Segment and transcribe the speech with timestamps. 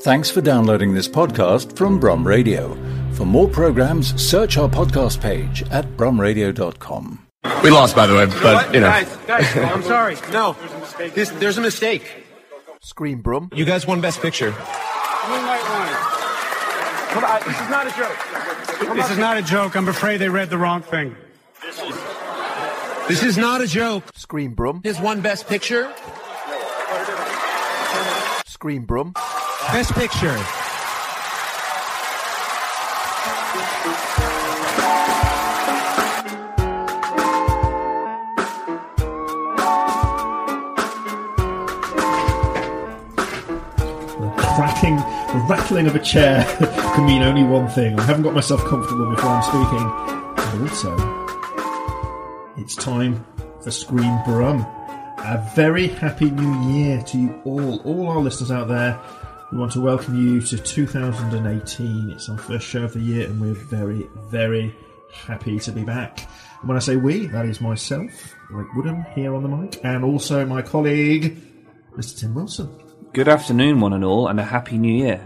[0.00, 2.76] Thanks for downloading this podcast from Brum Radio.
[3.12, 7.26] For more programs, search our podcast page at brumradio.com.
[7.62, 8.86] We lost, by the way, but you know.
[8.86, 10.16] Guys, guys, I'm sorry.
[10.32, 10.56] No,
[10.98, 12.24] there's a, this, there's a mistake.
[12.80, 13.50] Screen Brum.
[13.54, 14.46] You guys won Best Picture.
[14.46, 16.18] You might want.
[17.10, 18.96] Come on, this is not a joke.
[18.96, 19.76] This is not a joke.
[19.76, 21.16] I'm afraid they read the wrong thing.
[21.62, 21.94] This is
[23.08, 24.04] this is not a joke.
[24.14, 24.80] Screen Brum.
[24.84, 25.92] This won Best Picture.
[28.58, 29.12] Screen Brum.
[29.70, 30.36] Best Picture.
[44.16, 47.96] The cracking, the rattling of a chair can mean only one thing.
[48.00, 49.86] I haven't got myself comfortable before I'm speaking.
[50.36, 50.96] And also,
[52.56, 53.24] it's time
[53.60, 54.66] for Screen Brum.
[55.28, 58.98] A very happy new year to you all, all our listeners out there.
[59.52, 62.10] We want to welcome you to 2018.
[62.12, 64.74] It's our first show of the year, and we're very, very
[65.12, 66.26] happy to be back.
[66.60, 70.02] And when I say we, that is myself, Rick Woodham, here on the mic, and
[70.02, 71.36] also my colleague,
[71.94, 72.20] Mr.
[72.20, 72.70] Tim Wilson.
[73.12, 75.20] Good afternoon, one and all, and a happy new year.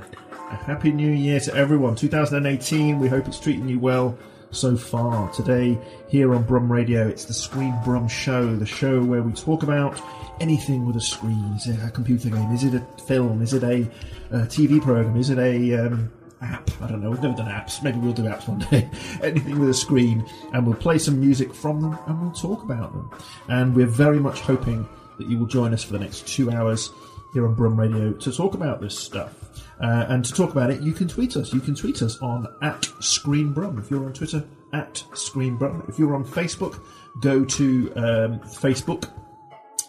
[0.50, 1.94] A happy new year to everyone.
[1.94, 4.18] 2018, we hope it's treating you well
[4.53, 5.31] so far.
[5.33, 9.62] Today, here on Brum Radio, it's the Screen Brum Show, the show where we talk
[9.62, 10.00] about
[10.41, 11.53] anything with a screen.
[11.56, 12.53] Is it a computer game?
[12.53, 13.42] Is it a film?
[13.42, 13.83] Is it a,
[14.30, 15.17] uh TV program?
[15.17, 16.70] Is it a um, app?
[16.80, 17.11] I don't know.
[17.11, 17.83] We've never done apps.
[17.83, 18.89] Maybe we'll do apps one day.
[19.23, 22.92] anything with a screen, and we'll play some music from them, and we'll talk about
[22.92, 23.11] them.
[23.48, 24.86] And we're very much hoping
[25.19, 26.91] that you will join us for the next two hours
[27.33, 29.34] here on Brum Radio to talk about this stuff.
[29.83, 31.52] Uh, and to talk about it, you can tweet us.
[31.52, 33.78] You can tweet us on at ScreenBrum.
[33.78, 35.89] If you're on Twitter, at ScreenBrum.
[35.89, 36.80] If you're on Facebook,
[37.20, 39.11] go to um, Facebook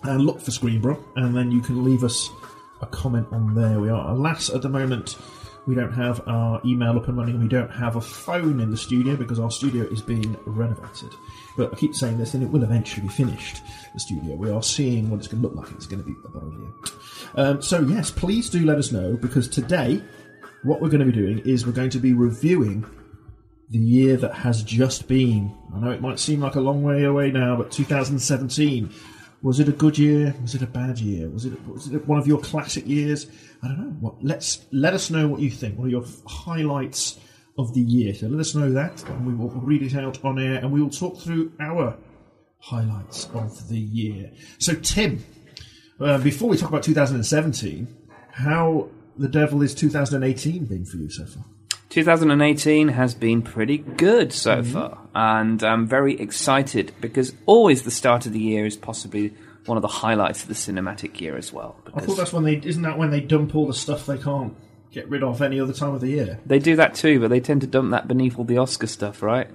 [0.04, 2.30] and look for ScreenBrum, and then you can leave us
[2.82, 3.80] a comment on there.
[3.80, 5.18] We are, alas, at the moment,
[5.66, 7.36] we don't have our email up and running.
[7.36, 11.12] and We don't have a phone in the studio because our studio is being renovated.
[11.56, 13.62] But I keep saying this, and it will eventually be finished.
[13.94, 14.36] The studio.
[14.36, 15.72] We are seeing what it's going to look like.
[15.76, 16.74] It's going to be a year.
[17.36, 20.02] Um, so yes, please do let us know because today,
[20.64, 22.86] what we're going to be doing is we're going to be reviewing
[23.70, 25.56] the year that has just been.
[25.74, 28.94] I know it might seem like a long way away now, but 2017.
[29.42, 30.34] Was it a good year?
[30.42, 31.30] Was it a bad year?
[31.30, 33.28] Was it was it one of your classic years?
[33.62, 33.98] I don't know.
[34.00, 35.78] What let's let us know what you think.
[35.78, 37.20] What are your highlights
[37.58, 38.14] of the year?
[38.14, 40.82] So let us know that, and we will read it out on air, and we
[40.82, 41.98] will talk through our
[42.60, 44.32] highlights of the year.
[44.60, 45.22] So Tim,
[46.04, 47.88] uh, before we talk about 2017,
[48.32, 51.44] how the devil is 2018 been for you so far?
[51.90, 58.26] 2018 has been pretty good so far, and I'm very excited because always the start
[58.26, 59.34] of the year is possibly
[59.68, 61.76] one of the highlights of the cinematic year as well.
[61.94, 64.56] I thought that's when they isn't that when they dump all the stuff they can't
[64.92, 66.40] get rid of any other time of the year.
[66.48, 69.22] they do that too, but they tend to dump that beneath all the Oscar stuff,
[69.22, 69.48] right?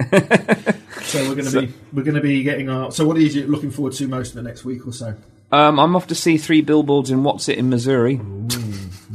[1.02, 2.90] So we're going to be we're going to be getting our.
[2.90, 5.14] So what are you looking forward to most in the next week or so?
[5.52, 8.18] Um, I'm off to see three billboards in What's It in Missouri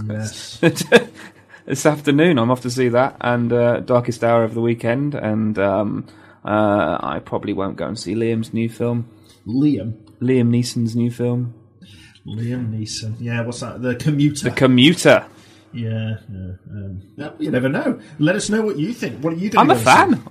[0.07, 0.59] Yes.
[1.65, 2.37] this afternoon.
[2.37, 6.05] I'm off to see that and uh, Darkest Hour of the weekend, and um,
[6.45, 9.09] uh, I probably won't go and see Liam's new film,
[9.47, 9.97] Liam.
[10.21, 11.55] Liam Neeson's new film,
[12.25, 13.15] Liam Neeson.
[13.19, 13.81] Yeah, what's that?
[13.81, 14.49] The commuter.
[14.49, 15.25] The Commuter.
[15.73, 17.99] Yeah, yeah, um, no, you never know.
[18.19, 19.23] Let us know what you think.
[19.23, 20.23] What are you going I'm a fan.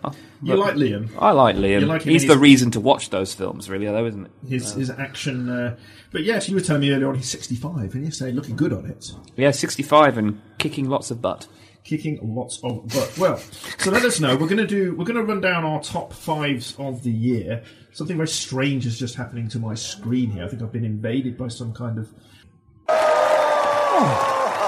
[0.42, 1.08] You like Liam?
[1.18, 1.80] I like Liam.
[1.80, 4.32] You like him He's in the reason to watch those films, really, though, isn't it?
[4.48, 5.48] His his action.
[5.48, 5.76] Uh,
[6.12, 8.86] but yes, you were telling me earlier on he's 65 and yesterday looking good on
[8.86, 9.12] it.
[9.36, 11.46] Yeah, 65 and kicking lots of butt.
[11.84, 13.16] kicking lots of butt.
[13.18, 13.38] Well,
[13.78, 14.36] so let us know.
[14.36, 14.94] We're going to do.
[14.94, 17.62] We're going to run down our top fives of the year.
[17.92, 20.44] Something very strange is just happening to my screen here.
[20.44, 22.12] I think I've been invaded by some kind of.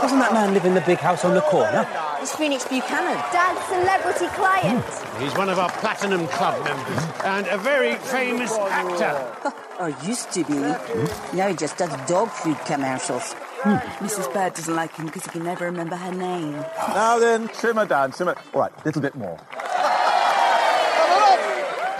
[0.00, 1.86] Doesn't that man live in the big house on the corner?
[2.20, 3.16] It's Phoenix Buchanan.
[3.32, 4.84] Dad's celebrity client.
[5.20, 9.52] He's one of our Platinum Club members and a very famous actor.
[9.78, 10.54] Or oh, used to be.
[11.36, 13.32] Now he just does dog food commercials.
[13.62, 13.76] Hmm.
[14.04, 14.34] Mrs.
[14.34, 16.54] Bird doesn't like him because he can never remember her name.
[16.88, 18.34] Now then, trim simmer down, simmer.
[18.54, 19.38] All right, a little bit more.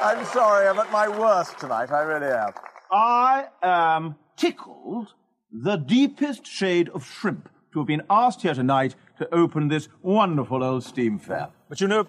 [0.03, 1.93] I'm sorry, I'm at my worst tonight.
[1.93, 2.53] I really am.
[2.91, 5.15] I am tickled
[5.53, 10.63] the deepest shade of shrimp to have been asked here tonight to open this wonderful
[10.63, 11.49] old steam fair.
[11.69, 12.07] But you know,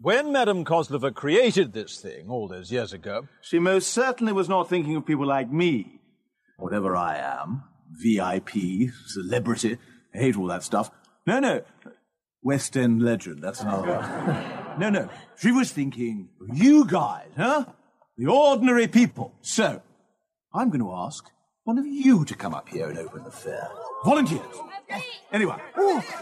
[0.00, 4.68] when Madame Kozlova created this thing all those years ago, She most certainly was not
[4.68, 6.00] thinking of people like me.
[6.56, 9.78] Whatever I am, VIP, celebrity,
[10.14, 10.90] I hate all that stuff.
[11.26, 11.62] No, no,
[12.42, 14.78] West End legend, that's another one.
[14.78, 17.64] No, no, she was thinking, you guys, huh?
[18.16, 19.34] The ordinary people.
[19.42, 19.82] So,
[20.54, 21.24] I'm going to ask
[21.68, 23.68] one of you to come up here and open the fair.
[24.02, 24.40] Volunteers.
[25.30, 25.60] Anyone?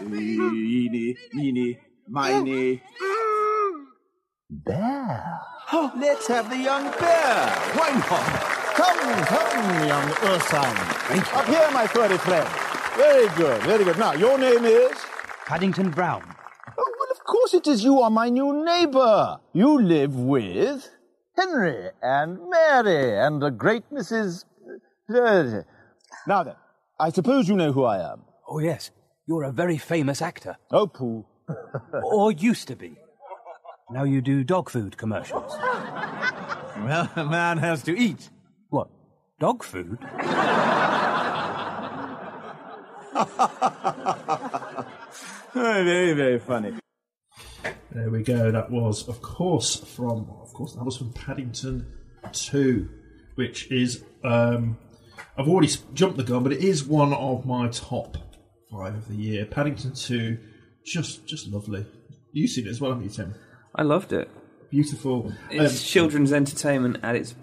[0.01, 2.83] Eeny, meeny, miny.
[4.49, 5.39] Bear.
[5.71, 7.47] Oh, let's have the young bear.
[7.79, 8.27] Why not?
[8.75, 11.33] Come, come, young Ursine.
[11.33, 12.49] Up here, my furry friend.
[12.97, 13.97] Very good, very good.
[13.97, 14.97] Now, your name is?
[15.45, 16.23] Paddington Brown.
[16.77, 17.85] Oh, well, of course it is.
[17.85, 19.39] You are my new neighbor.
[19.53, 20.89] You live with
[21.37, 24.43] Henry and Mary and the great Mrs.
[25.09, 26.55] Now then,
[26.99, 28.23] I suppose you know who I am.
[28.47, 28.91] Oh, yes.
[29.27, 30.57] You're a very famous actor.
[30.71, 31.25] Oh, pooh.
[32.03, 32.97] or used to be.
[33.89, 35.53] Now you do dog food commercials.
[35.57, 38.29] Well, a man has to eat.
[38.69, 38.89] What?
[39.39, 39.99] Dog food?
[45.53, 46.73] very, very funny.
[47.91, 48.51] There we go.
[48.51, 51.85] That was, of course, from of course that was from Paddington
[52.31, 52.89] Two,
[53.35, 54.77] which is um,
[55.37, 58.17] I've already jumped the gun, but it is one of my top
[58.71, 59.45] five of the year.
[59.45, 60.37] Paddington Two,
[60.85, 61.85] just just lovely.
[62.33, 63.35] You've seen it as well, haven't you, Tim?
[63.75, 64.29] I loved it.
[64.69, 65.31] Beautiful.
[65.49, 67.35] It's Um, children's entertainment at its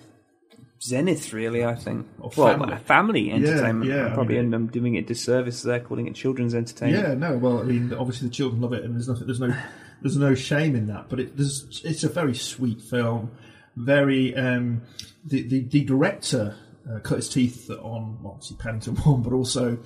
[0.82, 1.64] zenith, really.
[1.64, 2.06] I think.
[2.20, 2.76] Or well, family.
[2.85, 3.91] family Yeah, entertainment.
[3.91, 7.06] yeah, I I probably mean- end up doing it disservice there, calling it children's entertainment.
[7.08, 7.37] Yeah, no.
[7.38, 9.55] Well, I mean, obviously the children love it, and there's nothing, there's no,
[10.02, 11.06] there's no shame in that.
[11.08, 13.31] But it, there's, it's a very sweet film.
[13.76, 14.82] Very, um,
[15.25, 16.56] the, the the director
[16.90, 19.78] uh, cut his teeth on well, obviously Paddington One, but also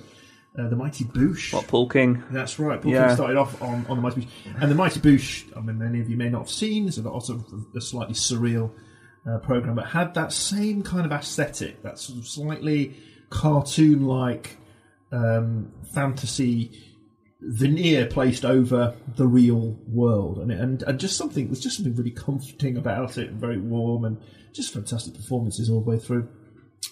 [0.57, 1.53] uh, the Mighty Boosh.
[1.53, 2.23] What Paul King?
[2.31, 2.81] That's right.
[2.81, 3.07] Paul Yeah.
[3.07, 5.45] King started off on, on the Mighty Boosh, and the Mighty Boosh.
[5.55, 6.87] I mean, many of you may not have seen.
[6.87, 8.71] It's a lot of a slightly surreal
[9.29, 12.95] uh, program, but had that same kind of aesthetic, that sort of slightly
[13.29, 14.57] cartoon-like
[15.11, 16.71] um, fantasy
[17.41, 22.11] veneer placed over the real world, and, and and just something there's just something really
[22.11, 24.17] comforting about it, and very warm, and
[24.51, 26.27] just fantastic performances all the way through.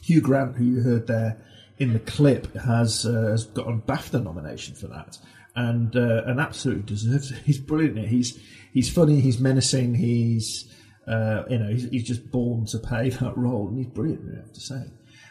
[0.08, 1.38] Hugh Grant, who you heard there
[1.78, 5.18] in the clip, has uh, has got a BAFTA nomination for that,
[5.54, 7.40] and uh, and absolutely deserves it.
[7.46, 8.08] He's brilliant.
[8.08, 8.40] He's
[8.74, 9.20] he's funny.
[9.20, 9.96] He's menacing.
[9.96, 10.74] He's
[11.06, 14.22] uh, you know he's, he's just born to play that role, and he's brilliant.
[14.32, 14.82] I have to say,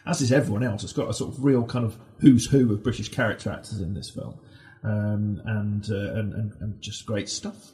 [0.05, 0.85] as is everyone else.
[0.85, 3.95] It's got a sort of real kind of who's who of British character actors in
[3.95, 4.39] this film,
[4.85, 7.73] um, and, uh, and and and just great stuff.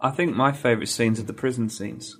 [0.00, 2.16] I think my favourite scenes are the prison scenes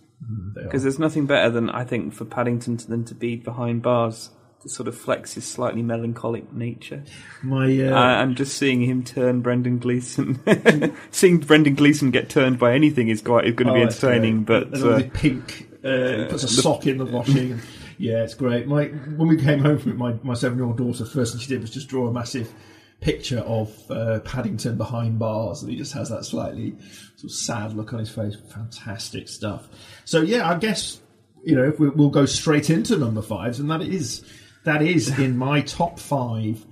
[0.55, 4.31] because there's nothing better than I think for Paddington to, than to be behind bars
[4.63, 7.03] to sort of flex his slightly melancholic nature.
[7.43, 10.39] My uh, Uh, and just seeing him turn Brendan Gleeson,
[11.11, 14.45] seeing Brendan Gleeson get turned by anything is quite is going to Oh, be entertaining.
[14.45, 17.53] But and uh, the pink, uh, puts a the- sock in the washing.
[17.53, 17.61] and-
[17.99, 18.67] yeah, it's great.
[18.67, 21.41] My when we came home from it, my my seven year old daughter first thing
[21.41, 22.53] she did was just draw a massive
[23.01, 26.75] picture of uh, Paddington behind bars, and he just has that slightly
[27.23, 28.37] sort of sad look on his face.
[28.53, 29.69] Fantastic stuff.
[30.05, 31.01] So yeah, I guess
[31.45, 34.25] you know if we, we'll go straight into number fives, and that is
[34.65, 36.65] that is in my top five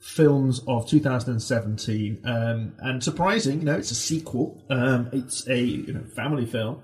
[0.00, 5.92] films of 2017 um, and surprising you know it's a sequel um, it's a you
[5.92, 6.80] know family film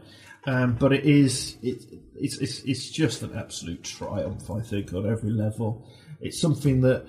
[0.46, 1.80] um, but it is it,
[2.16, 5.88] it's, it's it's just an absolute triumph I think on every level
[6.20, 7.06] it's something that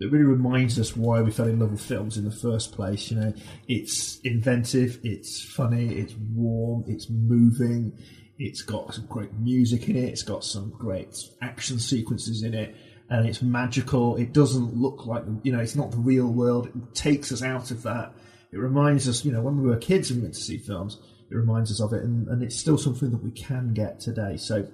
[0.00, 3.10] that really reminds us why we fell in love with films in the first place
[3.10, 3.32] you know
[3.68, 7.96] it's inventive it's funny it's warm it's moving
[8.38, 12.74] it's got some great music in it it's got some great action sequences in it
[13.10, 14.16] and it's magical.
[14.16, 16.68] It doesn't look like you know, it's not the real world.
[16.68, 18.14] It takes us out of that.
[18.52, 20.98] It reminds us, you know, when we were kids and we went to see films,
[21.30, 24.36] it reminds us of it, and, and it's still something that we can get today.
[24.36, 24.66] So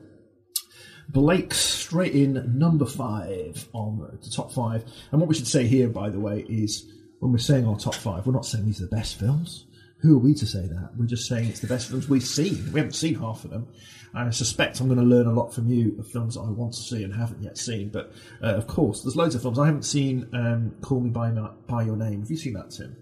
[1.09, 4.85] Blake's straight in number five on the top five.
[5.11, 7.95] And what we should say here, by the way, is when we're saying our top
[7.95, 9.67] five, we're not saying these are the best films.
[10.01, 10.91] Who are we to say that?
[10.97, 12.73] We're just saying it's the best films we've seen.
[12.73, 13.69] We haven't seen half of them.
[14.15, 16.73] I suspect I'm going to learn a lot from you of films that I want
[16.75, 17.91] to see and haven't yet seen.
[17.91, 19.59] But uh, of course, there's loads of films.
[19.59, 22.21] I haven't seen um, Call Me By, My, By Your Name.
[22.21, 22.97] Have you seen that, Tim?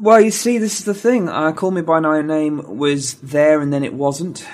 [0.00, 1.28] Well, you see, this is the thing.
[1.28, 4.46] Uh, Call Me by My Name was there, and then it wasn't.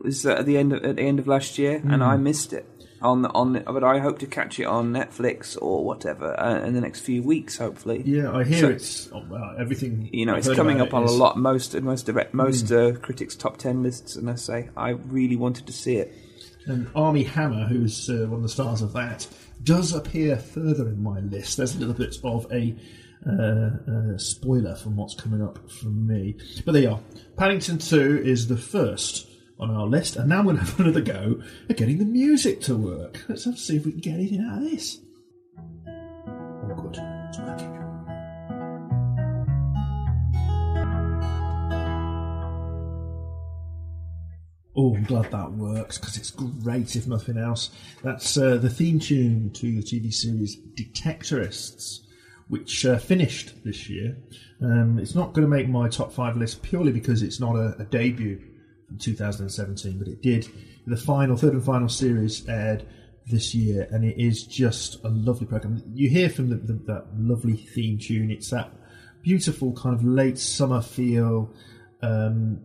[0.00, 2.06] It was at the end of, at the end of last year, and Mm.
[2.06, 2.66] I missed it
[3.02, 3.62] on the, on.
[3.66, 7.22] But I hope to catch it on Netflix or whatever uh, in the next few
[7.22, 8.02] weeks, hopefully.
[8.04, 10.08] Yeah, I hear So- it's oh, well, everything.
[10.12, 12.96] You know, I've it's coming up on it a lot most most direct, most Mm.
[12.96, 16.14] uh, critics' top ten lists, and I say I really wanted to see it.
[16.66, 19.26] And Armie Hammer, who's uh, one of the stars of that,
[19.62, 21.56] does appear further in my list.
[21.56, 22.74] There's a little bit of a
[23.26, 26.36] uh, uh, spoiler from what's coming up from me.
[26.64, 27.00] But there you are.
[27.36, 29.26] Paddington 2 is the first
[29.58, 33.24] on our list, and now we'll have another go at getting the music to work.
[33.28, 34.98] Let's have to see if we can get anything out of this.
[35.88, 36.98] Oh, good.
[37.28, 37.76] It's working.
[44.78, 47.70] Oh, I'm glad that works because it's great, if nothing else.
[48.02, 52.00] That's uh, the theme tune to the TV series Detectorists,
[52.48, 54.18] which uh, finished this year.
[54.60, 57.74] Um, it's not going to make my top five list purely because it's not a,
[57.78, 58.38] a debut
[58.86, 60.48] from 2017, but it did.
[60.86, 62.86] The final, third and final series aired
[63.26, 65.82] this year, and it is just a lovely program.
[65.94, 68.30] You hear from the, the, that lovely theme tune.
[68.30, 68.70] It's that
[69.22, 71.52] beautiful kind of late summer feel.
[72.02, 72.60] Um,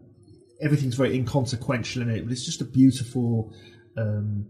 [0.61, 3.53] everything's very inconsequential in it, but it's just a beautiful,
[3.97, 4.45] um,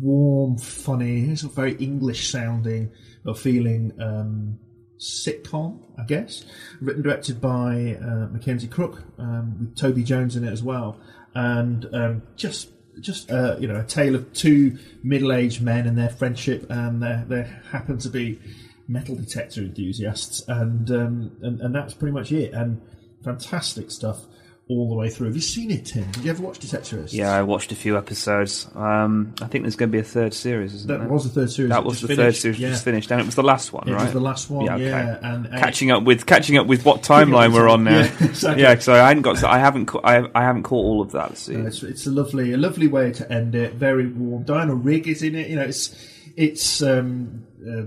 [0.00, 2.92] warm, funny, sort of very English sounding
[3.26, 4.58] or feeling um,
[5.00, 6.44] sitcom, I guess.
[6.80, 11.00] Written directed by uh, Mackenzie Crook um, with Toby Jones in it as well,
[11.34, 16.10] and um, just just uh, you know a tale of two middle-aged men and their
[16.10, 18.38] friendship, and there happen to be
[18.86, 22.52] metal detector enthusiasts, and um, and, and that's pretty much it.
[22.52, 22.80] And
[23.24, 24.26] fantastic stuff
[24.70, 25.26] all the way through.
[25.26, 26.08] Have you seen it, Tim?
[26.12, 27.12] Did you ever watched Detectorists?
[27.12, 28.68] Yeah, I watched a few episodes.
[28.76, 31.08] Um, I think there's going to be a third series, isn't That there?
[31.08, 31.70] was the third series.
[31.70, 32.68] That was the third series yeah.
[32.70, 34.04] just finished, and it was the last one, It right?
[34.04, 34.84] was the last one, okay.
[34.86, 37.98] yeah, and- and- catching up with catching up with what timeline we're on now.
[37.98, 38.62] Yeah, exactly.
[38.62, 41.36] Yeah, so I hadn't got, I haven't, ca- I, I haven't caught all of that.
[41.36, 43.74] See, No, it's, it's a lovely, a lovely way to end it.
[43.74, 44.44] Very warm.
[44.44, 45.48] Diana Rigg is in it.
[45.48, 45.94] You know, it's
[46.36, 47.86] it's um, uh,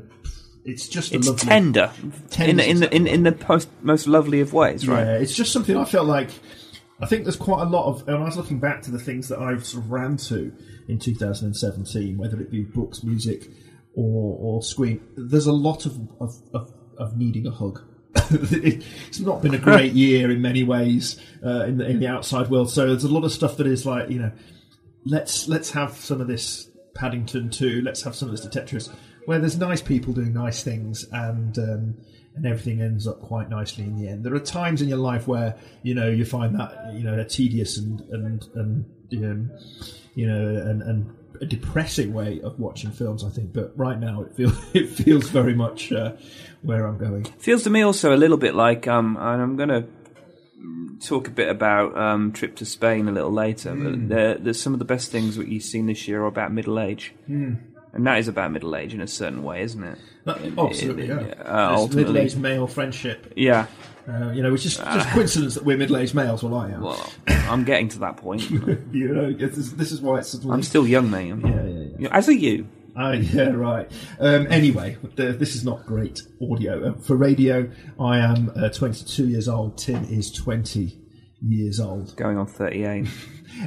[0.66, 3.70] it's just a it's lovely, tender, in Tender the in the in, in the post,
[3.82, 5.06] most lovely of ways, right?
[5.06, 6.30] Yeah, it's just something I felt like.
[7.04, 9.28] I think there's quite a lot of, and I was looking back to the things
[9.28, 10.54] that I've sort of ran to
[10.88, 13.50] in 2017, whether it be books, music,
[13.94, 15.06] or, or screen.
[15.18, 17.82] There's a lot of of, of, of needing a hug.
[18.16, 22.50] it's not been a great year in many ways uh, in the in the outside
[22.50, 22.72] world.
[22.72, 24.32] So there's a lot of stuff that is like you know,
[25.06, 27.82] let's let's have some of this Paddington too.
[27.82, 28.96] Let's have some of this Detectorists,
[29.26, 31.60] where there's nice people doing nice things and.
[31.60, 31.96] Um,
[32.36, 34.24] and everything ends up quite nicely in the end.
[34.24, 37.26] There are times in your life where you know you find that you know a
[37.26, 39.52] tedious and and and um,
[40.16, 43.24] you know and, and a depressing way of watching films.
[43.24, 46.14] I think, but right now it feels it feels very much uh,
[46.62, 47.26] where I'm going.
[47.40, 49.86] Feels to me also a little bit like, um, and I'm going to
[51.06, 53.72] talk a bit about um, trip to Spain a little later.
[53.72, 53.84] Mm.
[53.84, 56.52] But there, there's some of the best things that you've seen this year are about
[56.52, 57.73] middle age, Mm.
[57.94, 59.98] And that is about middle age in a certain way, isn't it?
[60.26, 61.34] That- In- absolutely, in- yeah.
[61.46, 63.34] uh, ultimately, middle-aged male friendship.
[63.36, 63.68] yeah.
[64.06, 66.44] Uh, you know, it's is just coincidence that we're middle-aged males.
[66.44, 66.82] Well, I am.
[66.82, 68.50] Well, I'm getting to that point.
[68.92, 70.34] you know, this is, this is why it's.
[70.44, 71.30] I'm still young, mate.
[71.30, 72.08] I'm- Yeah, yeah, yeah.
[72.12, 72.68] As are you.
[72.98, 73.90] Oh, yeah, right.
[74.20, 76.90] Um, anyway, the, this is not great audio.
[76.90, 77.70] Uh, for radio,
[78.00, 79.78] I am uh, 22 years old.
[79.78, 80.96] Tim is 20
[81.44, 82.16] years old.
[82.16, 83.08] Going on 38.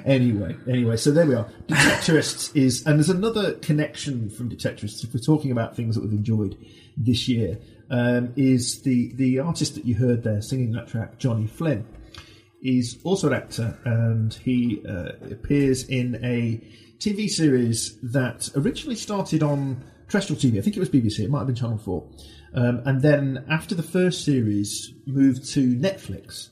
[0.05, 1.49] Anyway, anyway, so there we are.
[1.69, 5.05] Detectorists is, and there's another connection from Detectorists.
[5.05, 6.57] If we're talking about things that we've enjoyed
[6.97, 7.59] this year,
[7.91, 11.87] um, is the the artist that you heard there singing that track, Johnny Flynn,
[12.63, 16.61] is also an actor, and he uh, appears in a
[16.99, 20.59] TV series that originally started on terrestrial TV.
[20.59, 21.21] I think it was BBC.
[21.21, 22.09] It might have been Channel Four,
[22.55, 26.49] um, and then after the first series, moved to Netflix.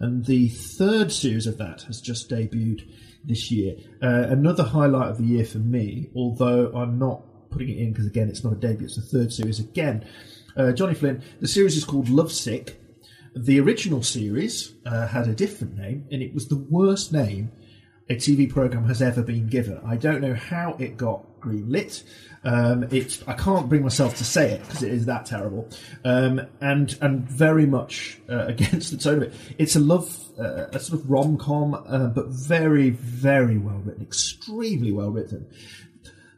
[0.00, 2.88] And the third series of that has just debuted
[3.24, 3.76] this year.
[4.02, 8.06] Uh, another highlight of the year for me, although I'm not putting it in because,
[8.06, 10.06] again, it's not a debut, it's the third series again.
[10.56, 12.80] Uh, Johnny Flynn, the series is called Lovesick.
[13.34, 17.50] The original series uh, had a different name, and it was the worst name
[18.08, 19.80] a TV program has ever been given.
[19.84, 22.04] I don't know how it got greenlit.
[22.46, 25.68] Um, it's I can't bring myself to say it because it is that terrible,
[26.04, 29.34] um, and and very much uh, against the tone of it.
[29.58, 34.00] It's a love, uh, a sort of rom com, uh, but very very well written,
[34.00, 35.48] extremely well written.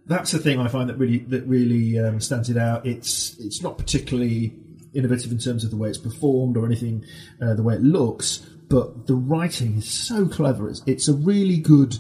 [0.07, 2.87] That's the thing I find that really that really um, stands it out.
[2.87, 4.55] It's it's not particularly
[4.95, 7.05] innovative in terms of the way it's performed or anything,
[7.43, 8.39] uh, the way it looks,
[8.71, 10.71] but the writing is so clever.
[10.71, 11.99] It's, it's a really good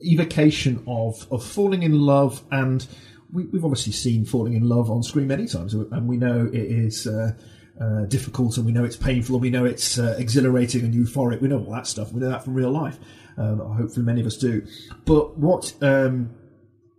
[0.00, 2.86] evocation of of falling in love, and
[3.32, 6.54] we, we've obviously seen falling in love on screen many times, and we know it
[6.54, 7.06] is.
[7.06, 7.32] Uh,
[7.80, 11.40] uh, difficult, and we know it's painful, and we know it's uh, exhilarating and euphoric.
[11.40, 12.12] We know all that stuff.
[12.12, 12.98] We know that from real life.
[13.36, 14.66] Um, hopefully, many of us do.
[15.04, 16.34] But what um,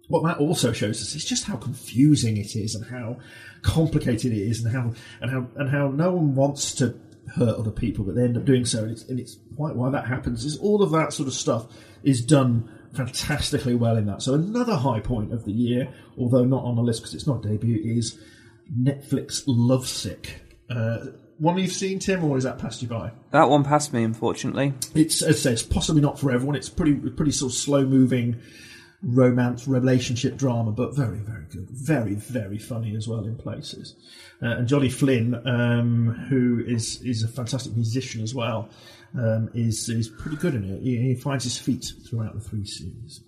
[0.07, 3.17] what that also shows us is just how confusing it is, and how
[3.61, 6.97] complicated it is, and how and how and how no one wants to
[7.35, 9.89] hurt other people, but they end up doing so, and it's and it's quite why
[9.89, 10.45] that happens.
[10.45, 11.67] Is all of that sort of stuff
[12.03, 14.21] is done fantastically well in that.
[14.21, 17.41] So another high point of the year, although not on the list because it's not
[17.41, 18.19] debut, is
[18.77, 20.41] Netflix Lovesick.
[20.69, 20.97] Uh,
[21.37, 23.11] one you've seen, Tim, or is that passed you by?
[23.31, 24.73] That one passed me, unfortunately.
[24.93, 26.55] It's as I say, it's possibly not for everyone.
[26.55, 28.37] It's pretty pretty sort of slow moving
[29.01, 33.95] romance relationship drama, but very very good, very very funny as well in places.
[34.41, 38.69] Uh, and Johnny Flynn, um, who is is a fantastic musician as well,
[39.17, 40.81] um, is is pretty good in it.
[40.81, 43.21] He, he finds his feet throughout the three series.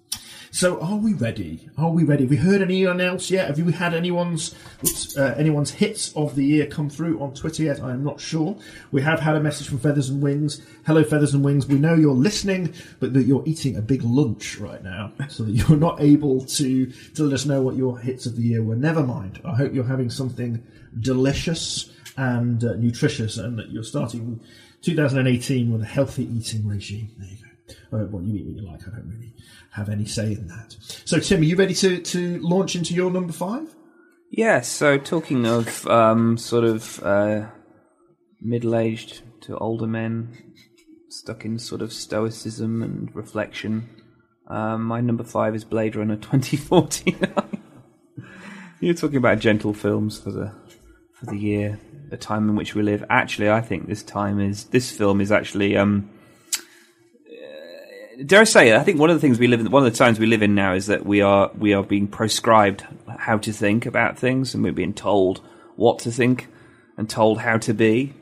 [0.54, 1.70] So, are we ready?
[1.78, 2.24] Are we ready?
[2.24, 3.48] Have we heard anyone else yet?
[3.48, 7.64] Have you had anyone's oops, uh, anyone's hits of the year come through on Twitter
[7.64, 7.82] yet?
[7.82, 8.58] I am not sure.
[8.92, 10.62] We have had a message from Feathers and Wings.
[10.86, 11.68] Hello, Feathers and Wings.
[11.68, 15.54] We know you're listening, but that you're eating a big lunch right now, so that
[15.54, 18.76] you're not able to to let us know what your hits of the year were.
[18.76, 19.40] Never mind.
[19.46, 20.62] I hope you're having something
[21.00, 24.42] delicious and uh, nutritious, and that you're starting
[24.82, 27.10] 2018 with a healthy eating regime.
[27.18, 27.98] There you go.
[27.98, 28.88] Uh, you eat what you like.
[28.88, 29.34] I don't really
[29.72, 30.76] have any say in that.
[31.06, 33.74] So, Tim, are you ready to, to launch into your number five?
[34.30, 37.48] Yeah, So, talking of um, sort of uh,
[38.40, 40.54] middle-aged to older men
[41.10, 43.90] stuck in sort of stoicism and reflection,
[44.48, 47.60] um, my number five is Blade Runner 2049.
[48.80, 50.54] You're talking about gentle films for the
[51.22, 53.06] for the year, the time in which we live.
[53.10, 55.78] Actually, I think this time is this film is actually.
[55.78, 56.10] Um,
[58.26, 58.76] dare I say?
[58.76, 60.42] I think one of the things we live in, one of the times we live
[60.42, 62.86] in now is that we are we are being proscribed
[63.20, 65.42] how to think about things, and we're being told
[65.76, 66.48] what to think
[66.98, 68.14] and told how to be.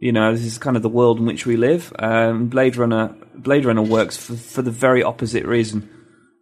[0.00, 1.92] You know, this is kind of the world in which we live.
[1.98, 5.88] Um, Blade Runner, Blade Runner works for for the very opposite reason.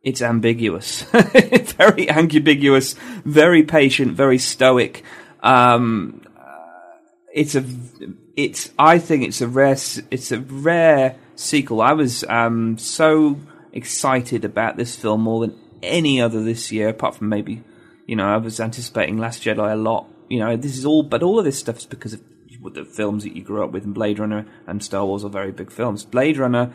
[0.02, 2.94] It's ambiguous, very ambiguous,
[3.25, 5.04] very patient, very stoic.
[5.42, 6.22] Um,
[7.32, 7.64] it's a,
[8.37, 8.70] it's.
[8.78, 9.76] I think it's a rare,
[10.11, 11.80] it's a rare sequel.
[11.80, 13.38] I was um, so
[13.72, 17.62] excited about this film more than any other this year, apart from maybe,
[18.06, 20.06] you know, I was anticipating Last Jedi a lot.
[20.28, 22.22] You know, this is all, but all of this stuff is because of
[22.75, 25.52] the films that you grew up with, and Blade Runner and Star Wars are very
[25.52, 26.04] big films.
[26.04, 26.72] Blade Runner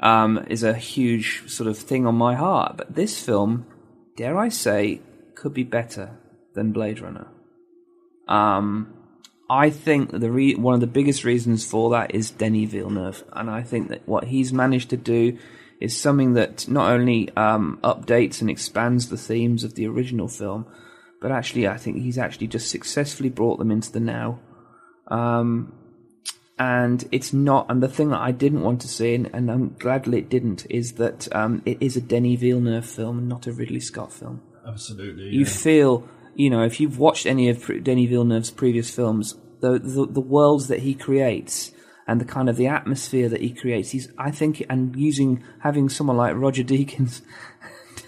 [0.00, 3.66] um, is a huge sort of thing on my heart, but this film,
[4.16, 5.00] dare I say,
[5.34, 6.18] could be better
[6.54, 7.28] than Blade Runner.
[8.28, 8.94] Um,
[9.48, 13.50] I think the re- one of the biggest reasons for that is Denis Villeneuve, and
[13.50, 15.38] I think that what he's managed to do
[15.80, 20.66] is something that not only um, updates and expands the themes of the original film,
[21.20, 24.40] but actually I think he's actually just successfully brought them into the now.
[25.08, 25.74] Um,
[26.58, 29.74] and it's not, and the thing that I didn't want to see, and, and I'm
[29.78, 33.80] glad it didn't, is that um, it is a Denis Villeneuve film, not a Ridley
[33.80, 34.40] Scott film.
[34.66, 35.24] Absolutely.
[35.24, 35.46] You yeah.
[35.46, 40.20] feel, you know, if you've watched any of Denis Villeneuve's previous films, the, the the
[40.20, 41.72] worlds that he creates
[42.06, 45.88] and the kind of the atmosphere that he creates, he's I think, and using having
[45.88, 47.22] someone like Roger Deakins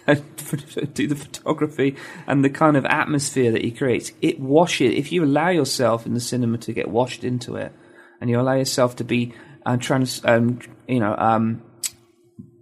[0.95, 4.95] do the photography and the kind of atmosphere that he creates, it washes.
[4.95, 7.73] If you allow yourself in the cinema to get washed into it,
[8.21, 9.35] and you allow yourself to be
[9.65, 11.63] uh, trans, um, you know, um,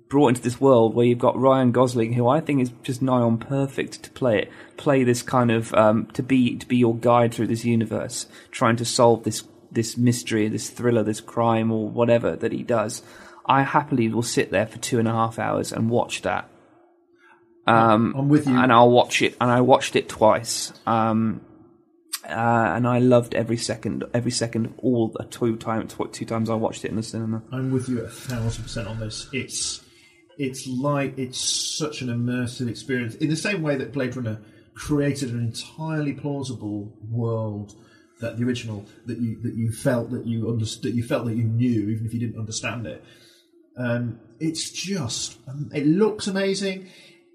[0.09, 3.21] brought into this world where you've got Ryan Gosling, who I think is just nigh
[3.21, 6.95] on perfect to play it, play this kind of um, to be to be your
[6.95, 11.89] guide through this universe, trying to solve this this mystery, this thriller, this crime, or
[11.89, 13.03] whatever that he does.
[13.47, 16.49] I happily will sit there for two and a half hours and watch that.
[17.67, 20.73] Um, I'm with you, and I'll watch it, and I watched it twice.
[20.87, 21.41] Um,
[22.25, 26.49] uh, and I loved every second, every second of all the two times, two times
[26.49, 27.43] I watched it in the cinema.
[27.53, 29.29] I'm with you a thousand percent on this.
[29.33, 29.84] It's
[30.39, 34.41] it's like it's such an immersive experience in the same way that Blade Runner
[34.75, 37.75] created an entirely plausible world
[38.21, 41.45] that the original that you that you felt that you understood you felt that you
[41.45, 43.05] knew even if you didn't understand it.
[43.77, 46.89] Um, it's just um, it looks amazing.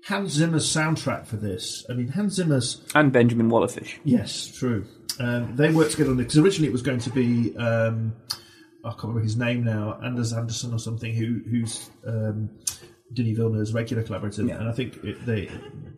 [0.06, 1.86] Hans Zimmer's soundtrack for this.
[1.90, 4.00] I mean, Hans Zimmer's and Benjamin Wallfisch.
[4.04, 4.86] Yes, true.
[5.20, 8.14] Um, they worked together on it because originally it was going to be um,
[8.84, 12.50] I can't remember his name now, Anders Anderson or something, who who's um,
[13.14, 14.60] Denis Villeneuve's regular collaborator, Yeah.
[14.60, 15.50] and I think it, they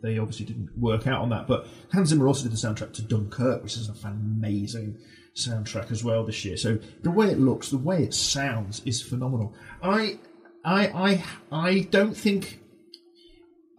[0.02, 1.46] they obviously didn't work out on that.
[1.46, 4.98] But Hans Zimmer also did the soundtrack to Dunkirk, which is an amazing
[5.36, 6.56] soundtrack as well this year.
[6.56, 9.54] So the way it looks, the way it sounds, is phenomenal.
[9.82, 10.18] I
[10.64, 12.60] I I I don't think.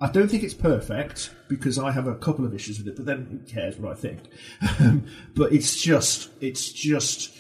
[0.01, 3.05] I don't think it's perfect because I have a couple of issues with it, but
[3.05, 4.19] then who cares what I think?
[5.35, 7.33] But it's just, it's just,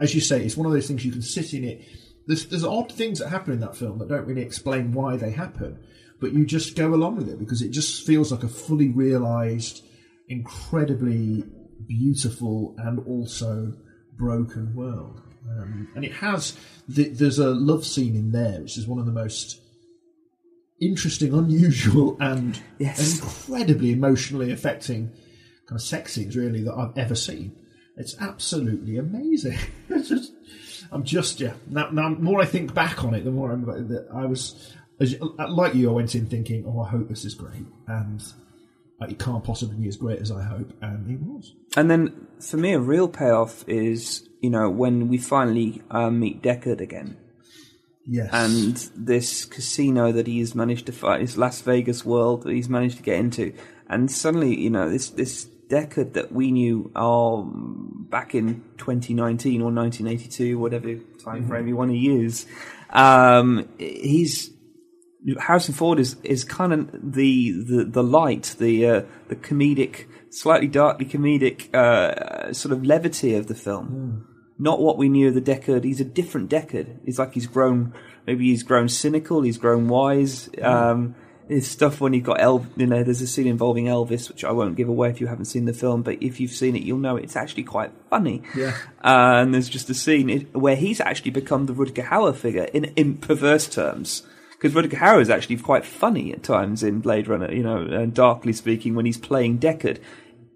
[0.00, 1.82] as you say, it's one of those things you can sit in it.
[2.30, 5.32] There's, there's odd things that happen in that film that don't really explain why they
[5.32, 5.80] happen,
[6.20, 9.82] but you just go along with it because it just feels like a fully realized,
[10.28, 11.42] incredibly
[11.88, 13.72] beautiful and also
[14.16, 15.20] broken world.
[15.50, 19.06] Um, and it has, the, there's a love scene in there, which is one of
[19.06, 19.60] the most
[20.80, 25.08] interesting, unusual, and incredibly emotionally affecting
[25.66, 27.56] kind of sex scenes, really, that I've ever seen.
[27.96, 29.58] It's absolutely amazing.
[29.88, 30.32] It's just,
[30.92, 31.54] I'm just, yeah.
[31.68, 33.64] Now, now, the more I think back on it, the more I'm.
[33.64, 34.74] that I was.
[34.98, 38.22] as, like you, I went in thinking, "Oh, I hope this is great," and
[39.00, 41.54] uh, it can't possibly be as great as I hope, and it was.
[41.76, 46.42] And then for me, a real payoff is you know when we finally uh, meet
[46.42, 47.16] Deckard again.
[48.06, 48.30] Yes.
[48.32, 52.96] And this casino that he's managed to find, his Las Vegas world that he's managed
[52.96, 53.52] to get into,
[53.88, 59.72] and suddenly you know this this Deckard that we knew um, back in 2019 or
[59.72, 62.46] 1982, whatever time frame you want to use,
[62.90, 64.50] um, he's
[65.38, 70.66] Harrison Ford is is kind of the the the light, the uh, the comedic, slightly
[70.66, 74.26] darkly comedic uh, sort of levity of the film.
[74.58, 75.84] Not what we knew of the Deckard.
[75.84, 76.98] He's a different Deckard.
[77.04, 77.94] He's like he's grown.
[78.26, 79.42] Maybe he's grown cynical.
[79.42, 80.50] He's grown wise.
[80.60, 81.14] Um,
[81.50, 84.52] his stuff when he got El, you know, there's a scene involving Elvis, which I
[84.52, 86.02] won't give away if you haven't seen the film.
[86.02, 88.42] But if you've seen it, you'll know it's actually quite funny.
[88.56, 88.76] Yeah.
[89.04, 92.84] Uh, and there's just a scene where he's actually become the Rutger Hauer figure in,
[92.96, 94.22] in perverse terms.
[94.52, 98.14] Because Rutger Hauer is actually quite funny at times in Blade Runner, you know, and
[98.14, 99.98] darkly speaking, when he's playing Deckard.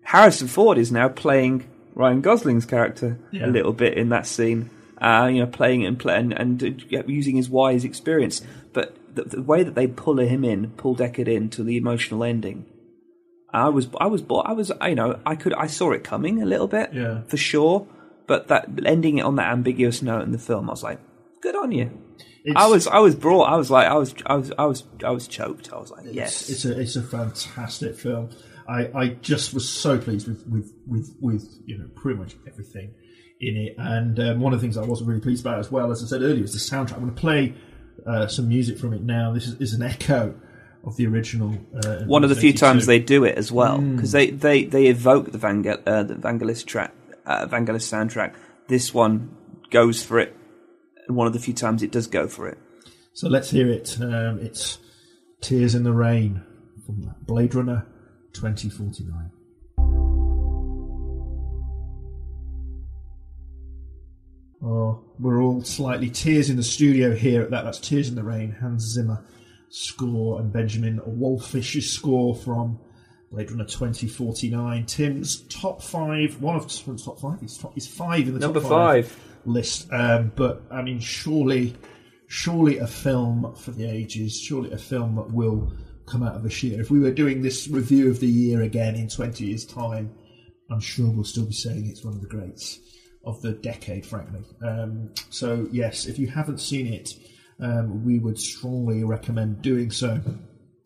[0.02, 3.46] Harrison Ford is now playing Ryan Gosling's character Yeah.
[3.46, 4.70] a little bit in that scene.
[5.00, 6.62] Uh, you know, playing and, play, and, and
[6.94, 8.42] uh, using his wise experience.
[8.72, 12.24] But the, the way that they pull him in, pull Deckard in to the emotional
[12.24, 12.66] ending,
[13.52, 16.46] I was, I was, I was, you know, I could, I saw it coming a
[16.46, 17.22] little bit, Yeah.
[17.28, 17.86] for sure.
[18.26, 20.98] But that ending it on that ambiguous note in the film, I was like,
[21.42, 21.90] good on you.
[22.56, 23.44] I was, I was brought.
[23.44, 25.72] I was like, I was, I was, I was, I was choked.
[25.72, 26.48] I was like, yes.
[26.50, 28.30] It's a it's a fantastic film.
[28.68, 32.94] I, I just was so pleased with, with, with, with you know pretty much everything
[33.40, 33.74] in it.
[33.78, 36.06] And um, one of the things I wasn't really pleased about as well, as I
[36.06, 36.94] said earlier, is the soundtrack.
[36.94, 37.54] I'm going to play
[38.06, 39.32] uh, some music from it now.
[39.32, 40.34] This is, is an echo
[40.84, 41.56] of the original.
[41.84, 43.96] Uh, One of the few times they do it as well Mm.
[43.96, 46.92] because they, they, they evoke the Vangel, uh, the Vangelis track,
[47.26, 48.34] uh, Vangelis soundtrack.
[48.68, 49.34] This one
[49.70, 50.36] goes for it.
[51.08, 52.58] One of the few times it does go for it.
[53.14, 53.96] So let's hear it.
[54.00, 54.78] Um, it's
[55.40, 56.42] Tears in the Rain
[56.84, 57.86] from Blade Runner
[58.34, 59.30] 2049.
[64.64, 67.64] Oh, we're all slightly tears in the studio here at that.
[67.64, 69.22] That's Tears in the Rain, Hans Zimmer
[69.68, 72.78] score, and Benjamin Wallfisch's score from
[73.30, 74.86] Blade Runner 2049.
[74.86, 78.60] Tim's top five, one of Tim's top five, he's, top, he's five in the Number
[78.60, 79.20] top five.
[79.44, 79.92] list.
[79.92, 81.76] Um, but I mean, surely,
[82.26, 85.74] surely a film for the ages, surely a film that will
[86.06, 86.80] come out of this year.
[86.80, 90.14] If we were doing this review of the year again in 20 years' time,
[90.70, 92.80] I'm sure we'll still be saying it's one of the greats
[93.24, 94.42] of the decade, frankly.
[94.62, 97.14] Um, so, yes, if you haven't seen it,
[97.60, 100.20] um, we would strongly recommend doing so.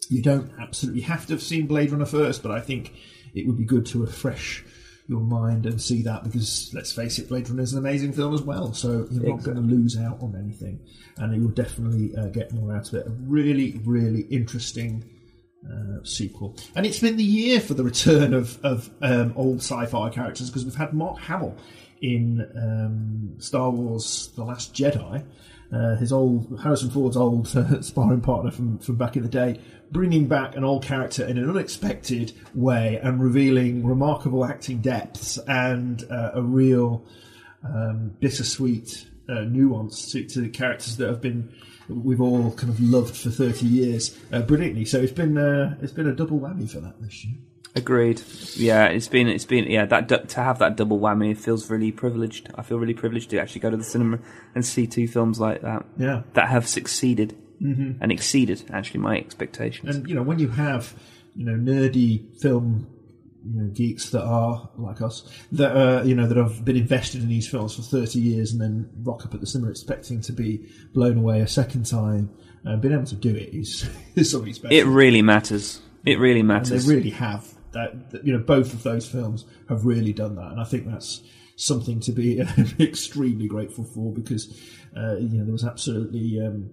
[0.09, 2.95] You don't absolutely have to have seen Blade Runner first, but I think
[3.35, 4.65] it would be good to refresh
[5.09, 8.35] your mind and see that because let's face it, Blade Runner is an amazing film
[8.35, 8.75] as well.
[8.75, 10.81] So you're not going to lose out on anything,
[11.17, 13.07] and you will definitely uh, get more out of it.
[13.07, 15.05] A really, really interesting
[15.67, 20.11] uh, sequel, and it's been the year for the return of of um, old sci-fi
[20.11, 21.57] characters because we've had Mark Hamill
[22.01, 25.25] in um, Star Wars: The Last Jedi.
[25.71, 29.61] Uh, his old Harrison Ford's old uh, sparring partner from, from back in the day,
[29.91, 36.05] bringing back an old character in an unexpected way and revealing remarkable acting depths and
[36.11, 37.05] uh, a real
[37.65, 41.53] um, bittersweet uh, nuance to, to the characters that have been
[41.89, 44.85] we've all kind of loved for thirty years uh, brilliantly.
[44.85, 47.37] So it's been uh, it's been a double whammy for that this year.
[47.79, 48.21] Agreed.
[48.55, 51.93] Yeah, it's been it's been yeah that du- to have that double whammy feels really
[51.93, 52.51] privileged.
[52.55, 54.19] I feel really privileged to actually go to the cinema
[54.55, 55.85] and see two films like that.
[55.97, 56.23] Yeah.
[56.35, 57.97] that have succeeded Mhm.
[58.01, 59.97] and exceeded actually my expectations.
[59.97, 60.95] And you know, when you have
[61.35, 62.87] you know nerdy film
[63.45, 67.23] you know geeks that are like us that are, you know that have been invested
[67.23, 70.33] in these films for thirty years and then rock up at the cinema expecting to
[70.33, 72.31] be blown away a second time,
[72.67, 74.77] uh, being able to do it is is something special.
[74.77, 75.81] it really matters.
[76.05, 76.87] It really And matters.
[76.87, 80.51] they really have that, that- You know, both of those films have really done that,
[80.53, 81.23] and I think that's
[81.57, 82.41] something to be
[82.81, 84.47] extremely grateful for because
[84.97, 86.71] uh, you know there was absolutely um,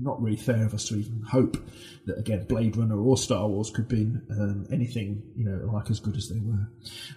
[0.00, 1.56] not really fair of us to even hope
[2.06, 5.98] that again Blade Runner or Star Wars could be um, anything you know like as
[5.98, 6.68] good as they were.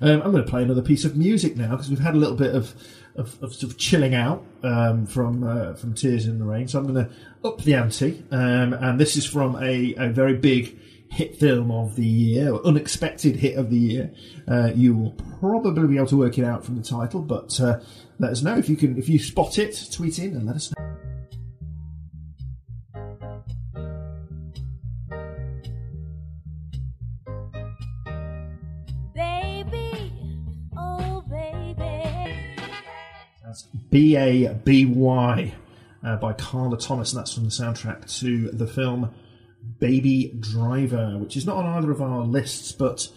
[0.02, 2.36] Um, I'm going to play another piece of music now because we've had a little
[2.36, 2.74] bit of
[3.16, 6.80] of, of sort of chilling out um, from uh, from Tears in the Rain, so
[6.80, 7.12] I'm going to
[7.48, 11.96] up the ante, um, and this is from a, a very big hit film of
[11.96, 14.14] the year, or unexpected hit of the year.
[14.48, 17.80] Uh, you will probably be able to work it out from the title, but uh,
[18.20, 18.98] let us know if you can.
[18.98, 20.84] If you spot it, tweet in and let us know.
[29.16, 30.14] Baby,
[30.78, 32.66] oh baby.
[33.44, 35.54] That's B A B Y.
[36.04, 39.14] uh, by Carla Thomas, and that's from the soundtrack to the film
[39.80, 43.08] Baby Driver, which is not on either of our lists, but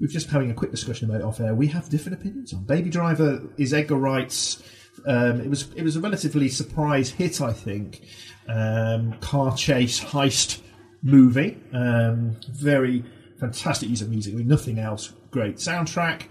[0.00, 1.54] we've just having a quick discussion about it off air.
[1.54, 3.42] We have different opinions on Baby Driver.
[3.56, 4.62] Is Edgar Wright's?
[5.06, 8.02] Um, it was it was a relatively surprise hit, I think.
[8.48, 10.60] Um, car chase heist
[11.02, 11.58] movie.
[11.72, 13.04] Um, very
[13.38, 14.34] fantastic use of music.
[14.34, 15.12] I mean, nothing else.
[15.30, 16.22] Great soundtrack,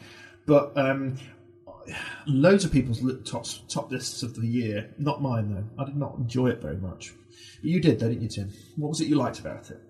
[0.45, 1.17] but um,
[2.25, 4.93] loads of people's top top lists of the year.
[4.97, 5.83] Not mine though.
[5.83, 7.13] I did not enjoy it very much.
[7.61, 8.53] You did, though, didn't you, Tim?
[8.75, 9.81] What was it you liked about it?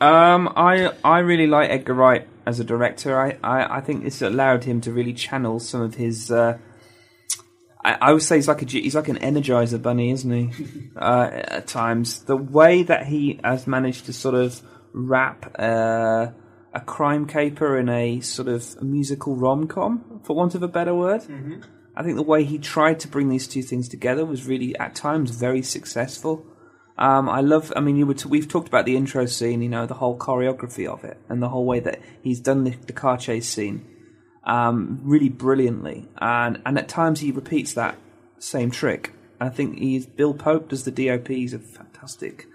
[0.00, 3.20] Um, I I really like Edgar Wright as a director.
[3.20, 6.30] I, I, I think this allowed him to really channel some of his.
[6.30, 6.58] Uh,
[7.84, 10.90] I, I would say he's like a he's like an Energizer bunny, isn't he?
[10.96, 14.60] uh, at times, the way that he has managed to sort of
[14.92, 16.28] wrap uh,
[16.74, 20.94] a crime caper in a sort of musical rom com, for want of a better
[20.94, 21.22] word.
[21.94, 24.94] I think the way he tried to bring these two things together was really, at
[24.94, 26.46] times, very successful.
[27.02, 27.72] Um, I love.
[27.74, 29.60] I mean, you were t- we've talked about the intro scene.
[29.60, 32.76] You know, the whole choreography of it, and the whole way that he's done the,
[32.86, 33.84] the car chase scene,
[34.44, 36.08] um, really brilliantly.
[36.18, 37.96] And and at times he repeats that
[38.38, 39.12] same trick.
[39.40, 41.26] I think he's Bill Pope does the DOP.
[41.26, 42.46] He's a fantastic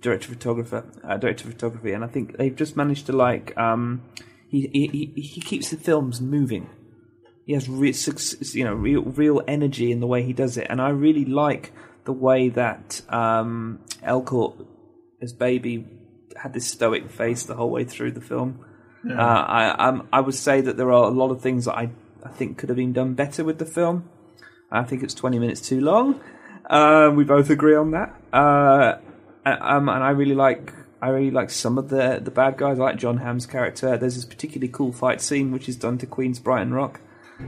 [0.00, 3.54] director photographer, uh, director of photography, and I think they've just managed to like.
[3.58, 4.02] Um,
[4.48, 6.70] he, he he keeps the films moving.
[7.44, 7.94] He has real,
[8.54, 11.70] you know, real real energy in the way he does it, and I really like
[12.08, 14.66] the way that um, Elgort,
[15.20, 15.86] as baby,
[16.34, 18.64] had this stoic face the whole way through the film.
[19.04, 19.20] Yeah.
[19.22, 21.90] Uh, I um, I would say that there are a lot of things that I
[22.24, 24.08] I think could have been done better with the film.
[24.72, 26.18] I think it's twenty minutes too long.
[26.64, 28.14] Uh, we both agree on that.
[28.32, 28.94] Uh,
[29.44, 32.78] um, and I really like I really like some of the the bad guys.
[32.78, 33.98] I like Jon Hamm's character.
[33.98, 37.02] There's this particularly cool fight scene which is done to Queen's Brighton Rock,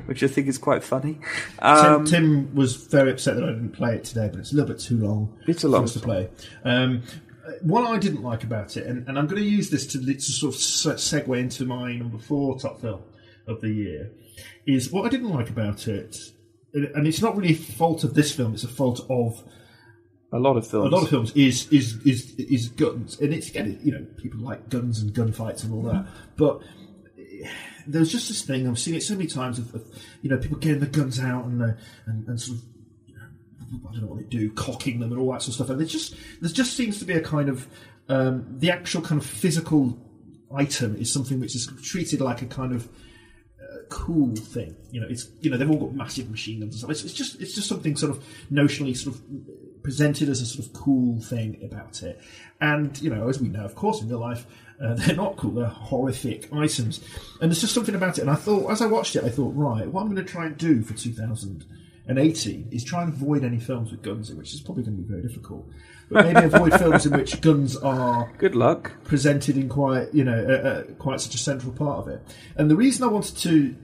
[0.07, 1.19] which I think is quite funny.
[1.59, 4.57] Um, Tim, Tim was very upset that I didn't play it today, but it's a
[4.57, 5.37] little bit too long.
[5.47, 6.29] It's a us to play.
[6.65, 7.03] Um,
[7.63, 10.21] what I didn't like about it, and, and I'm going to use this to, to
[10.21, 13.03] sort of segue into my number four top film
[13.47, 14.13] of the year,
[14.67, 16.17] is what I didn't like about it,
[16.73, 19.43] and it's not really a fault of this film; it's a fault of
[20.33, 20.93] a lot of films.
[20.93, 24.41] a lot of films is is is is guns, and it's again, you know, people
[24.41, 26.63] like guns and gunfights and all that, but
[27.87, 29.85] there's just this thing I've seen it so many times of, of
[30.23, 31.63] you know people getting the guns out and
[32.07, 32.65] and, and sort of
[33.89, 35.71] I don't know what they do, cocking them and all that sort of stuff.
[35.71, 37.69] And there's just there just seems to be a kind of
[38.09, 39.97] um, the actual kind of physical
[40.55, 42.89] item is something which is treated like a kind of
[43.63, 44.75] uh, cool thing.
[44.91, 46.91] You know, it's you know they've all got massive machine guns and stuff.
[46.91, 49.23] It's, it's just it's just something sort of notionally sort of
[49.83, 52.21] presented as a sort of cool thing about it.
[52.61, 54.47] And you know, as we know, of course, in real life.
[54.83, 55.53] Uh, they're not cool.
[55.53, 57.01] They're horrific items,
[57.41, 58.23] and there's just something about it.
[58.23, 60.47] And I thought, as I watched it, I thought, right, what I'm going to try
[60.47, 64.61] and do for 2018 is try and avoid any films with guns in, which is
[64.61, 65.69] probably going to be very difficult.
[66.11, 70.45] But maybe avoid films in which guns are good luck presented in quite, you know,
[70.45, 72.23] uh, uh, quite such a central part of it.
[72.57, 73.77] And the reason I wanted to,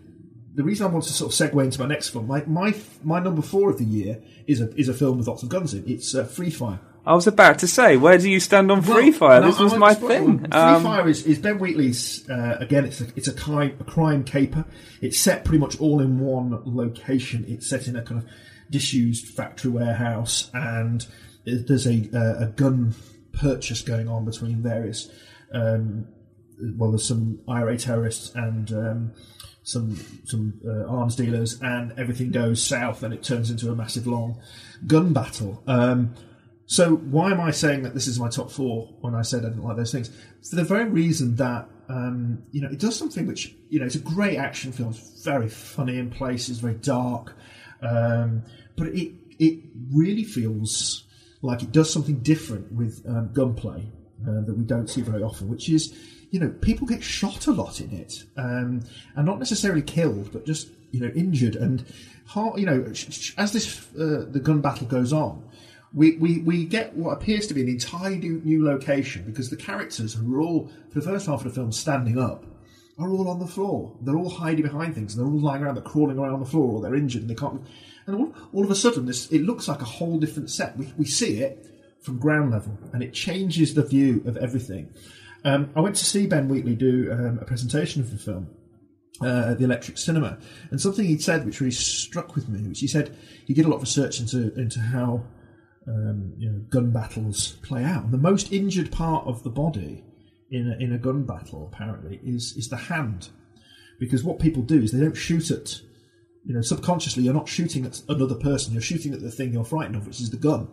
[0.55, 3.21] the reason I want to sort of segue into my next film, my my my
[3.21, 5.85] number four of the year is a is a film with lots of guns in.
[5.87, 6.81] It's uh, Free Fire.
[7.07, 9.41] I was about to say, where do you stand on Free Fire?
[9.41, 10.41] this was my thing.
[10.41, 12.29] Free Um, Fire is, is Ben Wheatley's.
[12.29, 14.65] Uh, again, it's a it's a crime, a crime caper.
[15.01, 17.45] It's set pretty much all in one location.
[17.47, 18.29] It's set in a kind of
[18.71, 21.07] disused factory warehouse, and
[21.45, 22.95] there's a uh, a gun
[23.33, 25.09] purchase going on between various.
[25.53, 26.09] Um,
[26.77, 29.13] well, there's some IRA terrorists and um,
[29.63, 34.09] some some uh, arms dealers, and everything goes south, and it turns into a massive
[34.09, 34.41] long
[34.89, 35.63] gun battle.
[35.69, 36.15] Um,
[36.67, 39.49] so why am I saying that this is my top four when I said I
[39.49, 40.11] didn't like those things?
[40.49, 43.95] For the very reason that um, you know it does something which you know it's
[43.95, 44.91] a great action film.
[44.91, 47.37] It's very funny in places, very dark,
[47.83, 48.43] um,
[48.77, 49.61] but it it
[49.93, 51.05] really feels
[51.43, 53.87] like it does something different with um, gunplay
[54.27, 55.95] uh, that we don't see very often, which is
[56.33, 58.83] you know people get shot a lot in it, um,
[59.15, 61.85] and not necessarily killed, but just you know injured and
[62.57, 62.85] you know
[63.39, 65.45] as this uh, the gun battle goes on
[65.93, 70.15] we, we, we get what appears to be an entirely new, location because the characters
[70.15, 72.45] who are all, for the first half of the film, standing up,
[72.99, 73.97] are all on the floor.
[74.03, 76.47] They're all hiding behind things and they're all lying around, they're crawling around on the
[76.47, 77.63] floor or they're injured and they can't.
[78.07, 80.77] And all, all of a sudden, this it looks like a whole different set.
[80.77, 81.67] We, we see it
[82.03, 84.93] from ground level and it changes the view of everything.
[85.45, 88.49] Um, I went to see Ben Wheatley do um, a presentation of the film
[89.21, 90.39] uh, the Electric Cinema,
[90.71, 93.69] and something he'd said which really struck with me, which he said he did a
[93.69, 95.25] lot of research into into how
[95.89, 98.05] um, you know, gun battles play out.
[98.05, 100.05] And the most injured part of the body
[100.51, 103.31] in a, in a gun battle, apparently, is is the hand,
[103.99, 105.81] because what people do is they don't shoot at
[106.47, 109.65] you know, subconsciously you're not shooting at another person, you're shooting at the thing you're
[109.65, 110.69] frightened of, which is the gun.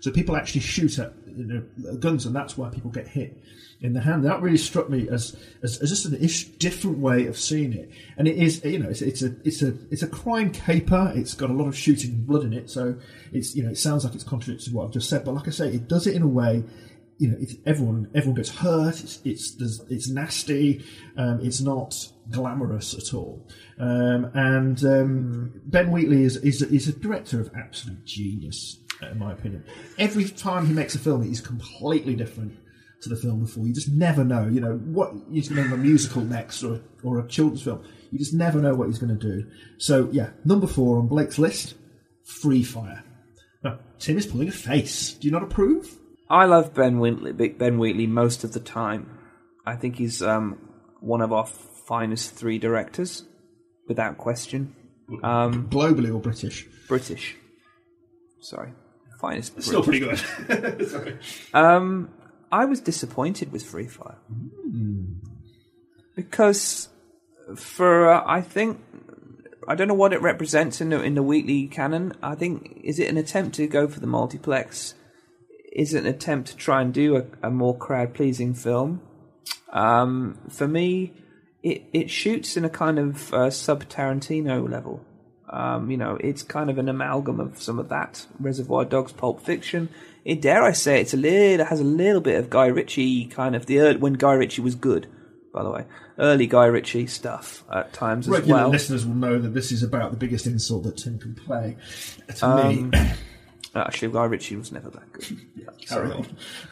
[0.00, 3.42] So people actually shoot at you know, guns, and that's why people get hit
[3.80, 4.24] in the hand.
[4.24, 7.90] That really struck me as as, as just an ish, different way of seeing it.
[8.16, 11.12] And it is, you know, it's, it's a it's a it's a crime caper.
[11.14, 12.96] It's got a lot of shooting blood in it, so
[13.32, 15.24] it's you know, it sounds like it's contradictory to what I've just said.
[15.24, 16.64] But like I say, it does it in a way
[17.18, 19.02] you know, it's, everyone everyone gets hurt.
[19.02, 19.56] It's it's
[19.90, 20.84] it's nasty.
[21.16, 21.94] Um, it's not
[22.30, 23.46] glamorous at all.
[23.78, 29.32] Um, and um, Ben Wheatley is, is is a director of absolute genius, in my
[29.32, 29.64] opinion.
[29.98, 32.56] Every time he makes a film, he's completely different
[33.02, 33.66] to the film before.
[33.66, 34.46] You just never know.
[34.46, 37.84] You know what he's going to make a musical next, or or a children's film.
[38.12, 39.50] You just never know what he's going to do.
[39.78, 41.74] So yeah, number four on Blake's list,
[42.24, 43.02] Free Fire.
[43.64, 45.14] Now, Tim is pulling a face.
[45.14, 45.97] Do you not approve?
[46.30, 49.18] I love Ben Wheatley, Ben Wheatley most of the time.
[49.66, 50.58] I think he's um,
[51.00, 53.24] one of our finest three directors,
[53.86, 54.74] without question.
[55.22, 56.66] Um, Globally or British?
[56.86, 57.36] British.
[58.40, 58.72] Sorry,
[59.20, 59.54] finest.
[59.54, 59.68] British.
[59.68, 60.88] Still pretty good.
[60.88, 61.18] Sorry.
[61.54, 62.10] Um,
[62.52, 64.18] I was disappointed with Free Fire
[66.14, 66.88] because
[67.56, 68.80] for uh, I think
[69.66, 72.12] I don't know what it represents in the in the Wheatley canon.
[72.22, 74.94] I think is it an attempt to go for the multiplex?
[75.72, 79.00] Is an attempt to try and do a, a more crowd pleasing film?
[79.72, 81.12] Um, for me,
[81.62, 85.04] it it shoots in a kind of uh, sub Tarantino level.
[85.50, 89.40] Um, you know, it's kind of an amalgam of some of that Reservoir Dogs, Pulp
[89.42, 89.88] Fiction.
[90.24, 93.26] It dare I say, it's a little it has a little bit of Guy Ritchie
[93.26, 95.06] kind of the when Guy Ritchie was good.
[95.52, 95.84] By the way,
[96.18, 98.68] early Guy Ritchie stuff at times as well.
[98.68, 101.76] listeners will know that this is about the biggest insult that Tim can play
[102.36, 102.98] to Um, me.
[103.74, 105.24] Actually, Guy Ritchie was never that good.
[105.86, 106.24] carry Sorry.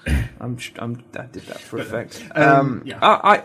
[0.40, 2.24] I'm, I'm, I did that for But, effect.
[2.34, 2.98] um, Um, yeah.
[3.02, 3.44] I, I,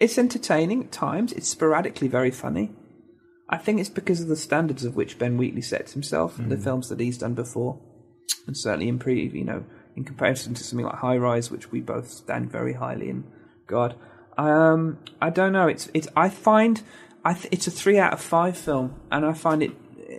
[0.00, 1.32] it's entertaining at times.
[1.32, 2.72] It's sporadically very funny.
[3.48, 6.56] I think it's because of the standards of which Ben Wheatley sets himself and the
[6.56, 6.64] Mm.
[6.64, 7.78] films that he's done before,
[8.46, 9.64] and certainly in pre, you know,
[9.96, 13.24] in comparison to something like High Rise, which we both stand very highly in.
[13.66, 13.94] God,
[14.36, 15.68] um, I don't know.
[15.68, 16.08] It's it's.
[16.16, 16.82] I find
[17.24, 19.72] I th- it's a three out of five film, and I find it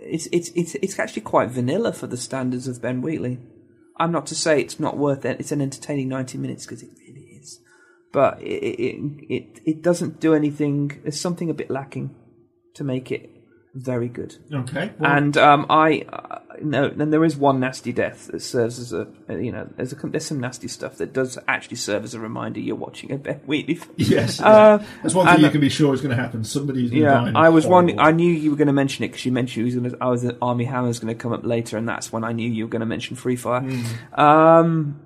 [0.08, 3.38] it's it's it's it's actually quite vanilla for the standards of Ben Wheatley.
[3.98, 5.40] I'm not to say it's not worth it.
[5.40, 7.60] It's an entertaining ninety minutes because it really is,
[8.12, 8.96] but it it,
[9.28, 11.00] it it doesn't do anything.
[11.02, 12.14] There's something a bit lacking
[12.74, 13.35] to make it
[13.76, 14.34] very good.
[14.52, 18.78] Okay, well- and um, I uh, no, and there is one nasty death that serves
[18.78, 22.02] as a uh, you know there's a, there's some nasty stuff that does actually serve
[22.02, 23.74] as a reminder you're watching a Ben Wheatley.
[23.74, 23.94] film.
[23.98, 24.86] Yes, Uh, yeah.
[25.02, 26.42] that's one thing and- you can be sure is going to happen.
[26.42, 27.98] Somebody's going to yeah, I was one.
[28.00, 29.96] I knew you were going to mention it because you mentioned you was going to.
[30.00, 32.50] I was at Armie Hammer's going to come up later, and that's when I knew
[32.50, 33.60] you were going to mention Free Fire.
[34.14, 35.00] Um,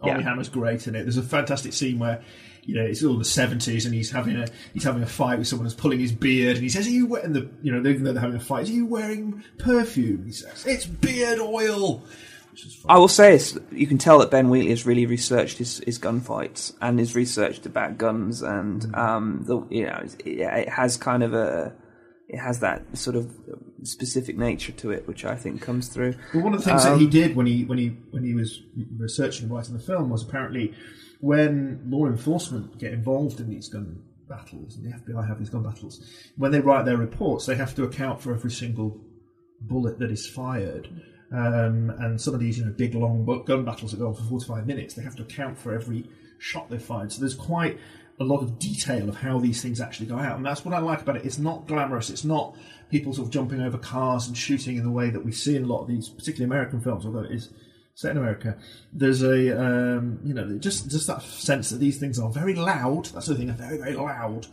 [0.00, 0.28] Armie yeah.
[0.28, 1.02] Hammer's great in it.
[1.02, 2.22] There's a fantastic scene where
[2.64, 5.48] you know it's all the seventies, and he's having a he's having a fight with
[5.48, 8.04] someone who's pulling his beard, and he says, "Are you wearing the you know even
[8.04, 12.02] though they're having a fight, are you wearing perfume?" He says, "It's beard oil."
[12.88, 15.98] I will say it's, you can tell that Ben Wheatley has really researched his, his
[15.98, 21.22] gunfights and has researched about guns, and um, the you know it, it has kind
[21.22, 21.72] of a
[22.28, 23.34] it has that sort of
[23.82, 26.14] specific nature to it, which I think comes through.
[26.32, 28.34] Well, one of the things that he Um, did when he when he when he
[28.34, 28.62] was
[28.96, 30.72] researching and writing the film was apparently
[31.24, 35.62] when law enforcement get involved in these gun battles, and the FBI have these gun
[35.62, 36.06] battles,
[36.36, 39.00] when they write their reports, they have to account for every single
[39.62, 40.86] bullet that is fired.
[41.32, 44.22] Um, and some of these, you know, big long gun battles that go on for
[44.24, 46.04] forty-five minutes, they have to account for every
[46.38, 47.10] shot they fired.
[47.10, 47.78] So there's quite
[48.20, 50.78] a lot of detail of how these things actually go out, and that's what I
[50.78, 51.24] like about it.
[51.24, 52.10] It's not glamorous.
[52.10, 52.54] It's not
[52.90, 55.64] people sort of jumping over cars and shooting in the way that we see in
[55.64, 57.48] a lot of these, particularly American films, although it is
[57.94, 58.56] set in America.
[58.92, 63.06] There's a, um, you know, just just that sense that these things are very loud.
[63.06, 64.46] That's the thing, they're very very loud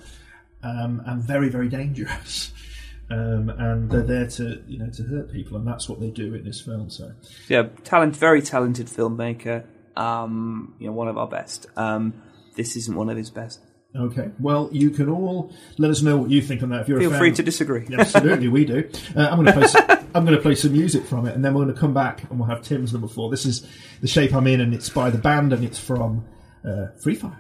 [0.63, 2.51] um, and very very dangerous.
[3.09, 6.33] Um, and they're there to you know to hurt people, and that's what they do
[6.33, 6.89] in this film.
[6.89, 7.11] So
[7.49, 9.65] yeah, talent, very talented filmmaker.
[9.97, 11.65] Um, you know, one of our best.
[11.75, 12.13] Um,
[12.55, 13.59] this isn't one of his best.
[13.93, 14.29] Okay.
[14.39, 16.81] Well, you can all let us know what you think on that.
[16.81, 17.19] If you're Feel a fan.
[17.19, 17.85] free to disagree.
[17.91, 18.89] Absolutely, we do.
[19.15, 19.67] Uh, I'm going to play.
[19.67, 19.83] Some,
[20.15, 22.23] I'm going to play some music from it, and then we're going to come back
[22.29, 23.29] and we'll have Tim's number four.
[23.29, 23.67] This is
[23.99, 26.25] the shape I'm in, and it's by the band, and it's from
[26.65, 27.37] uh, Free Fire.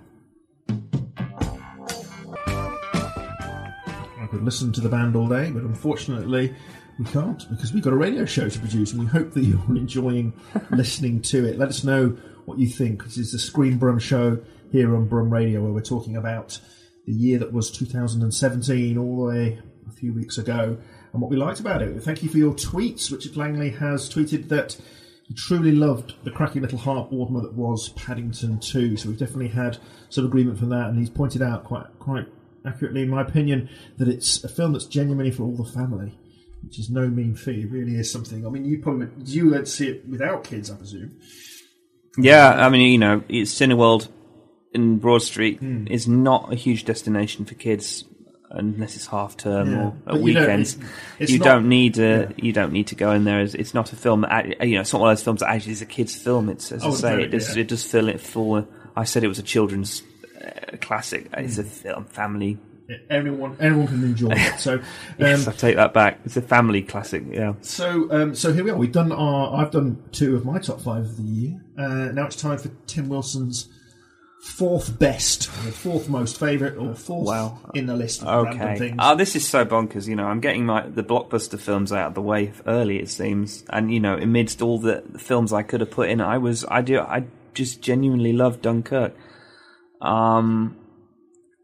[2.99, 6.53] I could listen to the band all day, but unfortunately.
[6.99, 9.59] We can't because we've got a radio show to produce, and we hope that you're
[9.75, 10.33] enjoying
[10.71, 11.57] listening to it.
[11.57, 12.09] Let us know
[12.45, 13.03] what you think.
[13.05, 14.39] This is the Screen Brum Show
[14.71, 16.59] here on Brum Radio, where we're talking about
[17.05, 20.77] the year that was 2017, all the way a few weeks ago,
[21.13, 22.01] and what we liked about it.
[22.01, 23.11] Thank you for your tweets.
[23.11, 24.77] Richard Langley has tweeted that
[25.23, 28.97] he truly loved the cracking little harp warmer that was Paddington 2.
[28.97, 29.77] So we've definitely had
[30.09, 32.27] some agreement from that, and he's pointed out quite quite
[32.65, 36.17] accurately, in my opinion, that it's a film that's genuinely for all the family,
[36.63, 37.65] which is no mean feat.
[37.65, 38.45] It really is something.
[38.45, 41.19] I mean, you probably you to see it without kids, I presume.
[42.17, 44.09] Yeah, I mean, you know, it's Cineworld
[44.73, 45.87] in Broad Street Hmm.
[45.89, 48.05] is not a huge destination for kids
[48.49, 49.77] unless it's half term Yeah.
[49.85, 50.73] or But at you know, weekends.
[50.75, 50.79] it-
[51.19, 52.33] it's you not- don't need to.
[52.37, 53.39] You don't need to go in there.
[53.41, 54.21] It's, it's not a film.
[54.21, 56.49] That, you know, it's not one of those films that actually is a kids' film.
[56.49, 57.55] It's as I Oh, say, no, it does.
[57.55, 57.61] yeah.
[57.61, 58.65] It does feel it for.
[58.95, 60.03] I said it was a children's
[60.43, 61.29] uh, classic.
[61.37, 61.61] It's Hmm.
[61.61, 62.57] a film, family.
[63.09, 64.59] Anyone, anyone can enjoy it.
[64.59, 64.81] So, um,
[65.17, 66.19] yes, I take that back.
[66.25, 67.23] It's a family classic.
[67.31, 67.53] Yeah.
[67.61, 68.75] So, um, so here we are.
[68.75, 69.55] We've done our.
[69.61, 71.61] I've done two of my top five of the year.
[71.77, 73.69] Uh, now it's time for Tim Wilson's
[74.41, 77.59] fourth best, or fourth most favourite, or fourth Wow.
[77.73, 78.23] in the list.
[78.23, 78.77] Of random Okay.
[78.77, 78.97] things.
[78.99, 80.07] Oh, this is so bonkers.
[80.07, 82.97] You know, I'm getting my the blockbuster films out of the way early.
[82.99, 86.21] It seems, and you know, amidst all the, the films I could have put in,
[86.21, 89.13] I was I do I just genuinely love Dunkirk.
[90.01, 90.75] Um,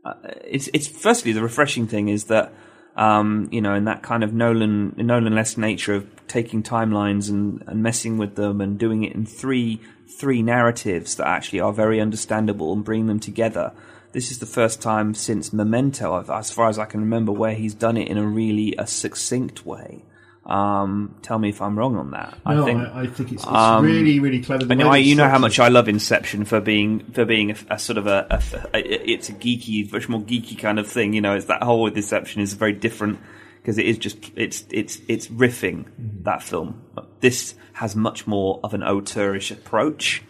[0.05, 0.13] uh,
[0.45, 2.53] it's it's firstly the refreshing thing is that
[2.97, 7.81] um, you know, in that kind of Nolan Nolan-less nature of taking timelines and, and
[7.81, 9.79] messing with them and doing it in three
[10.09, 13.71] three narratives that actually are very understandable and bring them together.
[14.13, 17.75] This is the first time since Memento, as far as I can remember, where he's
[17.75, 20.03] done it in a really a succinct way.
[20.47, 22.37] Um, tell me if I'm wrong on that.
[22.45, 24.63] No, I think I- I think it's- it's um, really, really clever.
[24.65, 27.51] The I know, I, you know how much I love Inception for being for being
[27.51, 28.25] a, a sort of a,
[28.73, 31.13] a, a- it's a geeky, much more geeky kind of thing.
[31.13, 33.19] You know, it's that whole with Inception is very different
[33.61, 36.23] because it is just it's it's it's riffing Mm-hmm.
[36.23, 36.81] that film.
[37.19, 40.23] This has much more of an auteurish approach.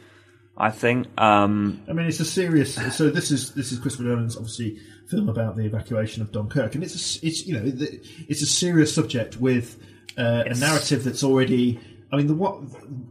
[0.60, 1.06] I think.
[1.22, 2.74] Um, I mean, it's a serious.
[2.98, 6.84] So this is this is Christopher Nolan's obviously film about the evacuation of Dunkirk, and
[6.84, 9.78] it's a, it's you know the, it's a serious subject with
[10.18, 10.58] uh, Yes.
[10.58, 11.80] a narrative that's already.
[12.12, 12.60] I mean, the what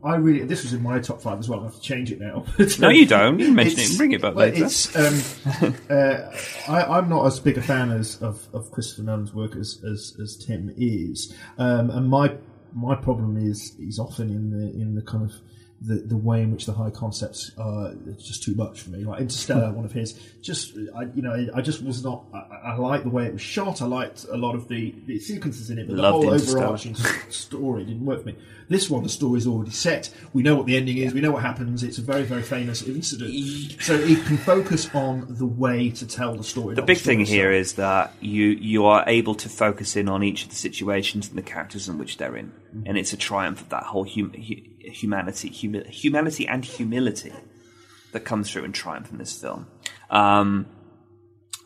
[0.02, 1.61] I really this was in my top five as well.
[1.61, 2.44] I have to change it now.
[2.57, 3.38] But, No, you don't.
[3.38, 4.64] You can mention it and bring it back well, later.
[4.64, 9.34] It's, um, uh, I, I'm not as big a fan as of, of Christopher Nolan's
[9.34, 12.34] work as as, as Tim is, um, and my
[12.72, 15.32] my problem is is often in the in the kind of
[15.80, 19.04] the, the way in which the high concepts are just too much for me.
[19.04, 22.24] Like Interstellar, one of his, just I you know I just was not.
[22.32, 23.82] I, I liked the way it was shot.
[23.82, 26.94] I liked a lot of the, the sequences in it, but Loved the whole overarching
[27.30, 28.36] story didn't work for me.
[28.68, 30.12] This one, the story's already set.
[30.32, 31.14] We know what the ending is.
[31.14, 31.82] We know what happens.
[31.82, 36.34] It's a very very famous incident, so it can focus on the way to tell
[36.34, 36.74] the story.
[36.74, 37.60] the big story thing here itself.
[37.60, 41.36] is that you you are able to focus in on each of the situations and
[41.36, 42.82] the characters in which they're in, mm-hmm.
[42.86, 44.40] and it's a triumph of that whole human.
[44.40, 44.62] hu-
[45.01, 47.32] humanity, humi- humanity and humility
[48.12, 49.66] that comes through in triumph in this film.
[50.11, 50.66] Um,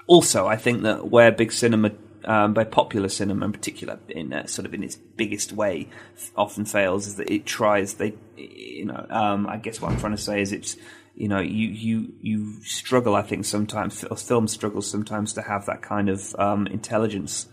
[0.06, 1.92] also, I think that where big cinema,
[2.24, 5.88] um, by popular cinema in particular, in uh, sort of in its biggest way,
[6.34, 7.94] often fails is that it tries.
[7.94, 10.76] They, you know, um, I guess what I'm trying to say is it's.
[11.16, 13.14] You know, you, you, you struggle.
[13.14, 17.46] I think sometimes film struggles sometimes to have that kind of um, intelligence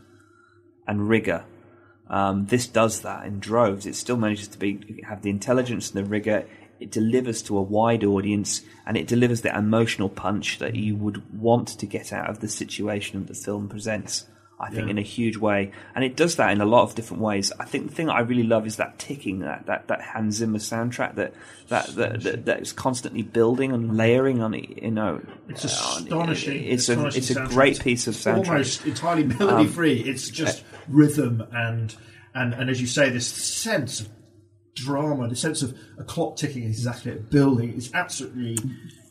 [0.88, 1.44] and rigor.
[2.10, 3.86] Um, this does that in droves.
[3.86, 6.46] It still manages to be have the intelligence and the rigor.
[6.80, 11.40] It delivers to a wide audience, and it delivers the emotional punch that you would
[11.40, 14.26] want to get out of the situation that the film presents.
[14.60, 14.92] I think Yeah.
[14.92, 17.52] in a huge way, and it does that in a lot of different ways.
[17.60, 20.58] I think the thing I really love is that ticking, that that, that Hans Zimmer
[20.58, 21.34] soundtrack that
[21.70, 24.82] that, that that that is constantly building and layering on it.
[24.82, 26.64] You know, It's on- astonishing.
[26.64, 27.50] It's a astonishing it's a soundtrack.
[27.50, 28.48] great piece of It's soundtrack.
[28.48, 30.00] Almost entirely um, melody free.
[30.02, 31.96] it's just eh, rhythm and
[32.34, 34.10] and and as you say, this sense of
[34.76, 37.74] drama, the sense of a clock ticking is exactly at building.
[37.74, 38.58] Is absolutely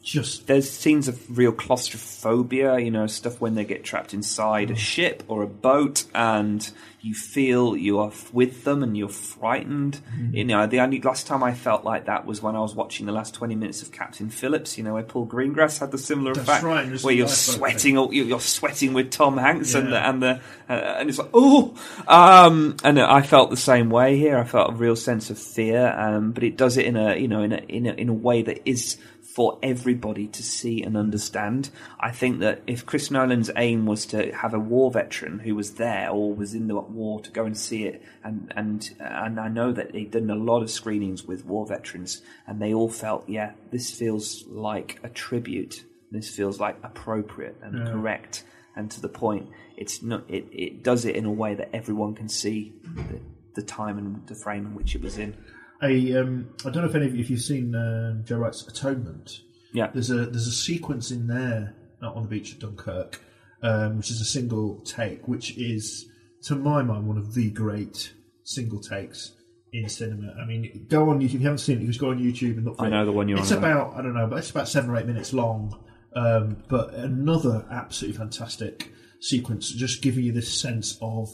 [0.06, 4.76] just there's scenes of real claustrophobia, you know, stuff when they get trapped inside a
[4.76, 10.00] ship or a boat and you feel you are f- with them and you're frightened.
[10.32, 13.06] You know, the only last time I felt like that was when I was watching
[13.06, 16.34] the last 20 minutes of Captain Phillips, you know, where Paul Greengrass had the similar
[16.34, 20.22] That's effect right, where you're sweating, or you're sweating with Tom Hanks and the, and
[20.22, 21.76] the, uh, and it's like, oh,
[22.06, 24.38] um, and I felt the same way here.
[24.38, 27.28] I felt a real sense of fear, um, but it does it in a, you
[27.28, 28.98] know, in a, in a, in a way that is
[29.36, 31.68] for everybody to see and understand.
[32.00, 35.74] I think that if Chris Nolan's aim was to have a war veteran who was
[35.74, 39.48] there or was in the war to go and see it, and and and I
[39.48, 43.28] know that he'd done a lot of screenings with war veterans, and they all felt,
[43.28, 45.84] yeah, this feels like a tribute.
[46.10, 47.92] This feels like appropriate and Yeah.
[47.92, 48.42] correct
[48.74, 49.50] and to the point.
[49.76, 50.24] It's not.
[50.28, 53.20] It, it does it in a way that everyone can see the,
[53.60, 55.36] the time and the frame in which it was in.
[55.82, 56.16] A.
[56.16, 59.40] Um, I don't know if any of you if you've seen um, Joe Wright's Atonement.
[59.72, 59.90] Yeah.
[59.92, 63.20] There's a there's a sequence in there on the beach at Dunkirk,
[63.62, 66.06] um, which is a single take, which is
[66.44, 68.12] to my mind one of the great
[68.44, 69.32] single takes
[69.72, 70.32] in cinema.
[70.40, 71.86] I mean, go on YouTube if you haven't seen it.
[71.86, 72.76] Just go on YouTube and look.
[72.78, 72.90] For I it.
[72.90, 73.88] know the one you're It's on about.
[73.88, 75.78] about I don't know, but it's about seven or eight minutes long.
[76.14, 81.28] Um, but another absolutely fantastic sequence, just giving you this sense of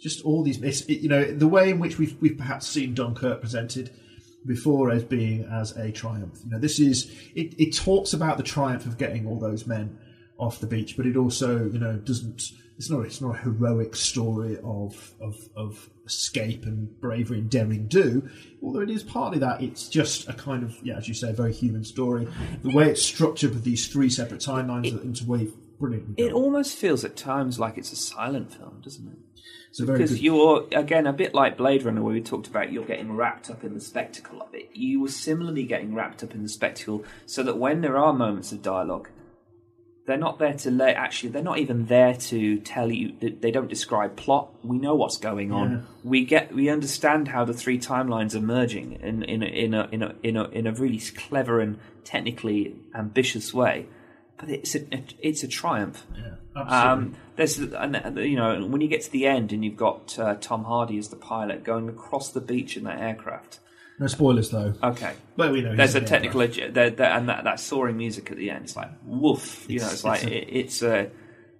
[0.00, 0.62] just all these.
[0.62, 3.90] It's, it, you know, the way in which we've we've perhaps seen Dunkirk presented
[4.46, 6.40] before as being as a triumph.
[6.44, 7.54] You know, this is it.
[7.58, 9.98] It talks about the triumph of getting all those men
[10.38, 12.52] off the beach, but it also, you know, doesn't.
[12.76, 13.06] It's not.
[13.06, 18.28] It's not a heroic story of of of escape and bravery and daring do.
[18.62, 21.32] Although it is partly that, it's just a kind of yeah, as you say, a
[21.32, 22.28] very human story.
[22.62, 26.24] The way it's structured with these three separate timelines that interweave brilliantly.
[26.24, 29.18] It almost feels at times like it's a silent film, doesn't it?
[29.70, 32.46] It's a very because good- you're again a bit like Blade Runner, where we talked
[32.46, 34.70] about you're getting wrapped up in the spectacle of it.
[34.72, 38.50] You were similarly getting wrapped up in the spectacle, so that when there are moments
[38.52, 39.08] of dialogue,
[40.06, 40.96] they're not there to let.
[40.96, 43.12] Actually, they're not even there to tell you.
[43.20, 44.48] they- They don't describe plot.
[44.64, 45.70] We know what's going on.
[45.70, 45.80] Yeah.
[46.02, 46.54] We get.
[46.54, 50.14] We understand how the three timelines are merging in in a, in a in a
[50.22, 53.86] in a in a really absolutely technically ambitious way.
[54.38, 54.80] But it's a
[55.20, 56.06] it's a triumph.
[56.16, 60.18] Yeah, Um, there's, and, you know, when you get to the end and you've got
[60.18, 63.60] uh, Tom Hardy as the pilot going across the beach in that aircraft.
[64.00, 64.74] No spoilers though.
[64.82, 65.12] Okay.
[65.36, 68.50] Well, we know There's a technical, there, there, and that, that soaring music at the
[68.50, 68.64] end.
[68.64, 69.66] It's like woof.
[69.68, 71.10] You know, It's- it's like it's a- it,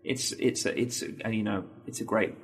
[0.05, 2.35] it's a, it's it's a, it's a, and you know, it's a great,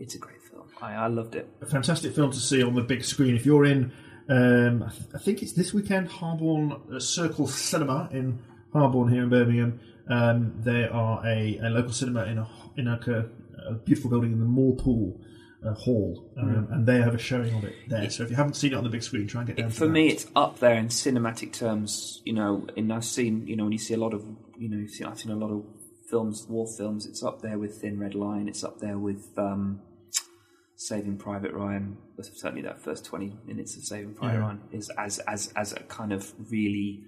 [0.00, 0.66] it's a great film.
[0.82, 1.48] I, I loved it.
[1.62, 3.36] a fantastic film to see on the big screen.
[3.36, 3.92] If you're in,
[4.28, 8.40] um, I, th- I think it's this weekend, Harborne uh, Circle Cinema in
[8.76, 9.80] Harborne here in Birmingham.
[10.08, 13.28] Um, they are a, a local cinema in a in a,
[13.68, 15.20] a beautiful building in the Moorpool
[15.66, 16.72] uh, Hall, um, Mm.
[16.72, 18.08] and they have a showing of it there.
[18.10, 19.70] So if you haven't seen it on the big screen, try and get down.
[19.70, 19.92] to For that.
[19.92, 22.22] me, it's up there in cinematic terms.
[22.24, 24.24] You know, and I've seen, you know, when you see a lot of,
[24.58, 25.64] you know, seen, I've seen a lot of
[26.10, 27.04] films, war films.
[27.06, 28.46] It's up there with Thin Red Line.
[28.46, 29.80] It's up there with um,
[30.76, 31.96] Saving Private Ryan.
[32.20, 34.40] Certainly, that first twenty minutes of Saving Private Yeah.
[34.42, 37.00] Ryan is as as as a kind of really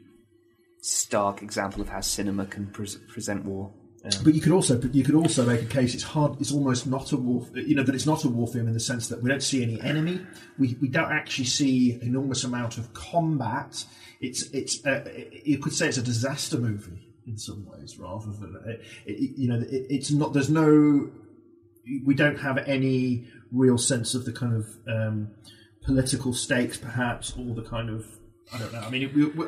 [0.88, 3.72] stark example of how cinema can pres present war.
[4.04, 6.86] Um, But you could also you could also make a case it's hard it's almost
[6.86, 9.22] not a war you know that it's not a war film in the sense that
[9.22, 10.20] we don't see any enemy.
[10.58, 13.84] We, we don't actually see enormous amount of combat.
[14.20, 15.04] It's it's uh,
[15.44, 19.48] you could say it's a disaster movie in some ways rather than it, it, you
[19.48, 21.10] know it, it's not there's no
[22.04, 25.30] we don't have any real sense of the kind of um,
[25.82, 28.06] political stakes perhaps or the kind of
[28.52, 28.80] I don't know.
[28.80, 29.44] I mean we, we,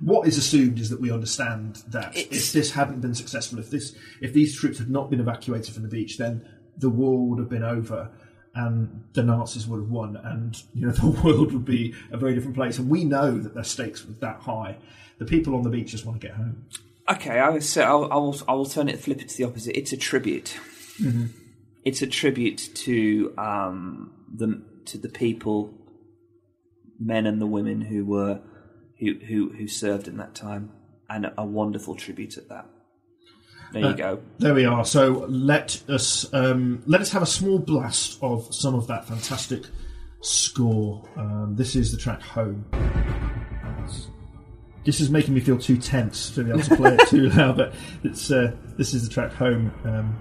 [0.00, 3.94] what is assumed is that we understand that if this hadn't been successful, if this,
[4.20, 7.48] if these troops had not been evacuated from the beach, then the war would have
[7.48, 8.10] been over,
[8.54, 12.34] and the Nazis would have won, and you know the world would be a very
[12.34, 12.78] different place.
[12.78, 14.76] And we know that their stakes were that high.
[15.18, 16.66] The people on the beach just want to get home.
[17.08, 19.44] Okay, I will say I'll, I will I will turn it flip it to the
[19.44, 19.78] opposite.
[19.78, 20.58] It's a tribute.
[21.00, 21.30] Mhm.
[21.84, 25.72] It's a tribute to um, the to the people,
[26.98, 28.40] men and the women who were
[28.98, 30.70] who who who served in that time,
[31.08, 32.66] and a wonderful tribute at that.
[33.72, 34.22] There you Uh, go.
[34.38, 34.84] There we are.
[34.84, 39.64] So let us um, let us have a small blast of some of that fantastic
[40.20, 41.06] score.
[41.16, 42.64] Um, this is the track "Home."
[44.84, 47.56] This is making me feel too tense to be able to play it too loud,
[47.56, 47.74] but
[48.04, 50.16] it's uh, this is the track "Home," um,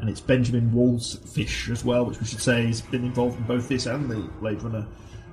[0.00, 3.68] and it's Benjamin Wallfisch as well, which we should say has been involved in both
[3.68, 4.86] this and the Blade Runner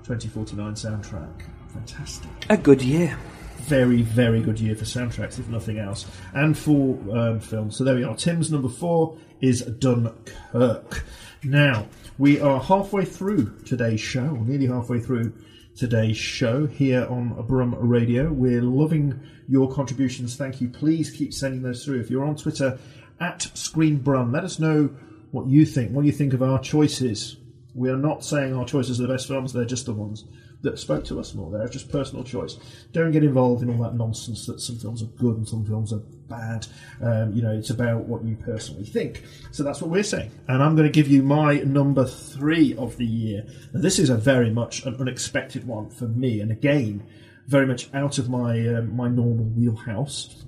[0.06, 1.42] 2049 soundtrack.
[1.74, 3.18] Fantastic A good year.
[3.60, 7.78] very, very good year for soundtracks, if nothing else, and for um, films.
[7.78, 8.16] So there we are.
[8.16, 11.06] Tim's number four is Dunkirk.
[11.44, 15.34] Now, we are halfway through today's show, or nearly halfway through
[15.76, 18.34] today's show here on Brum Radio.
[18.34, 20.36] We're loving your contributions.
[20.36, 20.70] Thank you.
[20.70, 22.00] Please keep sending those through.
[22.00, 22.80] If you're on Twitter,
[23.20, 24.90] at ScreenBrum, let us know
[25.32, 25.92] what you think.
[25.92, 27.38] What you think of our choices.
[27.76, 30.26] We are not saying our choices are the best films, they're just the ones
[30.62, 31.52] that spoke to us more.
[31.52, 32.58] They're just personal choice.
[32.92, 35.94] Don't get involved in all that nonsense that some films are good and some films
[35.94, 36.68] are bad.
[37.02, 39.24] Um, you know, it's about what you personally think.
[39.52, 40.32] So that's what we're saying.
[40.48, 43.46] And I'm going to give you my number three of the year.
[43.74, 47.04] Now, this is a very much an unexpected one for me, and again,
[47.48, 50.46] very much out of my um, my normal wheelhouse.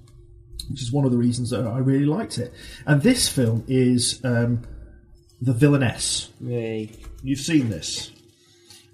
[0.69, 2.53] Which is one of the reasons that I really liked it.
[2.85, 4.61] And this film is um,
[5.41, 6.29] The Villainess.
[6.39, 6.91] Yay.
[7.23, 8.10] You've seen this.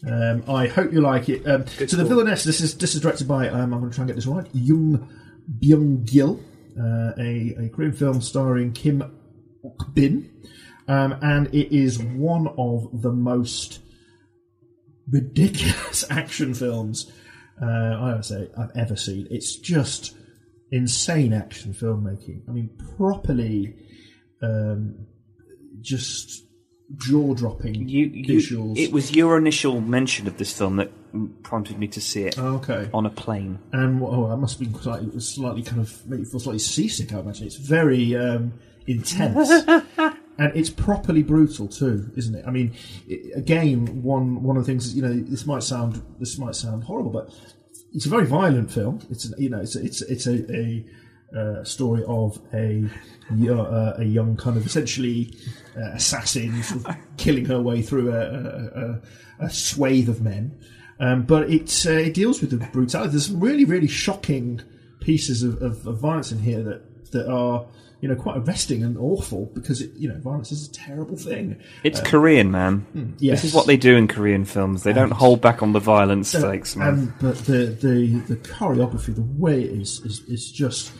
[0.08, 1.47] Um, I hope you like it.
[1.47, 2.05] Um, so, The.
[2.05, 2.43] Villainess.
[2.43, 3.49] This is this is directed by.
[3.49, 4.47] Um, I'm going to try and get this right.
[4.53, 5.08] Young
[5.60, 6.39] Byung Gil,
[6.80, 9.01] uh, a a Korean film starring Kim
[9.64, 10.32] Ok Bin,
[10.88, 13.80] um, and it is one of the most
[15.10, 17.12] ridiculous action films
[17.62, 19.28] uh, I would say I've ever seen.
[19.32, 20.16] It's just
[20.72, 22.41] insane action filmmaking.
[22.47, 23.76] I mean, properly,
[24.41, 25.08] um,
[25.82, 26.43] just
[26.95, 28.77] jaw dropping You, you, visuals.
[28.77, 30.91] it was your initial mention of this film that
[31.43, 32.38] prompted me to see it.
[32.38, 32.89] Okay.
[32.93, 33.59] On a plane.
[33.73, 36.39] And oh, that must have been slightly, it was slightly kind of make you feel
[36.39, 37.13] slightly seasick.
[37.13, 38.53] I imagine it's very um,
[38.85, 39.49] intense.
[40.38, 42.45] and it's properly brutal too, isn't it?
[42.47, 42.73] I mean,
[43.35, 46.83] again, one one of the things is, you know, this might sound this might sound
[46.83, 47.33] horrible, but
[47.93, 48.99] it's a very violent film.
[49.09, 50.85] It's you know, it's it's it's a, a
[51.38, 52.89] uh, story of a
[53.31, 55.33] uh, a young kind of essentially
[55.77, 59.01] uh, assassin sort of killing her way through a, a, a,
[59.45, 60.57] a swathe of men.
[60.99, 63.11] Um, but it uh, it deals with the brutality.
[63.11, 64.61] There's some really really shocking
[64.99, 67.65] pieces of, of, of violence in here that that are
[68.01, 71.59] you know quite arresting and awful because it, you know violence is a terrible thing.
[71.83, 72.79] It's Uh, Korean, man.
[72.93, 73.41] Hmm, yes.
[73.41, 74.83] This is what they do in Korean films.
[74.83, 76.88] They don't hold back on the violence So, stakes, man.
[76.88, 80.91] And but the, the the choreography, the way it is, is is just.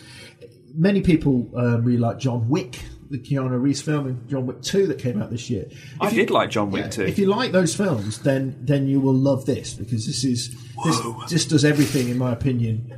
[0.80, 4.86] Many people um, really like John Wick, the Keanu Reeves film, and John Wick Two
[4.88, 5.66] that came out this year.
[6.00, 7.04] I If you- did like John Wick yeah, too.
[7.04, 10.56] If you like those films, then then you will love this because this is
[10.86, 12.94] this just does everything, in my opinion,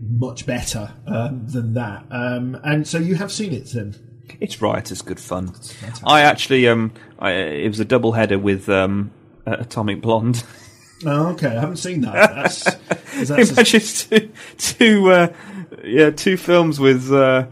[0.00, 2.06] much better um, than that.
[2.10, 3.94] Um, and so you have seen it, Tim.
[4.40, 5.52] It's riotous good fun.
[6.04, 9.10] I actually, um, I, it was a double header with um,
[9.44, 10.44] Atomic Blonde.
[11.04, 12.12] Oh, okay, I haven't seen that.
[12.34, 12.66] That's,
[13.16, 15.32] is that Imagine two, two, uh,
[15.84, 17.46] yeah, two films with uh,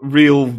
[0.00, 0.54] real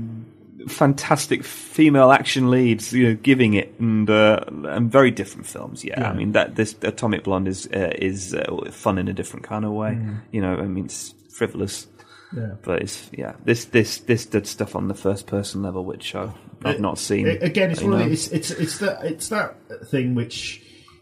[0.68, 5.84] fantastic female action leads, you know, giving it, and uh, and very different films.
[5.84, 6.10] Yeah, Yeah.
[6.10, 9.66] I mean that this Atomic Blonde is uh, is uh, fun in a different kind
[9.66, 9.92] of way.
[9.92, 10.22] Mm.
[10.32, 11.88] You know, I mean it's frivolous.
[12.36, 12.56] Yeah.
[12.64, 16.34] But it's yeah, this this this did stuff on the first person level which I've,
[16.66, 17.28] I've not seen.
[17.28, 19.56] it- again, it's one of it's it's it's that it's that
[19.90, 20.62] thing which,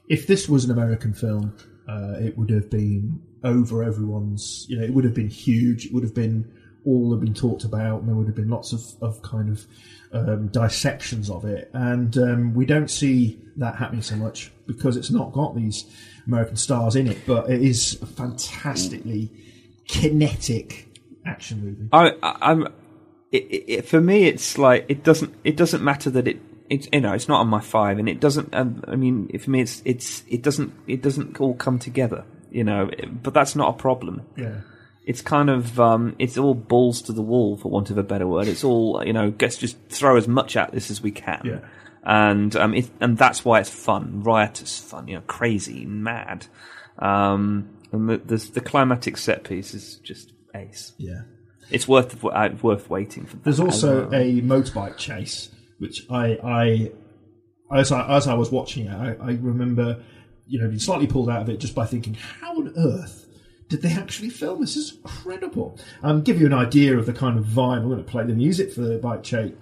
[0.10, 1.56] if this was an American film,
[1.88, 4.66] uh, it would have been over everyone's.
[4.70, 5.86] You know, it would have been huge.
[5.88, 6.52] It would have been
[6.86, 9.66] all have been talked about, and there would have been lots of of kind of
[10.14, 11.70] um, dissections of it.
[11.74, 15.86] And um, we don't see that happening so much because it's not got these
[16.26, 19.32] American stars in it, but it is a fantastically
[19.88, 20.88] kinetic
[21.26, 21.88] action movie.
[21.92, 22.68] I, I- I'm.
[23.32, 25.34] It, it, it- for me, it's like it doesn't.
[25.44, 26.42] It doesn't matter that it.
[26.70, 28.54] It's you know, it's not on my five, and it doesn't.
[28.56, 32.24] Um, I mean, for me, it's it's it doesn't it doesn't all come together.
[32.52, 32.90] You know,
[33.24, 34.24] but that's not a problem.
[34.36, 34.62] Yeah.
[35.06, 38.28] It's kind of um, it's all balls to the wall, for want of a better
[38.28, 38.48] word.
[38.48, 39.34] It's all you know.
[39.40, 41.42] Let's just throw as much at this as we can.
[41.44, 41.60] Yeah.
[42.04, 46.48] And um, it, and that's why it's fun, riotous fun, you know, crazy, mad.
[47.00, 50.94] Um, and the, the the climatic set piece is just ace.
[50.98, 51.22] Yeah.
[51.72, 53.38] It's worth uh, worth waiting for.
[53.38, 54.22] There's also well.
[54.22, 55.50] a motorbike chase,
[55.80, 56.92] which I, I
[57.74, 60.04] as I as I was watching it, I, I remember,
[60.52, 63.26] you know, been slightly pulled out of it just by thinking, how on earth
[63.70, 64.76] did they actually film this?
[64.76, 65.80] This is incredible.
[66.04, 67.78] Um, give you an idea of the kind of vibe.
[67.78, 69.54] I'm going to play the music for the bike chase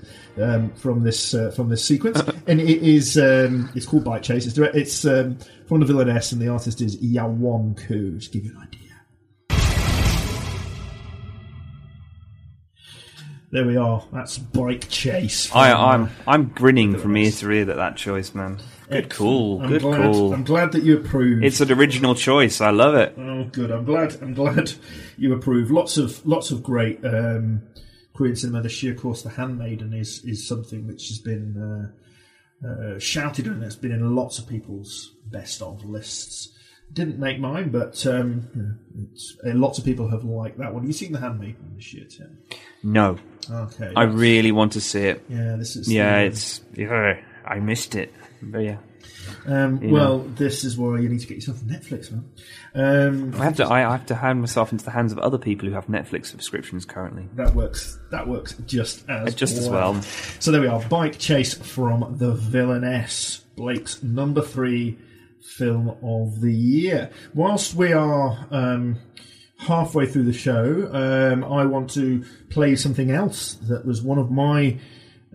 [0.42, 4.48] um, from this uh, from this sequence, and it is um, it's called Bike Chase.
[4.48, 5.38] It's direct, it's um,
[5.68, 8.18] from the villainess, and the artist is Yawon Koo.
[8.18, 8.80] Just give you an idea.
[13.52, 14.04] There we are.
[14.12, 15.54] That's Bike Chase.
[15.54, 18.60] I, from, I'm uh, I'm grinning from ear to ear at that choice, man.
[18.90, 20.34] Good call, I'm good glad, call.
[20.34, 21.44] I'm glad that you approve.
[21.44, 22.60] It's an original choice.
[22.60, 23.14] I love it.
[23.18, 23.70] Oh, good.
[23.72, 24.16] I'm glad.
[24.22, 24.72] I'm glad
[25.18, 25.70] you approve.
[25.72, 27.62] Lots of lots of great um,
[28.16, 28.94] Korean cinema this year.
[28.94, 31.92] Of course, The Handmaiden is is something which has been
[32.66, 36.56] uh, uh, shouted and it's been in lots of people's best of lists.
[36.92, 38.80] Didn't make mine, but um,
[39.12, 40.82] it's, uh, lots of people have liked that one.
[40.82, 42.40] Have you seen The Handmaiden this year, Tim?
[42.82, 43.18] No.
[43.48, 43.94] Okay.
[43.96, 45.24] I really want to see it.
[45.30, 47.20] Yeah, this is Yeah, the- it's yeah.
[47.46, 48.12] I missed it.
[48.42, 48.78] But yeah.
[49.46, 50.28] Um, You well, know.
[50.36, 52.26] this is why you need to get yourself Netflix, man.
[52.74, 53.68] Um, I have to.
[53.68, 56.86] I have to hand myself into the hands of other people who have Netflix subscriptions
[56.86, 57.28] currently.
[57.36, 58.00] That works.
[58.12, 60.02] That works just as Just as well.
[60.40, 60.82] So there we are.
[60.88, 63.40] Bike chase from the villainess.
[63.56, 64.98] Blake's number three
[65.42, 67.10] film of the year.
[67.34, 68.98] Whilst we are um,
[69.58, 74.32] halfway through the show, um, I want to play something else that was one of
[74.32, 74.78] my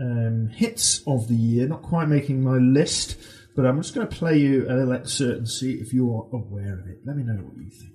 [0.00, 1.66] um, hits of the year.
[1.66, 3.16] Not quite making my list,
[3.56, 6.78] but I'm just going to play you a little excerpt and see if you're aware
[6.78, 6.98] of it.
[7.04, 7.92] Let me know what you think.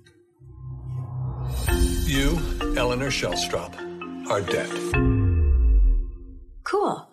[2.06, 2.38] You,
[2.76, 3.74] Eleanor Shellstrop,
[4.28, 4.70] are dead.
[6.64, 7.06] Cool.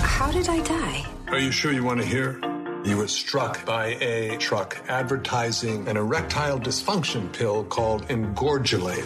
[0.00, 1.06] How did I die?
[1.28, 2.40] Are you sure you want to hear?
[2.84, 9.04] You were struck by a truck advertising an erectile dysfunction pill called Engorgulate.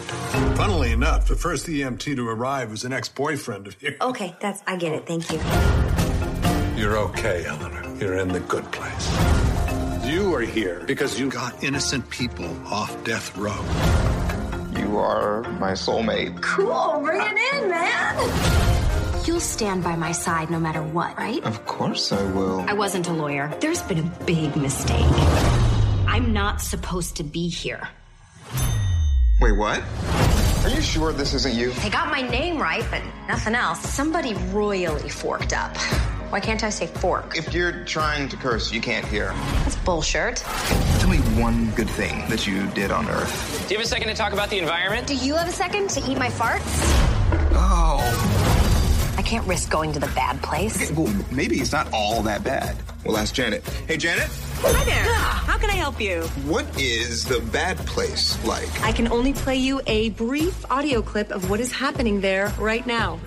[0.55, 3.95] Funnily enough, the first EMT to arrive was an ex-boyfriend of yours.
[3.99, 5.07] Okay, that's I get it.
[5.07, 5.39] Thank you.
[6.79, 7.83] You're okay, Eleanor.
[7.97, 9.09] You're in the good place.
[10.05, 13.59] You are here because you got innocent people off death row.
[14.79, 16.41] You are my soulmate.
[16.41, 17.01] Cool.
[17.03, 18.82] Bring it in, man.
[19.25, 21.41] You'll stand by my side no matter what, right?
[21.45, 22.59] Of course I will.
[22.67, 23.55] I wasn't a lawyer.
[23.61, 25.05] There's been a big mistake.
[26.07, 27.87] I'm not supposed to be here.
[29.39, 29.81] Wait, what?
[30.63, 31.71] Are you sure this isn't you?
[31.71, 33.79] They got my name right, but nothing else.
[33.79, 35.77] Somebody royally forked up.
[36.29, 37.37] Why can't I say fork?
[37.37, 39.27] If you're trying to curse, you can't hear.
[39.63, 40.37] That's bullshit.
[40.99, 43.65] Tell me one good thing that you did on Earth.
[43.69, 45.07] Do you have a second to talk about the environment?
[45.07, 46.61] Do you have a second to eat my farts?
[47.55, 48.32] Oh.
[49.23, 50.91] I can't risk going to the bad place.
[50.91, 52.75] Okay, well, maybe it's not all that bad.
[53.05, 53.65] We'll ask Janet.
[53.87, 54.27] Hey, Janet,
[54.59, 55.01] Hi there.
[55.01, 56.23] How can I help you?
[56.45, 58.67] what is the bad place like?
[58.81, 62.85] I can only play you a brief audio clip of what is happening there right
[62.85, 63.17] now.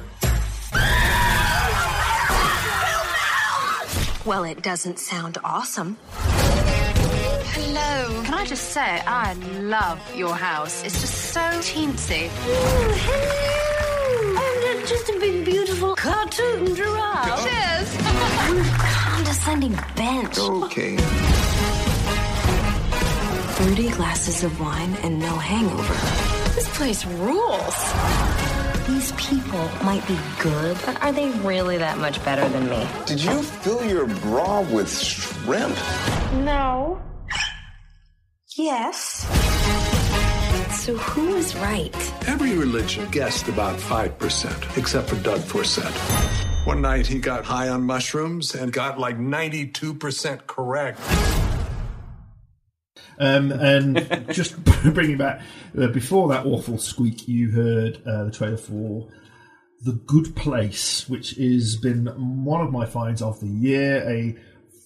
[4.27, 5.97] Well, it doesn't sound awesome.
[6.13, 8.23] Hello.
[8.25, 9.33] Can I just say, I
[9.63, 10.85] love your house.
[10.85, 12.29] It's just so teensy.
[12.29, 13.63] Oh, hello!
[14.69, 15.45] I'm just a big,
[16.27, 17.45] beautiful cartoon giraffe.
[17.45, 17.97] Cheers.
[18.81, 20.39] Condescending bench.
[20.39, 20.97] Okay.
[23.57, 25.95] Thirty glasses of wine and no hangover.
[26.55, 27.93] This place rules.
[28.87, 32.87] These people might be good, but are they really that much better than me?
[33.07, 35.77] Did you fill your bra with shrimp?
[36.45, 37.01] No.
[38.57, 39.27] Yes.
[40.77, 42.29] So who was right?
[42.29, 45.91] Every religion guessed about 5%, except for Doug Forcett.
[46.65, 51.01] One night he got high on mushrooms and got like 92% correct.
[53.19, 54.63] Um, and just
[54.95, 55.41] bringing back
[55.77, 59.09] uh, before that awful squeak, you heard uh, the trailer for
[59.83, 62.07] The Good Place, which has been
[62.45, 64.09] one of my finds of the year.
[64.09, 64.37] A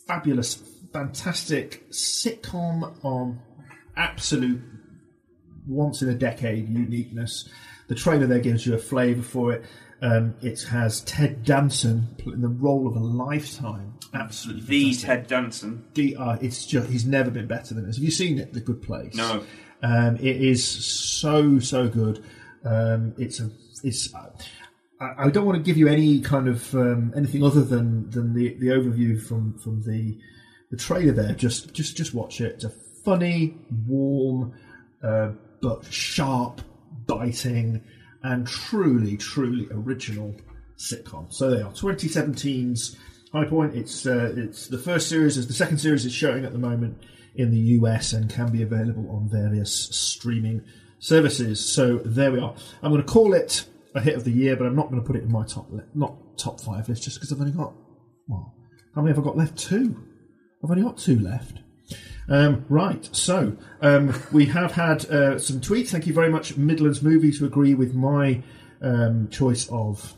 [0.06, 0.54] fabulous,
[0.92, 3.40] fantastic sitcom on
[3.96, 4.69] absolute
[5.66, 7.48] once in a decade uniqueness.
[7.88, 9.64] The trailer there gives you a flavour for it.
[10.02, 13.94] Um, it has Ted Danson in the role of a lifetime.
[14.14, 15.06] Absolutely The fantastic.
[15.06, 15.84] Ted Danson.
[15.94, 17.96] The, uh, it's just he's never been better than this.
[17.96, 19.14] Have you seen it, The Good Place?
[19.14, 19.44] No.
[19.82, 22.24] Um, it is so so good.
[22.64, 23.50] Um, it's a
[23.82, 24.14] it's.
[25.00, 28.34] I, I don't want to give you any kind of um, anything other than than
[28.34, 30.18] the, the overview from from the
[30.70, 31.34] the trailer there.
[31.34, 32.54] Just just just watch it.
[32.56, 32.70] It's a
[33.04, 33.56] funny,
[33.86, 34.52] warm,
[35.02, 35.30] uh,
[35.60, 36.60] but sharp,
[37.06, 37.82] biting,
[38.22, 40.34] and truly truly original
[40.76, 41.32] sitcom.
[41.32, 42.96] So they are 2017's
[43.32, 43.74] High Point.
[43.74, 45.36] It's uh, it's the first series.
[45.36, 46.98] is The second series is showing at the moment
[47.34, 50.62] in the US and can be available on various streaming
[50.98, 51.64] services.
[51.64, 52.54] So there we are.
[52.82, 55.06] I'm going to call it a hit of the year, but I'm not going to
[55.06, 57.72] put it in my top li- not top five list just because I've only got
[58.28, 58.54] well,
[58.94, 59.58] how many have I got left?
[59.58, 59.96] Two.
[60.62, 61.58] I've only got two left.
[62.30, 65.88] Um, right, so um, we have had uh, some tweets.
[65.88, 68.40] Thank you very much, Midlands Movies, who agree with my
[68.80, 70.14] um, choice of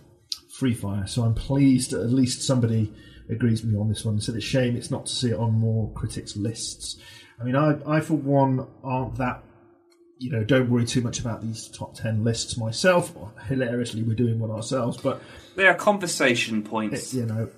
[0.51, 1.07] Free Fire.
[1.07, 2.93] So I'm pleased that at least somebody
[3.31, 4.21] agrees with me on this one.
[4.21, 6.99] Said it's a shame it's not to see it on more critics' lists.
[7.41, 9.43] I mean, I, I for one aren't that
[10.19, 13.15] you know don't worry too much about these top ten lists myself.
[13.49, 15.23] Hilariously, we're doing one ourselves, but
[15.57, 17.15] They are conversation points.
[17.15, 17.49] you know,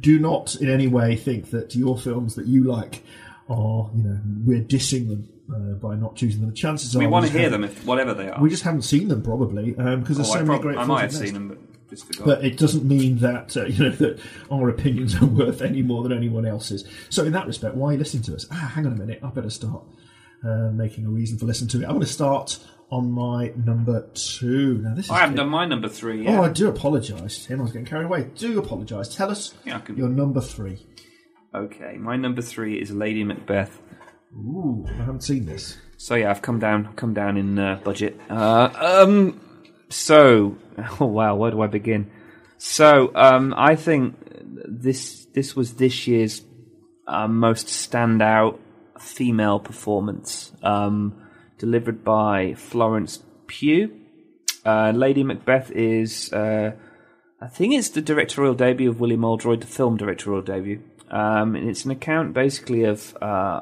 [0.00, 3.04] do not in any way think that your films that you like
[3.52, 6.50] are you know we're dissing them uh, by not choosing them.
[6.50, 8.40] The chances we are want to hear them, if whatever they are.
[8.40, 10.78] We just haven't seen them probably because there's Oh, so I many prob- great.
[10.78, 12.24] I might have seen them, but just forgot.
[12.26, 14.18] But it doesn't mean that uh, you know that
[14.50, 16.84] our opinions are worth any more than anyone else's.
[17.10, 18.46] So in that respect, why are you listening to us?
[18.50, 19.82] Ah, hang on a minute, I better start
[20.44, 21.84] uh, making a reason for listening to it.
[21.84, 22.58] I'm going to start
[22.90, 24.78] on my number two.
[24.82, 26.38] Now this is I haven't done my number three yet.
[26.38, 27.58] Oh, I do apologise, Tim.
[27.60, 28.28] I was getting carried away.
[28.36, 29.14] Do apologise.
[29.14, 30.86] Tell us Yeah, your number three.
[31.54, 33.78] Okay, my number three is Lady Macbeth.
[34.34, 35.76] Ooh, I haven't seen this.
[35.98, 38.18] So yeah, I've come down, come down in uh, budget.
[38.30, 39.40] Uh, um,
[39.90, 40.56] so
[41.00, 42.10] oh wow, where do I begin?
[42.56, 44.16] So um, I think
[44.66, 46.42] this this was this year's
[47.06, 48.58] uh, most standout
[48.98, 51.28] female performance, um,
[51.58, 53.98] delivered by Florence Pugh.
[54.64, 56.70] Uh, Lady Macbeth is, uh,
[57.40, 60.82] I think it's the directorial debut of William Oldroyd, the film directorial debut.
[61.12, 63.60] Um, it's an account basically of, uh,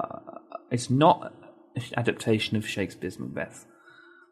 [0.70, 1.32] it's not
[1.74, 3.66] an adaptation of Shakespeare's Macbeth.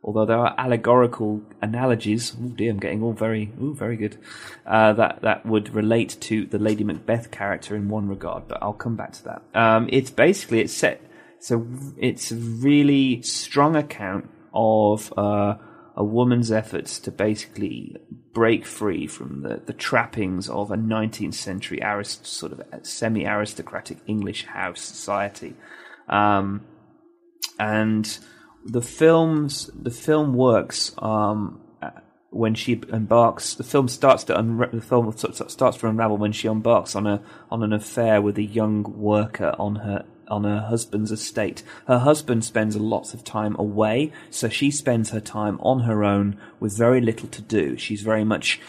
[0.05, 4.17] Although there are allegorical analogies, oh dear, I'm getting all very, ooh, very good,
[4.65, 8.73] uh, that, that would relate to the Lady Macbeth character in one regard, but I'll
[8.73, 9.43] come back to that.
[9.55, 11.03] Um, it's basically, it's set,
[11.41, 11.67] so
[11.97, 15.57] it's a really strong account of, uh,
[15.99, 17.97] a woman's efforts to basically
[18.33, 23.99] break free from the, the trappings of a 19th century arist, sort of semi aristocratic
[24.07, 25.55] English house society.
[26.09, 26.65] Um,
[27.59, 28.17] and
[28.65, 31.91] the films, the film works um, uh,
[32.31, 33.55] when she embarks.
[33.55, 37.25] The film starts to unra- the film starts to unravel when she embarks on a
[37.51, 41.63] on an affair with a young worker on her on her husband's estate.
[41.87, 46.39] Her husband spends lots of time away, so she spends her time on her own
[46.61, 47.77] with very little to do.
[47.77, 48.61] She's very much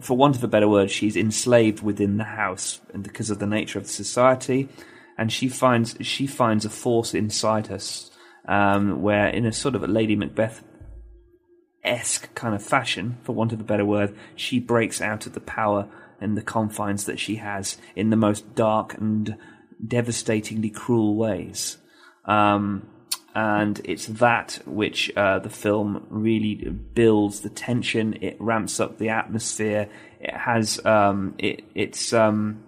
[0.00, 3.46] for want of a better word, she's enslaved within the house, and because of the
[3.46, 4.68] nature of the society,
[5.16, 7.78] and she finds she finds a force inside her,
[8.46, 10.62] um, where in a sort of a Lady Macbeth
[11.82, 15.40] esque kind of fashion, for want of a better word, she breaks out of the
[15.40, 15.88] power
[16.20, 19.36] and the confines that she has in the most dark and
[19.84, 21.78] devastatingly cruel ways.
[22.24, 22.88] Um,
[23.34, 28.16] and it's that which uh, the film really builds the tension.
[28.22, 29.90] It ramps up the atmosphere.
[30.20, 32.64] It has um, it it's um,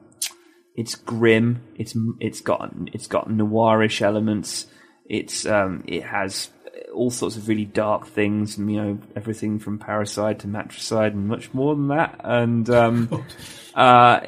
[0.77, 1.63] it's grim.
[1.77, 4.67] It's it's got it's got noirish elements.
[5.07, 6.51] It's um, it has
[6.99, 11.29] all sorts of really dark things, and you know everything from parricide to matricide and
[11.29, 12.21] much more than that.
[12.23, 13.25] And um,
[13.75, 14.21] uh,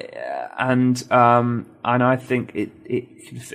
[0.58, 3.08] and um, and I think it it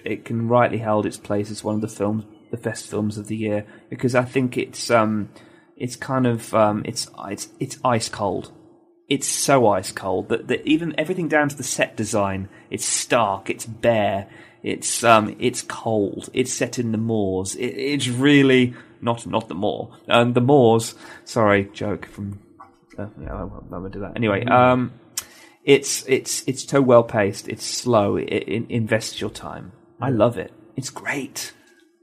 [0.06, 3.28] it can rightly hold its place as one of the films the best films of
[3.28, 5.30] the year because I think it's um
[5.76, 8.52] it's kind of um it's it's it's ice cold.
[9.08, 13.50] It's so ice cold that, that even everything down to the set design, it's stark,
[13.50, 14.28] it's bare,
[14.64, 17.56] it's um it's cold, it's set in the moors.
[17.56, 18.74] It, it's really
[19.06, 19.96] not not the moor.
[20.10, 20.96] Um, the moors.
[21.24, 22.40] Sorry, joke from.
[22.98, 24.14] Uh, yeah, I won't, I won't do that.
[24.16, 24.92] Anyway, um,
[25.64, 27.48] it's it's it's so well paced.
[27.48, 28.18] It's slow.
[28.18, 29.72] It, it invests your time.
[30.02, 30.52] I love it.
[30.76, 31.54] It's great.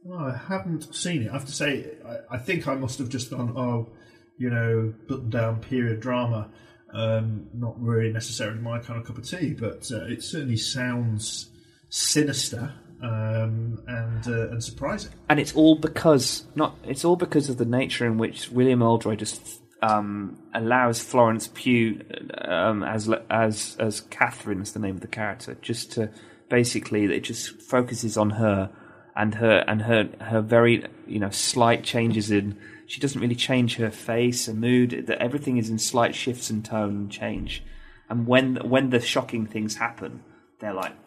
[0.05, 1.28] Well, I haven't seen it.
[1.28, 3.90] I have to say, I, I think I must have just gone, oh,
[4.36, 6.50] you know, button down period drama.
[6.92, 11.50] Um, not really necessarily my kind of cup of tea, but uh, it certainly sounds
[11.88, 12.72] sinister
[13.03, 15.12] um, and uh, and surprising.
[15.28, 16.76] And it's all because not.
[16.84, 22.00] It's all because of the nature in which William Oldroyd just um, allows Florence Pugh
[22.38, 26.11] um, as as as Catherine is the name of the character, just to
[26.48, 28.70] basically it just focuses on her
[29.16, 33.76] and her and her her very you know slight changes in she doesn't really change
[33.76, 37.62] her face and mood that everything is in slight shifts in tone and change
[38.09, 40.22] and when when the shocking things happen
[40.61, 41.01] they're like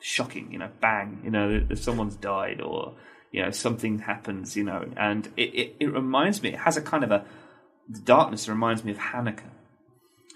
[0.00, 2.94] shocking you know bang you know if someone's died or
[3.32, 6.82] you know something happens you know and it, it, it reminds me it has a
[6.82, 7.24] kind of a
[7.88, 9.42] the darkness reminds me of Haneke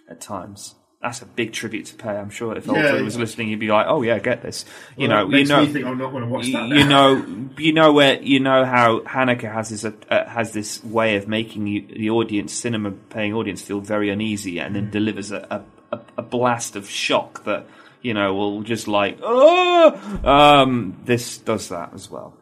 [0.08, 2.10] at times that's a big tribute to pay.
[2.10, 3.00] I'm sure if Oldroyd Yeah.
[3.02, 4.66] was listening, he'd be like, "Oh yeah, get this."
[4.98, 7.24] You Well, know, you know, I'm not gonna watch that You know,
[7.56, 11.66] you know where you know how Haneke has this uh, has this way of making
[11.68, 14.74] you, the audience, cinema paying audience, feel very uneasy, and Mm.
[14.74, 17.66] then delivers a, a, a, a blast of shock that
[18.02, 22.36] you know will just like, oh, um, this does that as well.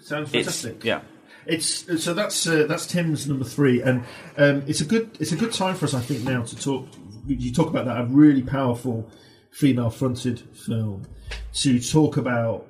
[0.00, 0.84] Sounds It's- fantastic.
[0.84, 1.00] yeah.
[1.48, 4.02] It's so that's uh, that's Tim's number three, and
[4.36, 6.88] um, it's a good it's a good time for us, I think, now to talk.
[7.24, 9.08] You talk about that a really powerful
[9.52, 11.06] female-fronted film
[11.54, 12.66] to talk about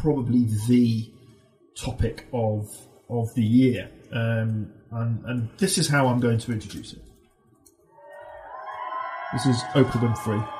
[0.00, 1.10] probably the
[1.76, 2.66] topic of
[3.10, 7.02] of the year, um, and and this is how I'm going to introduce it.
[9.34, 10.57] This is Oprah Winfrey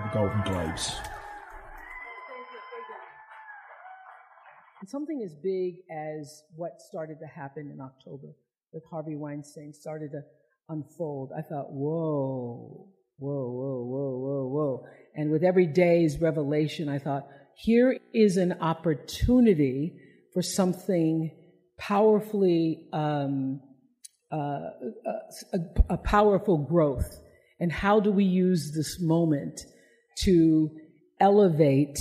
[0.00, 0.96] the Golden Globes.
[4.86, 8.28] Something as big as what started to happen in October
[8.72, 10.22] with Harvey Weinstein started to
[10.68, 11.32] unfold.
[11.36, 12.88] I thought, whoa,
[13.18, 14.86] whoa, whoa, whoa, whoa, whoa.
[15.14, 19.98] And with every day's revelation, I thought, here is an opportunity
[20.32, 21.30] for something
[21.78, 23.60] powerfully, um,
[24.32, 24.70] uh,
[25.52, 25.58] a,
[25.90, 27.18] a powerful growth.
[27.58, 29.60] And how do we use this moment
[30.24, 30.70] to
[31.20, 31.98] elevate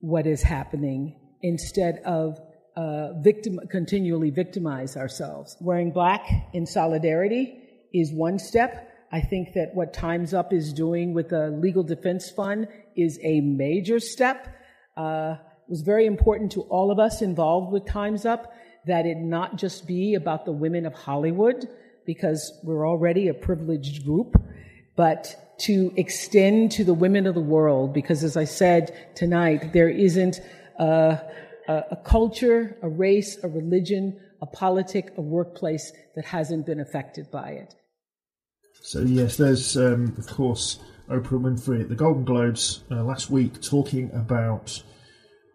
[0.00, 2.38] what is happening instead of
[2.76, 5.56] uh, victim, continually victimize ourselves.
[5.60, 7.58] Wearing black in solidarity
[7.92, 8.88] is one step.
[9.12, 13.40] I think that what Time's Up is doing with the Legal Defense Fund is a
[13.40, 14.48] major step.
[14.96, 18.52] Uh, it was very important to all of us involved with Time's Up
[18.86, 21.68] that it not just be about the women of Hollywood,
[22.04, 24.34] because we're already a privileged group,
[24.96, 29.88] but to extend to the women of the world, because as I said tonight, there
[29.88, 30.40] isn't
[30.78, 31.20] a,
[31.68, 37.30] a, a culture, a race, a religion, a politic, a workplace that hasn't been affected
[37.30, 37.74] by it.
[38.82, 43.62] So yes, there's um, of course Oprah Winfrey at the Golden Globes uh, last week
[43.62, 44.82] talking about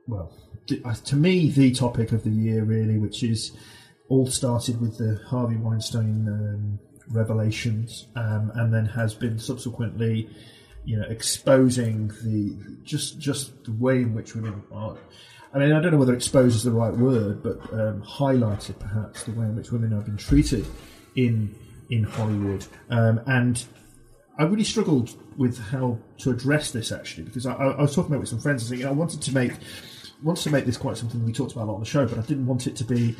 [0.07, 0.33] well,
[0.85, 3.51] uh, to me the topic of the year really, which is
[4.09, 6.79] all started with the Harvey Weinstein um,
[7.11, 10.29] revelations, um, and then has been subsequently,
[10.85, 14.97] you know, exposing the just just the way in which women are.
[15.53, 19.23] I mean, I don't know whether expose is the right word, but um, highlighted perhaps
[19.23, 20.65] the way in which women have been treated
[21.15, 21.55] in
[21.89, 23.65] in Hollywood, um, and
[24.37, 28.17] I really struggled with how to address this actually because I, I was talking about
[28.17, 29.53] it with some friends and saying, you know, I wanted to make
[30.23, 32.17] wanted to make this quite something we talked about a lot on the show, but
[32.17, 33.15] I didn't want it to be,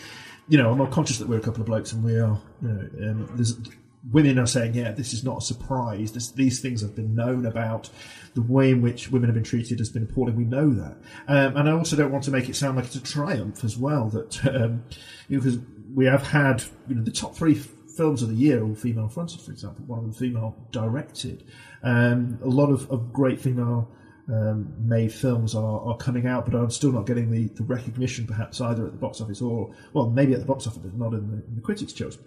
[0.48, 2.68] you know, I'm not conscious that we're a couple of blokes and we are, you
[2.68, 3.64] know, um,
[4.12, 6.12] women are saying, yeah, this is not a surprise.
[6.14, 7.90] This, these things have been known about.
[8.36, 10.36] The way in which women have been treated has been appalling.
[10.36, 10.98] We know that.
[11.28, 13.78] Um, and I also don't want to make it sound like it's a triumph as
[13.78, 14.84] well that, um,
[15.28, 15.60] you know, because
[15.94, 19.42] we have had, you know, the top three films of the year all female fronted,
[19.42, 21.44] for example, one of them female directed.
[21.84, 23.90] Um, a lot of, of great female
[24.30, 28.28] um, made films are, are coming out, but I'm still not getting the, the recognition
[28.28, 31.14] perhaps either at the box office or, well, maybe at the box office, but not
[31.14, 32.18] in the, in the critics' choice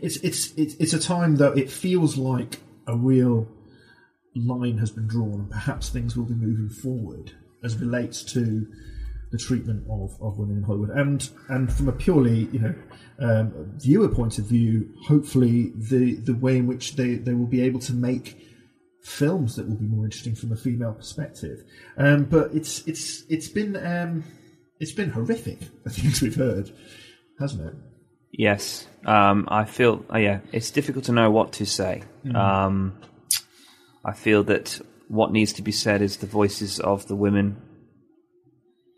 [0.00, 3.46] it's it's it's it's a time though it feels like a real
[4.34, 7.32] line has been drawn and perhaps things will be moving forward
[7.64, 8.66] as relates to
[9.32, 10.90] the treatment of, of women in Hollywood.
[10.90, 12.74] And and from a purely you know
[13.18, 17.62] um, viewer point of view hopefully the the way in which they, they will be
[17.62, 18.49] able to make
[19.02, 21.64] films that will be more interesting from a female perspective
[21.96, 24.22] um, but it's it's it's been um,
[24.78, 26.70] it's been horrific the things we've heard
[27.38, 27.74] hasn't it
[28.32, 30.04] Yes, um, I feel.
[30.12, 32.02] Uh, yeah, it's difficult to know what to say.
[32.24, 32.36] Mhm.
[32.36, 32.94] Um,
[34.04, 37.56] I feel that what needs to be said is the voices of the women,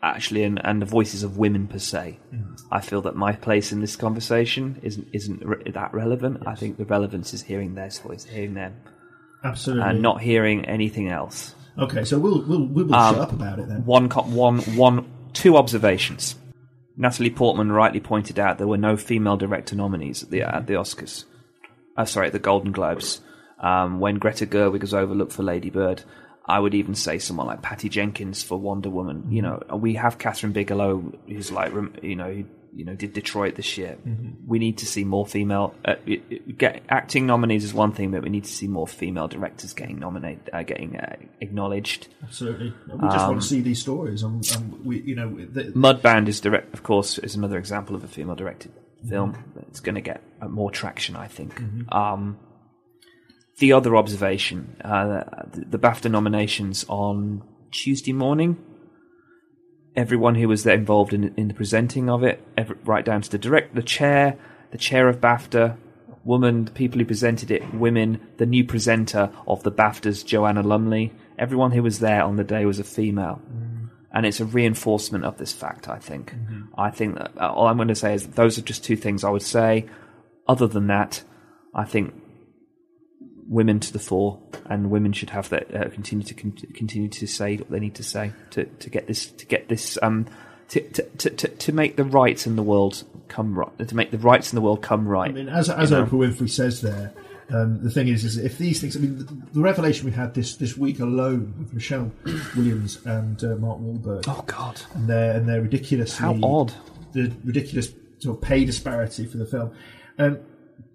[0.03, 2.19] actually, and, and the voices of women per se.
[2.31, 2.59] Mhm.
[2.71, 6.43] I feel that my place in this conversation isn't isn't re- that relevant.
[6.45, 8.75] I think the relevance is hearing their voice, hearing them,
[9.43, 9.83] Absolutely.
[9.89, 11.53] and not hearing anything else.
[11.77, 13.85] Okay, so we'll we'll, we'll Um, shut up about it then.
[13.85, 16.35] One, co- one, one, two observations.
[16.95, 20.73] Natalie Portman rightly pointed out there were no female director nominees at the at the
[20.73, 21.25] Oscars.
[21.97, 23.21] Uh, sorry, at the Golden Globes.
[23.59, 26.03] Um, when Greta Gerwig was overlooked for Lady Bird,
[26.45, 29.31] I would even say someone like Patty Jenkins for Wonder Woman.
[29.31, 31.71] You know, we have Kathryn Bigelow, who's like,
[32.03, 32.43] you know,
[32.75, 33.97] you know, did Detroit this year.
[34.07, 34.35] Mhm.
[34.47, 35.75] We need to see more female.
[35.85, 38.87] Uh, it- it- get acting nominees is one thing, but we need to see more
[38.87, 42.07] female directors getting nominated, uh, getting uh, acknowledged.
[42.23, 45.65] Absolutely, we just Um, want to see these stories, and, and we, you know, the,
[45.75, 48.71] Mudbound is direct, of course, is another example of a female-directed
[49.07, 49.35] film.
[49.67, 51.59] It's going to get uh, more traction, I think.
[51.61, 51.93] Mhm.
[51.93, 52.37] Um,
[53.59, 58.57] the other observation: uh, the, the BAFTA nominations on Tuesday morning.
[59.95, 63.29] Everyone who was there involved in in the presenting of it, every, right down to
[63.29, 64.37] the direct, the chair,
[64.71, 65.77] the chair of BAFTA,
[66.23, 71.13] woman, the people who presented it, women, the new presenter of the BAFTAs, Joanna Lumley.
[71.37, 73.41] Everyone who was there on the day was a female
[74.13, 75.89] and it's a reinforcement of this fact.
[75.89, 76.33] I think.
[76.77, 78.95] I think that uh, all I'm going to say is that those are just two
[78.95, 79.87] things I would say.
[80.47, 81.23] Other than that,
[81.73, 82.13] I think
[83.47, 87.27] women to the fore, and women should have that uh, continue to con- continue to
[87.27, 90.25] say what they need to say to, to get this to get this um
[90.69, 94.17] to, to, to, to, make the rights in the world come right to make the
[94.17, 95.29] rights in the world come right.
[95.29, 96.05] I mean, as as know?
[96.05, 97.13] Oprah Winfrey says there,
[97.49, 100.33] um, the thing is, is if these things, I mean, the, the revelation we had
[100.33, 102.11] this this week alone with Michelle
[102.55, 104.23] Williams and uh, Mark Wahlberg.
[104.27, 104.81] Oh God!
[104.95, 106.73] And their and their ridiculously How odd.
[107.11, 109.71] the ridiculous sort of pay disparity for the film.
[110.17, 110.39] Um,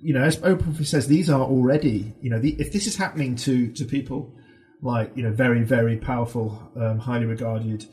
[0.01, 3.37] you know, as Oprah says, these are already, you know, the, if this is happening
[3.37, 4.35] to to people
[4.83, 7.87] like you know very very powerful, um, highly regarded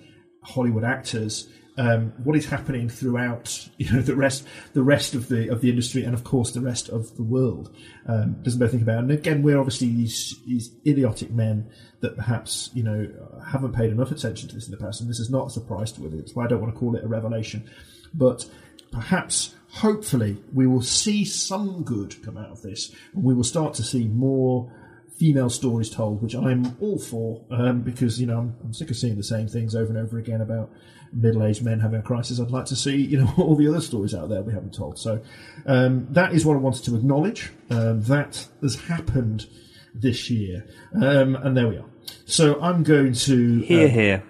[0.43, 1.49] Hollywood actors.
[1.77, 5.69] Um, what is happening throughout you know the rest the rest of the of the
[5.69, 7.75] industry and of course the rest of the world
[8.05, 8.99] um, doesn't bear think about it.
[8.99, 11.69] and again we're obviously these these idiotic men
[11.99, 13.05] that perhaps you know
[13.45, 15.91] haven't paid enough attention to this in the past and this is not a surprise
[15.91, 17.69] to women it's why I don't want to call it a revelation
[18.13, 18.45] but
[18.93, 23.73] perhaps hopefully we will see some good come out of this and we will start
[23.73, 24.71] to see more
[25.17, 28.97] female stories told, which I'm all for um, because you know I'm, I'm sick of
[28.97, 30.71] seeing the same things over and over again about
[31.13, 32.39] middle-aged men having a crisis.
[32.39, 34.97] I'd like to see you know all the other stories out there we haven't told.
[34.97, 35.21] So
[35.65, 37.51] um, that is what I wanted to acknowledge.
[37.69, 39.47] Um, that has happened
[39.93, 41.89] this year, um, and there we are.
[42.25, 44.23] So I'm going to Here, um, here.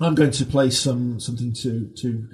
[0.00, 2.28] I'm going to play some something to to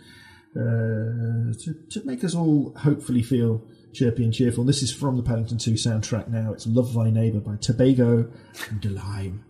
[0.57, 4.65] uh, to, to make us all hopefully feel chirpy and cheerful.
[4.65, 6.53] This is from the Paddington 2 soundtrack now.
[6.53, 8.31] It's Love Thy Neighbour by Tobago
[8.69, 9.45] and d'Lime.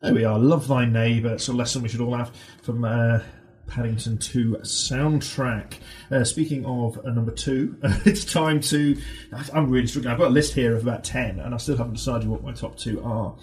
[0.00, 1.34] There we are, Love Thy Neighbour.
[1.34, 3.20] It's a lesson we should all have from uh,
[3.68, 5.74] Paddington 2 soundtrack.
[6.10, 8.96] Uh, speaking of uh, number two, it's time to.
[9.52, 10.12] I'm really struggling.
[10.12, 12.52] I've got a list here of about 10, and I still haven't decided what my
[12.52, 13.36] top two are.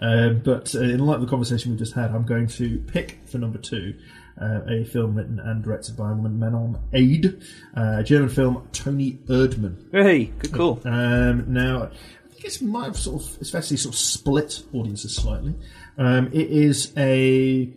[0.00, 3.20] Um, but uh, in light of the conversation we just had, I'm going to pick
[3.26, 3.94] for number two
[4.40, 7.42] uh, a film written and directed by a woman, Maren Ade,
[7.76, 9.90] uh, German film, Toni Erdmann.
[9.92, 10.80] Hey, good call.
[10.84, 15.54] Um, now, I think it's might have sort of, especially sort of split audiences slightly.
[15.96, 17.72] Um, it is a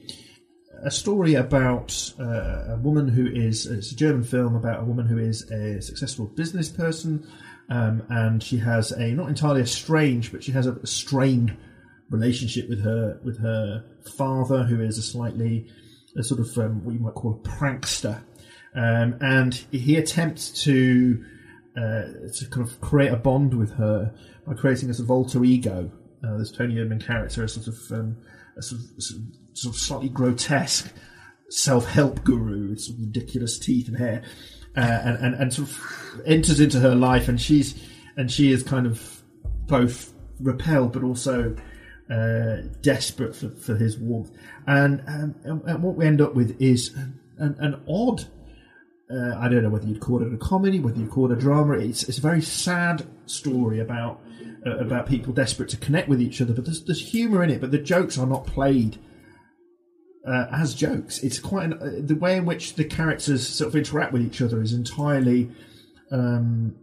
[0.84, 5.06] a story about uh, a woman who is it's a German film about a woman
[5.06, 7.28] who is a successful business person,
[7.70, 11.56] um, and she has a not entirely a strange, but she has a strained
[12.10, 13.84] relationship with her with her
[14.16, 15.68] father, who is a slightly
[16.18, 18.22] a sort of um, what you might call a prankster,
[18.76, 21.24] um, and he attempts to
[21.78, 22.04] uh,
[22.38, 24.14] to kind of create a bond with her
[24.46, 25.92] by creating a sort of alter ego.
[26.24, 28.18] Uh, this Toni Erdmann character, a sort of um,
[28.58, 29.04] a sort of,
[29.54, 30.94] sort of slightly grotesque
[31.50, 34.24] self-help guru with sort of ridiculous teeth and hair,
[34.78, 37.82] uh, and, and and sort of enters into her life, and she's
[38.18, 39.24] and she is kind of
[39.68, 41.56] both repelled but also
[42.12, 44.32] uh, desperate for, for his warmth.
[44.68, 46.94] And, um, and, and what we end up with is
[47.38, 48.26] an, an odd.
[49.10, 51.40] Uh, I don't know whether you'd call it a comedy, whether you'd call it a
[51.40, 51.74] drama.
[51.74, 54.22] It's, it's a very sad story about
[54.66, 56.54] uh, about people desperate to connect with each other.
[56.54, 59.00] But there's, there's humour in it, but the jokes are not played
[60.28, 61.20] uh, as jokes.
[61.24, 64.42] It's quite an, uh, the way in which the characters sort of interact with each
[64.42, 65.50] other is entirely.
[66.12, 66.76] Um,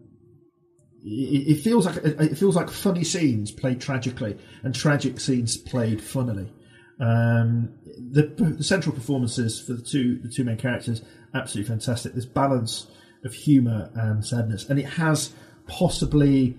[1.10, 6.52] it, feels like it feels like funny scenes played tragically and tragic scenes played funnily.
[7.00, 8.22] Um, the,
[8.56, 11.02] the central performances for the two the two main characters
[11.34, 12.14] absolutely fantastic.
[12.14, 12.88] This balance
[13.24, 15.32] of humour and sadness, and it has
[15.66, 16.56] possibly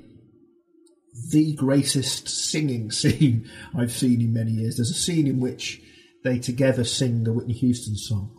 [1.31, 4.77] the greatest singing scene I've seen in many years.
[4.77, 5.81] There's a scene in which
[6.23, 8.31] they together sing the Whitney Houston song,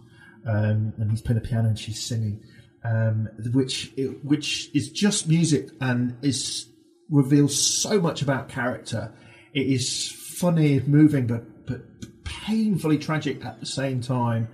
[0.47, 2.43] um, and he's playing the piano and she's singing,
[2.85, 6.67] um, which which is just music and is
[7.11, 9.13] reveals so much about character.
[9.53, 11.83] It is funny, moving, but but
[12.25, 14.49] painfully tragic at the same time.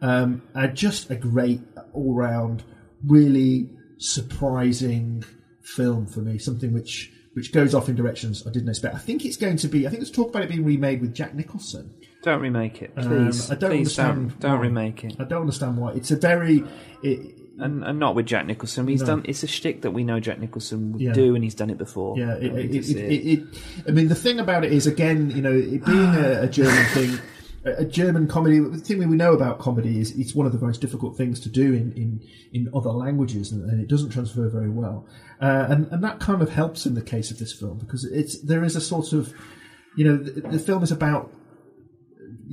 [0.00, 1.60] Um, and just a great
[1.92, 2.62] all round,
[3.06, 5.24] really surprising
[5.62, 6.38] film for me.
[6.38, 8.94] Something which which goes off in directions I didn't expect.
[8.94, 9.86] I think it's going to be.
[9.86, 11.94] I think there's talk about it being remade with Jack Nicholson.
[12.22, 13.50] Don't remake it, Um, please.
[13.50, 14.30] I don't please understand.
[14.38, 15.16] don't, don't remake it.
[15.18, 15.92] I don't understand why.
[15.92, 16.62] It's a very.
[17.02, 18.88] It, and, and not with Jack Nicholson.
[18.88, 19.06] He's No.
[19.06, 19.22] done.
[19.26, 21.12] It's a shtick that we know Jack Nicholson would Yeah.
[21.12, 22.18] do, and he's done it before.
[22.18, 23.44] Yeah, it, it, it,
[23.86, 26.84] I mean, the thing about it is, again, you know, it being a, a German
[26.86, 27.18] thing,
[27.64, 28.58] a a German comedy.
[28.58, 31.48] The thing we know about comedy is it's one of the most difficult things to
[31.48, 32.20] do in in,
[32.52, 35.06] in other languages, and, and it doesn't transfer very well.
[35.40, 38.40] Uh, and and that kind of helps in the case of this film because it's
[38.42, 39.32] there is a sort of,
[39.96, 41.32] you know, the, the film is about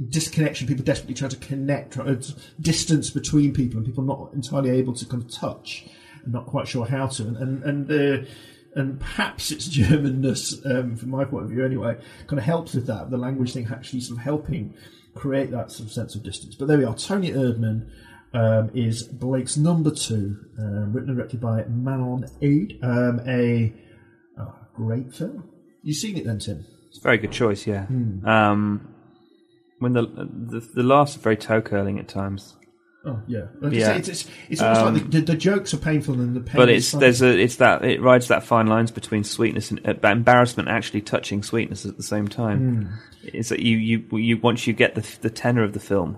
[0.07, 2.15] disconnection, people desperately trying to connect, uh,
[2.59, 5.85] distance between people, and people not entirely able to kind of touch,
[6.23, 8.29] and not quite sure how to, and and and, uh,
[8.75, 11.95] and perhaps its Germanness, um, from my point of view anyway,
[12.27, 13.09] kind of helps with that.
[13.09, 14.73] The language thing actually sort of helping
[15.15, 16.55] create that sort of sense of distance.
[16.55, 16.95] But there we are.
[16.95, 17.89] Toni Erdmann
[18.33, 22.79] um, is Blake's number two, um, written and directed by Maren Ade.
[22.81, 23.73] Um, a
[24.39, 25.49] oh, great film.
[25.81, 26.65] You've seen it then, Tim?
[26.89, 27.85] It's a very good choice, yeah.
[27.85, 28.25] Hmm.
[28.25, 28.95] Um,
[29.79, 32.55] when the, the the laughs are very toe curling at times.
[33.05, 33.87] Oh yeah, like Yeah.
[33.93, 36.41] Say, it's it's, it's almost Um, like the, the, the jokes are painful and the
[36.41, 36.57] pain.
[36.57, 40.07] but it's there's a it's that it rides that fine lines between sweetness and uh,
[40.07, 42.59] embarrassment actually touching sweetness at the same time.
[42.59, 42.93] Hmm.
[43.23, 46.17] It's that you you you once you get the the tenor of the film,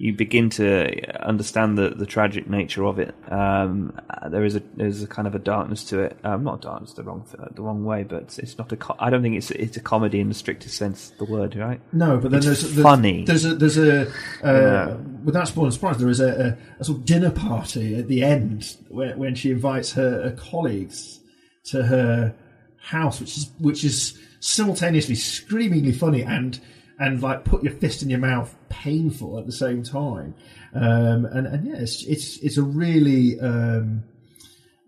[0.00, 3.12] you begin to understand the, the tragic nature of it.
[3.32, 3.98] Um,
[4.30, 6.16] there is a there's a kind of a darkness to it.
[6.22, 7.26] Um, not darkness the wrong
[7.56, 8.76] the wrong way, but it's not a.
[8.76, 11.56] Co- I don't think it's it's a comedy in the strictest sense of the word,
[11.56, 11.80] right?
[11.92, 13.24] No, but then It's there's, there's funny.
[13.24, 14.12] There's a there's a uh,
[14.44, 14.94] Yeah.
[15.24, 18.76] without spoiling surprise, there is a, a, a sort of dinner party at the end
[18.88, 21.18] when, when she invites her, her colleagues
[21.64, 22.36] to her
[22.80, 26.60] house, which is which is simultaneously screamingly funny and
[26.98, 30.34] and like put your fist in your mouth, painful at the same time.
[30.74, 34.02] Um, and and yeah, it's it's it's a really um,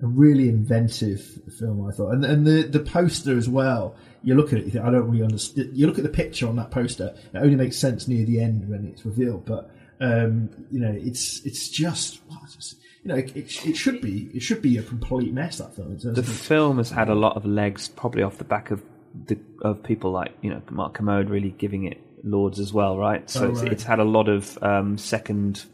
[0.03, 1.23] a really inventive
[1.59, 3.95] film, I thought, and and the the poster as well.
[4.23, 5.71] You look at it, you think, I don't really understand.
[5.77, 8.69] You look at the picture on that poster; it only makes sense near the end
[8.69, 9.47] when it's revealed.
[9.47, 13.77] But um, you know, it's it's just, well, it's just you know, it, it, it
[13.77, 15.59] should be it should be a complete mess.
[15.59, 15.97] That film.
[15.99, 18.83] The film has had a lot of legs, probably off the back of
[19.27, 23.29] the of people like you know Mark Kermode really giving it lords as well, right?
[23.31, 23.73] So Oh, it's, right.
[23.73, 25.65] it's had a lot of um, second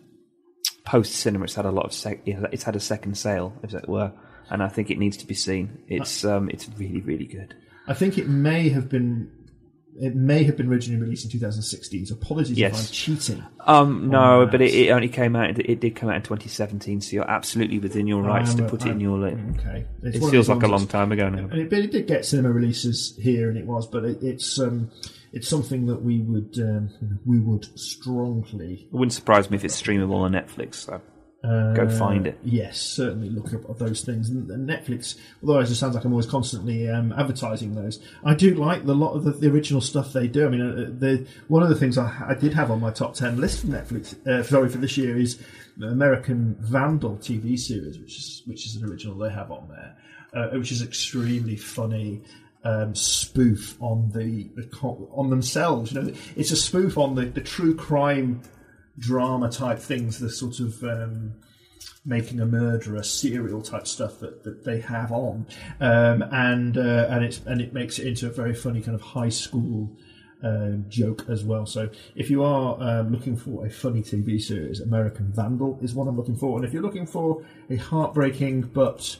[0.84, 1.44] post cinema.
[1.44, 4.12] It's had a lot of sec- it's had a second sale, as it were,
[4.50, 5.82] and I think it needs to be seen.
[5.88, 7.54] It's um, it's really really good.
[7.88, 9.30] I think it may have been.
[10.00, 12.06] It may have been originally released in 2016.
[12.06, 12.72] So apologies Yes.
[12.74, 13.44] if I'm cheating.
[13.66, 15.58] Um, no, but it, it only came out.
[15.58, 18.86] It did come out in 2017, so you're absolutely within your rights I'm to put
[18.86, 19.42] it in your list.
[19.58, 21.44] Okay, It's it feels like a long time ago now.
[21.50, 24.58] And it, but it did get cinema releases here, and it was, but it, it's
[24.60, 24.90] um,
[25.32, 26.90] it's something that we would um,
[27.24, 30.74] we would strongly It wouldn't surprise me if it's streamable on Netflix.
[30.76, 31.00] So
[31.74, 32.38] go uh, find it.
[32.42, 34.28] Yes, certainly look up those things.
[34.30, 38.34] And, and Netflix, although it just sounds like I'm always constantly um, advertising those, I
[38.34, 40.46] do like the lot of the, the original stuff they do.
[40.46, 43.14] I mean, uh, the one of the things I, I did have on my top
[43.14, 45.38] ten list from Netflix, uh, sorry for this year, is
[45.82, 49.96] American Vandal TV series, which is which is an original they have on there,
[50.34, 52.22] uh, which is extremely funny.
[52.66, 55.92] um, spoof on the, the on themselves.
[55.92, 58.42] You know, it's a spoof on the, the true crime
[58.98, 61.34] drama type things, the sort of um,
[62.04, 65.46] making a murderer serial type stuff that, that they have on,
[65.80, 69.02] um, and uh, and it's and it makes it into a very funny kind of
[69.02, 69.96] high school.
[70.42, 71.64] Um, joke as well.
[71.64, 76.06] So, if you are um, looking for a funny TV series, American Vandal is what
[76.06, 76.58] I'm looking for.
[76.58, 79.16] And if you're looking for a heartbreaking but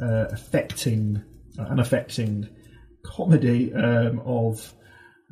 [0.00, 1.22] uh, affecting,
[1.56, 2.50] an affecting
[3.02, 4.74] comedy um, of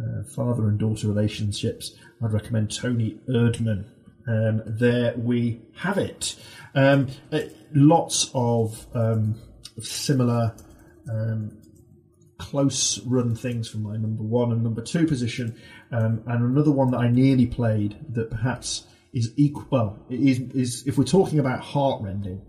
[0.01, 3.85] uh, father and daughter relationships, I'd recommend Toni Erdmann.
[4.29, 6.37] Um, there we have it.
[6.75, 7.41] Um, uh,
[7.75, 9.37] lots of um,
[9.81, 10.55] similar
[11.11, 11.59] um,
[12.39, 15.59] close run things from my number one and number two position,
[15.93, 19.67] um, and another one that I nearly played that perhaps is equal.
[19.71, 22.43] Well, is is if we're talking about heartrending,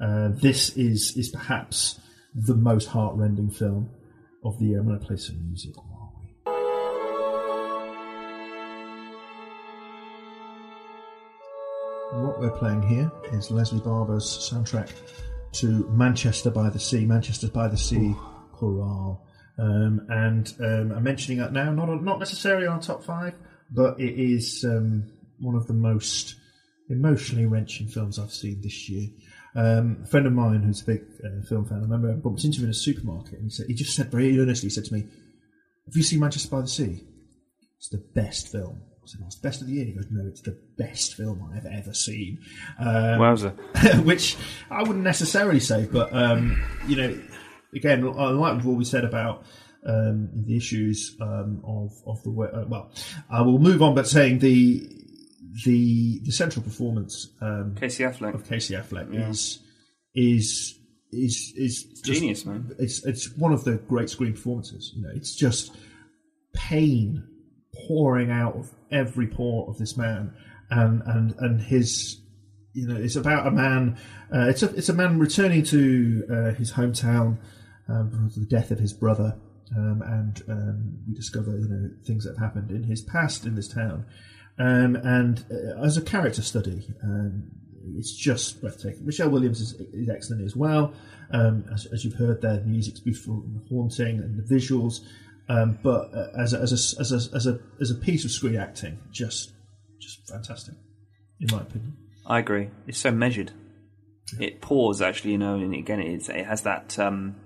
[0.00, 2.00] uh, this is is perhaps
[2.34, 3.90] the most heartrending film
[4.44, 4.80] of the year.
[4.80, 5.74] I'm going to play some music.
[12.12, 14.90] What we're playing here is Lesley Barber's soundtrack
[15.52, 18.14] to Manchester by the Sea, Manchester by the Sea
[18.52, 19.26] Chorale.
[19.58, 23.32] Um, and um, I'm mentioning that now, not not necessarily on top five,
[23.70, 25.10] but it is um,
[25.40, 26.34] one of the most
[26.90, 29.08] emotionally wrenching films I've seen this year.
[29.54, 32.44] Um, a friend of mine who's a big uh, film fan, I remember I bumped
[32.44, 34.84] into him in a supermarket, and he said he just said very earnestly, he said
[34.84, 35.00] to me,
[35.86, 37.06] "Have you seen Manchester by the Sea?
[37.78, 40.06] It's the best film." I said, "Oh, it's the best of the year." He goes,
[40.10, 42.38] "No, it's the best film I've ever seen."
[42.78, 42.86] Um,
[43.20, 44.04] Wowza.
[44.04, 44.36] which
[44.70, 47.18] I wouldn't necessarily say, but um, you know,
[47.74, 49.44] again, like what we said about
[49.86, 52.92] um, the issues um, of of the uh, well,
[53.30, 54.88] I will move on, but saying the
[55.64, 59.28] the the central performance um, Casey Affleck of Casey Affleck Yeah.
[59.28, 59.58] is
[60.14, 60.78] is
[61.10, 62.70] is is just- genius, man.
[62.78, 64.92] It's it's one of the great screen performances.
[64.94, 65.76] You know, it's just
[66.54, 67.24] pain
[67.86, 70.34] pouring out of every pore of this man,
[70.70, 72.18] and and and his.
[72.74, 73.98] You know, it's about a man.
[74.34, 77.36] Uh, it's a it's a man returning to uh, his hometown
[77.88, 79.36] um, of the death of his brother,
[79.76, 83.54] um, and um, we discover you know things that have happened in his past in
[83.54, 84.06] this town,
[84.58, 87.50] um, and uh, as a character study, um,
[87.96, 89.04] it's just breathtaking.
[89.04, 90.94] Michelle Williams is, is excellent as well.
[91.30, 95.00] Um, as, as you've heard, there, the music's beautiful and haunting, and the visuals.
[95.48, 98.30] Um, but uh, as a, as a as a as a as a piece of
[98.30, 99.52] screen acting, just
[100.00, 100.74] just fantastic,
[101.40, 101.96] in my opinion.
[102.26, 102.68] I agree.
[102.86, 103.50] It's so measured.
[104.40, 107.36] It pours actually, you know, and again, it's, it has that um,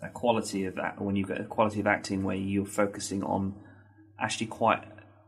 [0.00, 3.54] that quality of that when you've got a quality of acting where you're focusing on
[4.18, 4.82] actually quite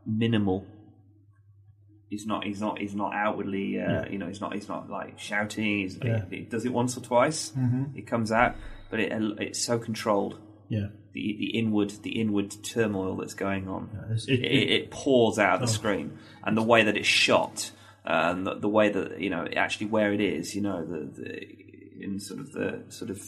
[0.05, 0.65] minimal.
[2.09, 2.43] He's not.
[2.45, 2.79] He's not.
[2.79, 3.79] He's not outwardly.
[3.79, 4.09] Uh, Yeah.
[4.09, 4.27] You know.
[4.27, 4.53] He's not.
[4.53, 5.79] He's not like shouting.
[5.79, 6.23] He's, Yeah.
[6.29, 7.51] he, he does it once or twice.
[7.57, 7.95] Mhm.
[7.97, 8.55] It comes out,
[8.89, 10.39] but it, it's so controlled.
[10.69, 10.87] Yeah.
[11.17, 13.89] The the inward the inward turmoil that's going on.
[14.27, 15.79] It, it- it, it pours out of the Oh.
[15.79, 16.07] screen,
[16.43, 17.71] and the way that it's shot,
[18.05, 20.99] uh, and the, the way that you know actually where it is, you know, the,
[21.17, 23.19] the in sort of the sort of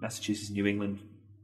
[0.00, 1.00] Massachusetts, New England,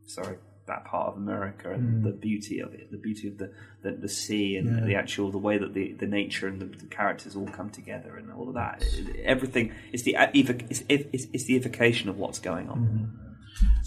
[0.07, 2.05] sorry, that part of America, and Mm.
[2.05, 3.53] the beauty of it, the beauty of the
[3.83, 4.85] the, the sea, and Yeah.
[4.87, 8.17] the actual the way that the, the nature and the, the characters all come together,
[8.17, 8.83] and all of that.
[9.25, 12.79] Everything is the it's, it's, it's the evocation of what's going on.
[12.81, 13.19] Mhm.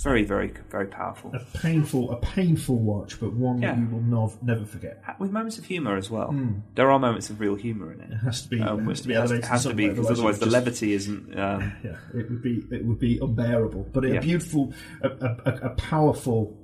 [0.04, 1.32] Very, very, very powerful.
[1.34, 3.74] A painful, a painful watch, but one Yeah.
[3.74, 5.02] that you will nov- never forget.
[5.20, 6.30] with moments of humour as well.
[6.32, 6.62] Mm.
[6.76, 8.12] There are moments of real humour in it.
[8.12, 10.12] It has to be- Um, it has to be it has, has to be because
[10.12, 11.40] otherwise the just- levity isn't.
[11.40, 13.90] Um, yeah, it would be it would be unbearable.
[13.94, 14.20] But a Yeah.
[14.20, 16.56] beautiful, a, a, a- a powerful,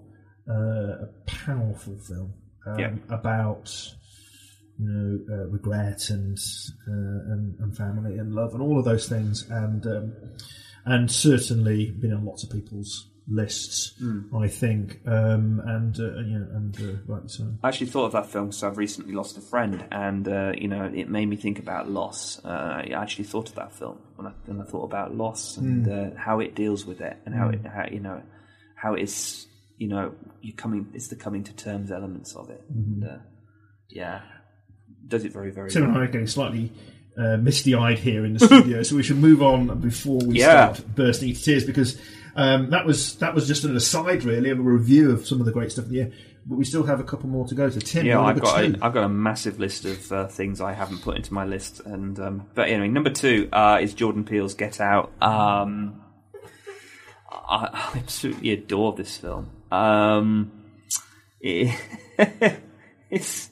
[0.48, 2.34] uh, a powerful film
[2.68, 2.94] um, Yeah.
[3.10, 3.74] about
[4.78, 6.38] you know uh, regret and,
[6.88, 10.14] uh, and and family and love and all of those things, and um,
[10.86, 13.94] and certainly been on lots of people's lists.
[14.02, 14.34] Mm.
[14.44, 17.54] I think, um, and uh, you know, and uh, rightly so.
[17.64, 20.68] I actually thought of that film because I've recently lost a friend, and uh, you
[20.68, 22.44] know it made me think about loss.
[22.44, 22.48] Uh,
[22.86, 26.14] I actually thought of that film when I, when I thought about loss and Mm.
[26.16, 27.54] uh, how it deals with it, and how Mm.
[27.66, 28.22] it how you know
[28.76, 29.46] how it's
[29.78, 32.62] you know you coming it's the coming to terms elements of it.
[32.72, 32.76] Mhm.
[32.86, 33.18] And, uh,
[33.90, 34.22] yeah,
[35.08, 35.70] does it very very.
[35.70, 36.02] Tim and well.
[36.02, 36.72] I are getting slightly
[37.18, 40.74] uh, misty-eyed here in the studio, so we should move on before we Yeah.
[40.74, 42.00] start bursting into tears because
[42.36, 45.46] um, that was that was just an aside, really, of a review of some of
[45.46, 46.12] the great stuff of the year.
[46.46, 47.80] But we still have a couple more to go to.
[47.80, 48.76] Tim, yeah, I've got two.
[48.82, 51.82] a, I've got a massive list of uh, things I haven't put into my list,
[51.86, 55.12] and um, but anyway, number two uh, is Jordan Peele's Get Out.
[55.22, 56.02] Um,
[57.32, 59.52] I, I absolutely adore this film.
[59.72, 60.52] Um,
[61.42, 61.78] it-
[63.12, 63.51] it's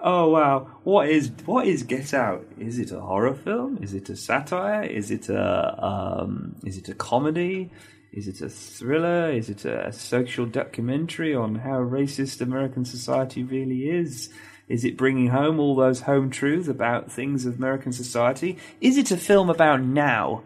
[0.00, 2.46] oh wow, what is what is Get Out?
[2.58, 3.78] Is it a horror film?
[3.82, 4.84] Is it a satire?
[4.84, 7.70] Is it a um, is it a comedy?
[8.12, 9.30] Is it a thriller?
[9.30, 14.30] Is it a social documentary on how racist American society really is?
[14.68, 18.58] Is it bringing home all those home truths about things of American society?
[18.80, 20.42] Is it a film about now?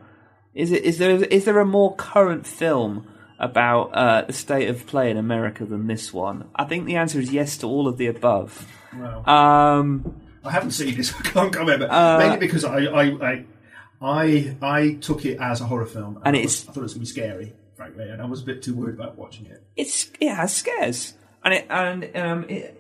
[0.55, 3.07] Is it is there is there a more current film
[3.39, 6.49] about uh, the state of play in America than this one?
[6.55, 8.67] I think the answer is yes to all of the above.
[8.97, 9.79] Wow.
[9.81, 11.15] Um, I haven't seen this.
[11.19, 13.45] I can't but Uh, mainly because I, I, I,
[14.01, 16.95] I, I took it as a horror film, And I it's- I thought it was
[16.95, 19.63] going to be scary, frankly, and I was a bit too worried about watching it.
[19.77, 21.15] it's it has scares
[21.45, 22.79] and it and um it,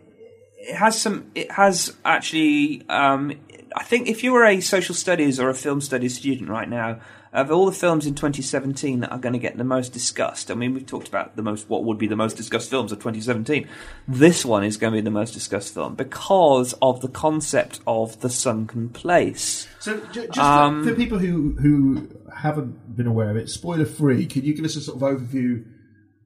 [0.59, 3.33] it has some it has actually um
[3.75, 7.01] I think if you were a social studies or a film studies student right now
[7.33, 10.55] of all the films in 2017 that are going to get the most discussed I
[10.55, 13.67] mean we've talked about the most what would be the most discussed films of 2017
[14.07, 18.21] this one is going to be the most discussed film because of the concept of
[18.21, 23.31] the sunken place So, ju- just Um, for, for people who who haven't been aware
[23.31, 25.65] of it, spoiler free, can you give us a sort of overview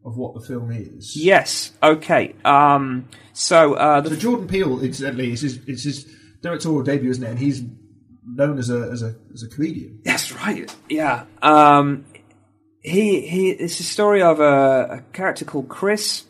[0.04, 1.16] of what the film is?
[1.16, 6.04] yes okay um so uh the So Jordan Peele, incidentally, is his, it's his
[6.42, 7.30] directorial debut, isn't it?
[7.30, 7.62] And he's
[8.26, 10.00] known as a as a as a comedian.
[10.04, 10.74] That's right.
[10.88, 11.24] Yeah.
[11.42, 12.04] Um,
[12.82, 13.50] he he.
[13.50, 16.24] It's a story of a, a character called Chris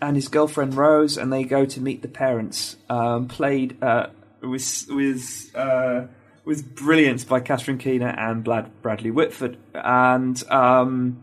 [0.00, 2.76] and his girlfriend Rose, and they go to meet the parents.
[2.88, 4.08] Um, played uh,
[4.42, 6.06] with with uh,
[6.44, 11.22] with brilliance by Catherine Keener and Brad, Bradley Whitford, and um,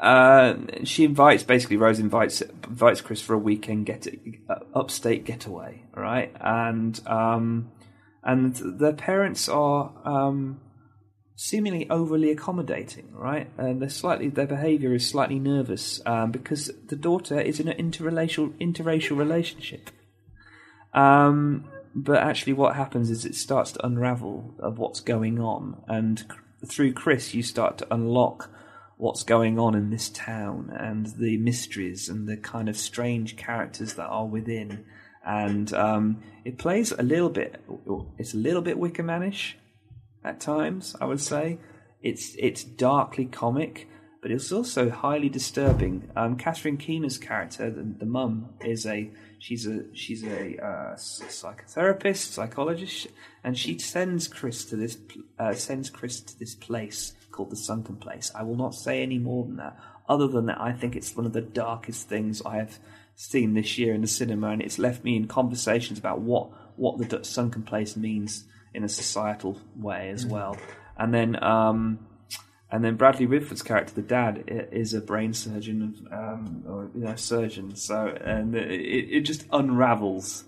[0.00, 4.06] uh, she invites basically Rose invites invites Chris for a weekend get
[4.48, 7.72] uh, upstate getaway, right, and um,
[8.24, 10.60] and their parents are um,
[11.36, 13.50] seemingly overly accommodating, right?
[13.58, 17.76] And they're slightly their behaviour is slightly nervous um, because the daughter is in an
[17.76, 19.90] interracial interracial relationship.
[20.92, 26.24] Um, but actually, what happens is it starts to unravel of what's going on, and
[26.66, 28.50] through Chris, you start to unlock
[28.96, 33.94] what's going on in this town and the mysteries and the kind of strange characters
[33.94, 34.84] that are within.
[35.26, 37.62] And um, it plays a little bit.
[38.18, 39.54] It's a little bit Wickermanish
[40.22, 40.94] at times.
[41.00, 41.58] I would say
[42.02, 43.88] it's it's darkly comic,
[44.20, 46.10] but it's also highly disturbing.
[46.14, 52.32] Um, Catherine Keener's character, the, the mum, is a she's a she's a uh, psychotherapist,
[52.32, 53.06] psychologist,
[53.42, 54.98] and she sends Chris to this
[55.38, 58.30] uh, sends Chris to this place called the Sunken Place.
[58.34, 59.78] I will not say any more than that.
[60.08, 62.78] Other than that, I think it's one of the darkest things I have
[63.16, 66.98] seen this year in the cinema, and it's left me in conversations about what what
[66.98, 70.30] the d- Sunken Place means in a societal way as Mm.
[70.30, 70.56] well.
[70.98, 71.98] And then um,
[72.70, 77.14] and then Bradley Whitford's character, the dad, is a brain surgeon um, or you know
[77.14, 77.76] surgeon.
[77.76, 80.44] So and it, it just unravels,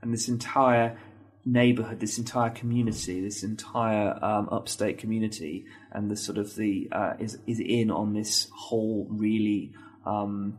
[0.00, 0.96] and this entire
[1.44, 7.14] neighborhood, this entire community, this entire um, upstate community, and the sort of the uh,
[7.18, 9.72] is is in on this whole really
[10.06, 10.58] um,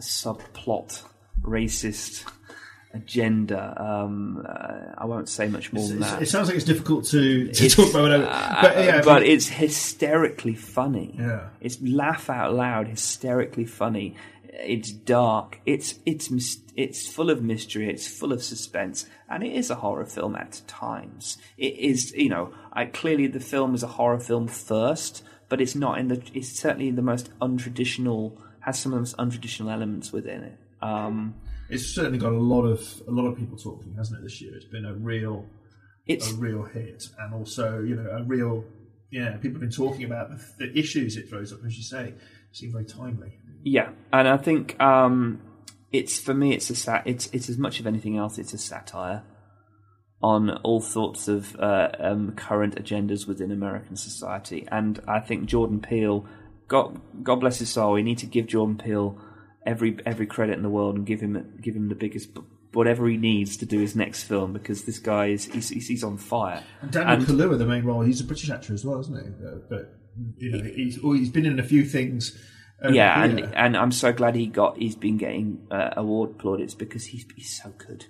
[0.00, 1.02] subplot
[1.42, 2.24] racist
[2.94, 3.74] agenda.
[3.82, 6.22] Um, uh, I won't say much more than It's- that.
[6.22, 9.02] It sounds like it's difficult to, to It's, talk about it, uh, but yeah, I
[9.02, 11.14] but mean- it's hysterically funny.
[11.18, 11.48] Yeah.
[11.60, 14.16] It's laugh out loud, hysterically funny.
[14.54, 15.60] It's dark.
[15.64, 16.28] It's it's
[16.76, 17.88] it's full of mystery.
[17.88, 21.38] It's full of suspense, and it is a horror film at times.
[21.56, 25.74] It is, you know, I, clearly the film is a horror film first, but it's
[25.74, 26.22] not in the.
[26.34, 28.36] It's certainly the most untraditional.
[28.64, 30.58] Has some of those untraditional elements within it.
[30.80, 31.34] Um,
[31.68, 34.22] it's certainly got a lot of a lot of people talking, hasn't it?
[34.22, 35.46] This year, it's been a real,
[36.06, 38.64] It's- a real hit, and also you know a real
[39.10, 39.36] yeah.
[39.36, 42.14] People have been talking about the, the issues it throws up, as you say,
[42.52, 43.32] seem very timely.
[43.64, 45.40] Yeah, and I think um,
[45.92, 46.52] it's for me.
[46.54, 47.02] It's a sat.
[47.06, 48.38] It's it's as much of anything else.
[48.38, 49.22] It's a satire
[50.22, 55.80] on all sorts of uh, um, current agendas within American society, and I think Jordan
[55.80, 56.26] Peele.
[56.68, 57.92] God, God bless his soul.
[57.92, 59.18] We need to give Jordan Peele
[59.66, 62.30] every every credit in the world and give him give him the biggest
[62.72, 66.04] whatever he needs to do his next film because this guy is he's, he's he's
[66.04, 66.62] on fire.
[66.80, 69.46] And Daniel And- Kaluuya, the main role, he's a British actor as well, isn't he?
[69.46, 69.98] Uh, but
[70.38, 72.36] you know, he's oh, he's been in a few things.
[72.90, 77.04] yeah, and and I'm so glad he got he's been getting uh, award plaudits because
[77.06, 78.06] he's he's so good.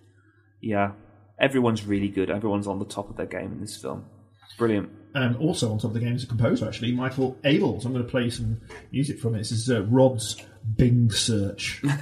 [0.60, 0.92] Yeah,
[1.38, 2.30] everyone's really good.
[2.30, 4.04] Everyone's on the top of their game in this film.
[4.58, 4.90] Brilliant.
[5.14, 7.80] And also on top of the game is a composer, actually, Michael Abel.
[7.80, 8.60] So I'm going to play some
[8.92, 9.38] music from it.
[9.38, 10.36] This is uh, Rod's
[10.76, 11.82] Bing search.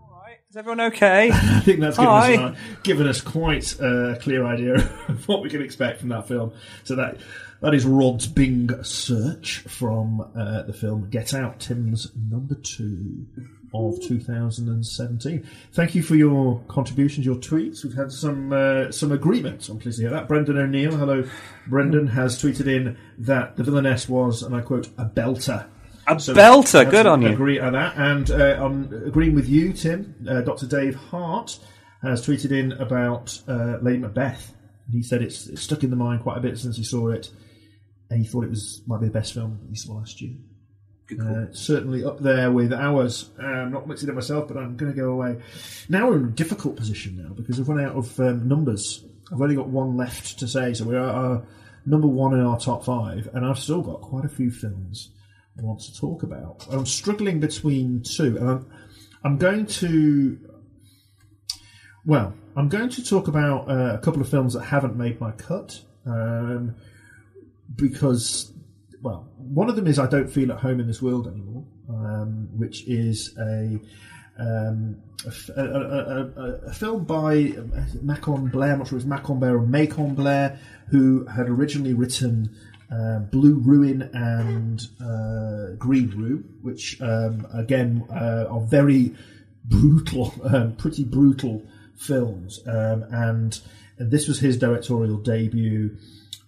[0.00, 1.30] All right, Is everyone okay?
[1.32, 4.74] I think that's given us, a- given us quite a clear idea
[5.08, 6.52] of what we can expect from that film.
[6.84, 7.16] So that
[7.62, 13.26] that is Rod's Bing search from uh, the film Get Out, Tim's number two
[13.72, 15.46] of 2017.
[15.72, 17.84] Thank you for your contributions, your tweets.
[17.84, 19.68] We've had some uh, some agreements.
[19.68, 20.28] I'm pleased to hear that.
[20.28, 21.24] Brendan O'Neill, hello,
[21.66, 25.66] Brendan has tweeted in that the villainess was, and I quote, a belter.
[26.06, 27.28] A belter, good on you.
[27.28, 30.14] Agree on that, and uh, I'm agreeing with you, Tim.
[30.28, 30.66] Uh, Dr.
[30.66, 31.58] Dave Hart
[32.02, 34.54] has tweeted in about uh, Lady Macbeth.
[34.90, 37.30] He said it's, it's stuck in the mind quite a bit since he saw it,
[38.08, 40.34] and he thought it was might be the best film he saw last year.
[41.18, 43.30] Uh, certainly up there with ours.
[43.38, 45.40] I'm not mixing it myself, but I'm going to go away.
[45.88, 49.04] Now we're in a difficult position now because we've run out of um, numbers.
[49.32, 51.42] I've only got one left to say, so we are uh,
[51.86, 55.10] number one in our top five, and I've still got quite a few films
[55.58, 56.66] I want to talk about.
[56.70, 58.72] I'm struggling between two, and I'm,
[59.24, 60.38] I'm going to.
[62.04, 65.32] Well, I'm going to talk about uh, a couple of films that haven't made my
[65.32, 65.80] cut.
[66.06, 66.76] Um,
[67.76, 68.52] because,
[69.02, 72.48] well, one of them is I don't feel at home in this world anymore, um,
[72.56, 73.78] which is a,
[74.38, 74.96] um,
[75.56, 77.52] a, a- a- film by
[78.02, 80.58] Macon Blair, I'm not sure it's Macon Blair or Macon Blair,
[80.90, 82.54] who had originally written
[82.92, 89.14] uh, Blue Ruin and uh, Green Room, which, um, again, uh, are very
[89.64, 91.62] brutal, um, pretty brutal
[91.96, 92.60] films.
[92.66, 93.60] Um, and,
[93.98, 95.96] and this was his directorial debut.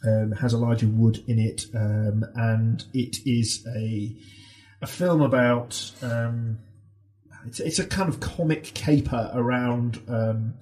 [0.05, 4.17] Um, has Elijah Wood in it, um, and it is a
[4.81, 5.93] a film about.
[6.03, 6.59] Um,
[7.47, 10.55] it's, it's a kind of comic caper around um,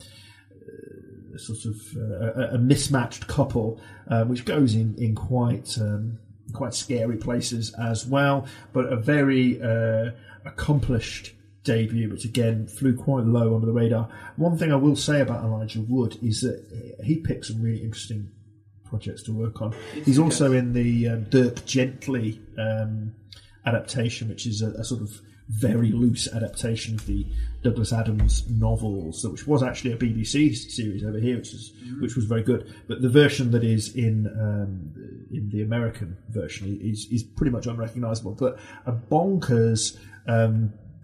[0.53, 6.19] uh, sort of uh, a, a mismatched couple, uh, which goes in in quite um,
[6.53, 10.11] quite scary places as well, but a very uh,
[10.45, 11.35] accomplished
[11.65, 14.09] debut, which again flew quite low under the radar.
[14.37, 18.31] One thing I will say about Elijah Wood is that he picked some really interesting
[18.91, 19.75] projects to work on.
[20.05, 23.15] He's also in the um, Dirk Gently um,
[23.65, 27.27] adaptation, which is a, a sort of very loose adaptation of the
[27.63, 32.25] Douglas Adams novels, which was actually a BBC series over here, which was which was
[32.25, 32.73] very good.
[32.87, 34.93] But the version that is in um,
[35.33, 38.33] in the American version is is pretty much unrecognisable.
[38.33, 39.99] But a bonkers.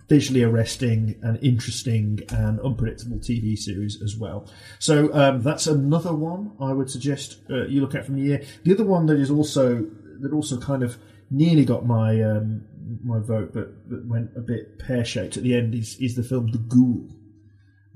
[0.08, 4.48] Visually arresting and interesting and unpredictable TV series as well.
[4.78, 8.44] So um, that's another one I would suggest uh, you look at from the year.
[8.62, 9.84] The other one that is also
[10.20, 10.96] that also kind of
[11.30, 12.64] nearly got my um,
[13.02, 16.22] my vote, but, but went a bit pear shaped at the end is is the
[16.22, 17.08] film The Ghoul.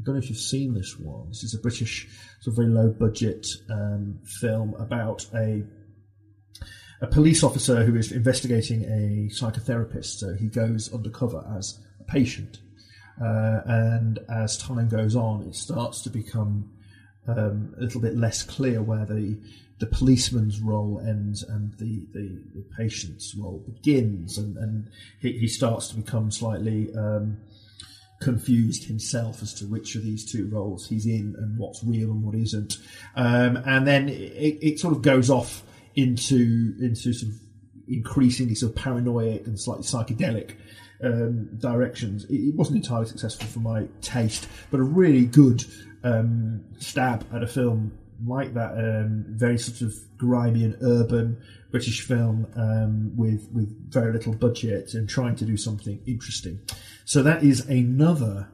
[0.01, 1.29] I don't know if you've seen this one.
[1.29, 2.09] This is a British
[2.41, 5.63] sort of very low budget um, film about a
[7.03, 10.19] a police officer who is investigating a psychotherapist.
[10.19, 11.79] So he goes undercover as
[12.11, 12.59] patient.
[13.23, 16.71] Uh, and as time goes on, it starts to become
[17.29, 19.39] um, a little bit less clear where the
[19.79, 25.49] the policeman's role ends and the, the, the patient's role begins, and, and he, he
[25.49, 27.39] starts to become slightly um,
[28.21, 32.23] confused himself as to which of these two roles he's in and what's real and
[32.23, 32.77] what isn't.
[33.17, 35.63] Um, and then it, it sort of goes off
[35.97, 37.39] into into sort of
[37.89, 40.57] increasingly sort of paranoid and slightly psychedelic
[41.03, 42.25] um, directions.
[42.25, 45.65] It, it wasn't entirely successful for my taste, but a really good
[46.05, 47.93] um, stab at a film
[48.27, 51.41] like that, um, very sort of grimy and urban
[51.71, 56.61] British film um, with with very little budget and trying to do something interesting.
[57.05, 58.49] So that is another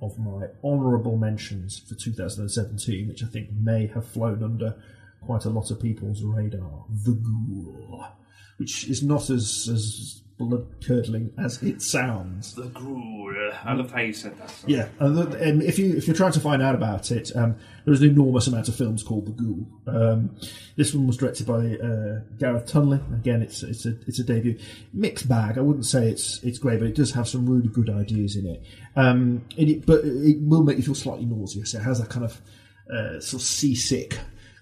[0.00, 4.76] of my honourable mentions for 2017, which I think may have flown under
[5.20, 6.84] quite a lot of people's radar.
[7.04, 8.06] The Ghoul,
[8.58, 12.54] which is not as as blood curdling as it sounds.
[12.54, 13.34] The Ghoul.
[13.64, 14.50] I love how you said that.
[14.50, 14.72] sorry.
[14.72, 17.56] Yeah, and the- and if you if you're trying to find out about it, um,
[17.84, 19.66] there's an enormous amount of films called The Ghoul.
[19.86, 20.36] Um,
[20.76, 23.00] this one was directed by uh, Gareth Tunley.
[23.14, 24.58] Again, it's it's a it's a debut.
[24.92, 25.58] Mixed bag.
[25.58, 28.46] I wouldn't say it's it's great, but it does have some really good ideas in
[28.46, 28.62] it.
[28.96, 31.74] Um, and it but it will make you feel slightly nauseous.
[31.74, 32.40] It has that kind of
[32.92, 34.18] uh, sort of seasick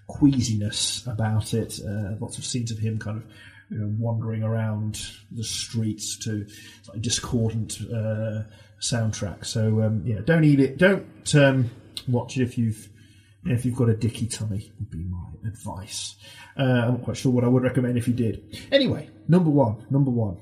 [0.07, 1.79] queasiness about it.
[1.85, 3.23] Uh, lots of scenes of him kind of
[3.69, 6.45] you know, wandering around the streets to
[6.89, 8.43] like discordant uh,
[8.79, 9.45] soundtrack.
[9.45, 10.77] So um, yeah, don't eat it.
[10.77, 11.69] Don't um,
[12.07, 12.89] watch it if you've
[13.45, 14.71] if you've got a dicky tummy.
[14.79, 16.15] Would be my advice.
[16.57, 18.57] Uh, I'm not quite sure what I would recommend if you did.
[18.71, 19.85] Anyway, number one.
[19.89, 20.37] Number one.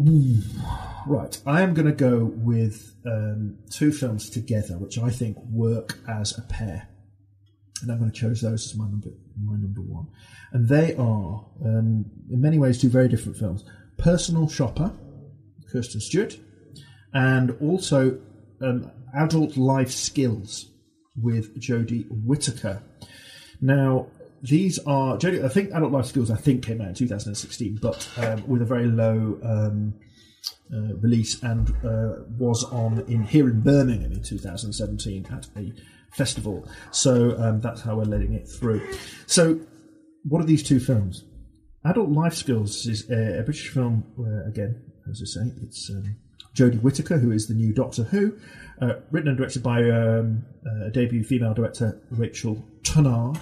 [0.00, 0.36] Ooh,
[1.08, 5.98] right, I am going to go with um, two films together, which I think work
[6.08, 6.88] as a pair,
[7.82, 9.10] and I'm going to choose those as my number
[9.44, 10.06] my number one.
[10.52, 13.64] And they are, um, in many ways, two very different films:
[13.96, 14.92] Personal Shopper,
[15.70, 16.38] Kristen Stewart,
[17.12, 18.18] and also
[18.60, 20.70] um, Adult Life Skills
[21.16, 22.82] with Jodie Whittaker.
[23.60, 24.06] Now,
[24.42, 25.44] these are Jodie.
[25.44, 26.30] I think Adult Life Skills.
[26.30, 29.94] I think came out in 2016, but um, with a very low um,
[30.72, 35.72] uh, release and uh, was on in here in Birmingham in 2017 at a
[36.12, 36.68] festival.
[36.90, 38.82] So um, that's how we're letting it through.
[39.26, 39.60] So,
[40.24, 41.24] what are these two films?
[41.84, 44.04] Adult Life Skills is a, a British film.
[44.16, 46.16] Where, again, as I say, it's um,
[46.54, 48.36] Jodie Whittaker, who is the new Doctor Who,
[48.82, 53.40] uh, written and directed by um, uh, debut female director Rachel Tunnard,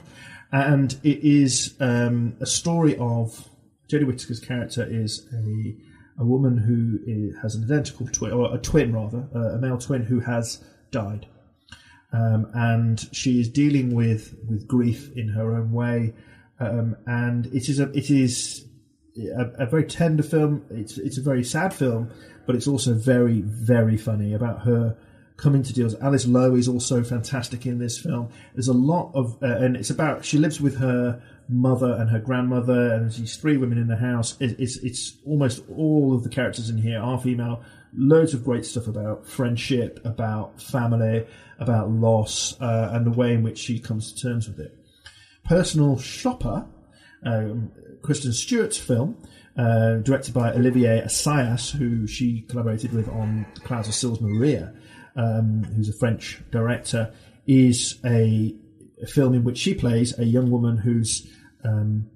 [0.52, 3.48] and it is um, a story of
[3.88, 5.76] Jodie Whittaker's character is a
[6.18, 10.02] a woman who has an identical twin, or a twin rather, uh, a male twin
[10.02, 11.26] who has died,
[12.16, 16.14] um, and she is dealing with with grief in her own way,
[16.60, 18.64] um, and it is a it is
[19.16, 20.64] a, a very tender film.
[20.70, 22.10] It's it's a very sad film,
[22.47, 24.97] but it's also very very funny about her
[25.36, 25.94] coming to deals.
[25.97, 28.30] Alice Lowe is also fantastic in this film.
[28.55, 32.18] There's a lot of, uh, and it's about she lives with her mother and her
[32.18, 34.36] grandmother, and she's three women in the house.
[34.40, 37.62] It, it's it's almost all of the characters in here are female.
[37.97, 41.27] Loads of great stuff about friendship, about family,
[41.59, 44.77] about loss, uh, and the way in which she comes to terms with it.
[45.44, 46.66] Personal Shopper,
[47.24, 47.70] um,
[48.02, 49.16] Kristen Stewart's film,
[49.56, 54.74] uh, directed by Olivier Assayas, who she collaborated with on The Clouds of Sils Maria,
[55.16, 57.12] um, who's a French director,
[57.47, 58.55] is a,
[59.09, 61.31] film in which she plays a young woman who's
[61.64, 62.09] um,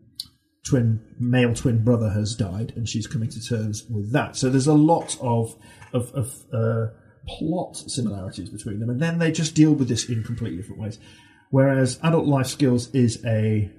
[0.71, 4.37] twin male twin brother has died, and she's coming to terms with that.
[4.37, 5.57] So there's a lot of
[5.93, 6.87] of, of uh,
[7.27, 10.99] plot similarities between them, and then they just deal with this in completely different ways.
[11.51, 13.71] Whereas Adult Life Skills is a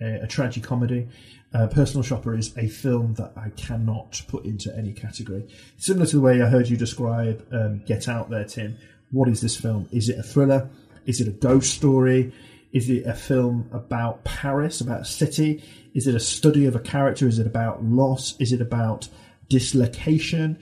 [0.00, 1.08] a, a tragic comedy.
[1.52, 5.48] Uh, Personal Shopper is a film that I cannot put into any category.
[5.78, 8.76] Similar to the way I heard you describe um, Get Out there, Tim.
[9.10, 9.88] What is this film?
[9.90, 10.68] Is it a thriller?
[11.06, 12.32] Is it a ghost story?
[12.70, 15.64] Is it a film about Paris, about a city?
[15.94, 17.26] Is it a study of a character?
[17.26, 18.34] Is it about loss?
[18.40, 19.08] Is it about
[19.48, 20.58] dislocation?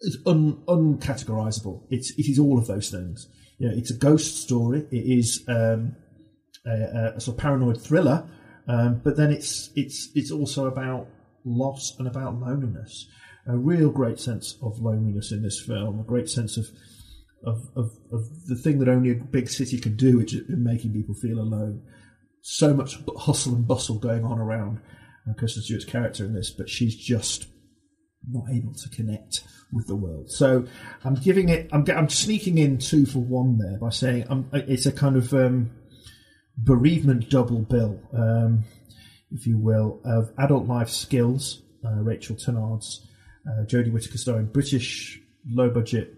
[0.00, 1.82] It's un, uncategorizable.
[1.90, 3.28] It's it is all of those things.
[3.58, 4.86] You know, it's a ghost story.
[4.90, 5.96] It is um,
[6.66, 8.28] a, a sort of paranoid thriller,
[8.66, 11.08] um, but then it's it's it's also about
[11.44, 13.06] loss and about loneliness.
[13.46, 16.00] A real great sense of loneliness in this film.
[16.00, 16.66] A great sense of
[17.44, 20.92] of, of, of the thing that only a big city can do, which is making
[20.92, 21.82] people feel alone.
[22.42, 24.80] So much hustle and bustle going on around
[25.28, 27.46] uh, Kristen Stewart's character in this, but she's just
[28.28, 29.42] not able to connect
[29.72, 30.30] with the world.
[30.30, 30.66] So
[31.04, 31.68] I'm giving it.
[31.72, 35.32] I'm, I'm sneaking in two for one there by saying um, it's a kind of
[35.32, 35.70] um,
[36.56, 38.64] bereavement double bill, um,
[39.30, 41.62] if you will, of adult life skills.
[41.84, 43.06] Uh, Rachel Tunnard's
[43.46, 46.14] uh, Jodie Whittaker starring British low budget,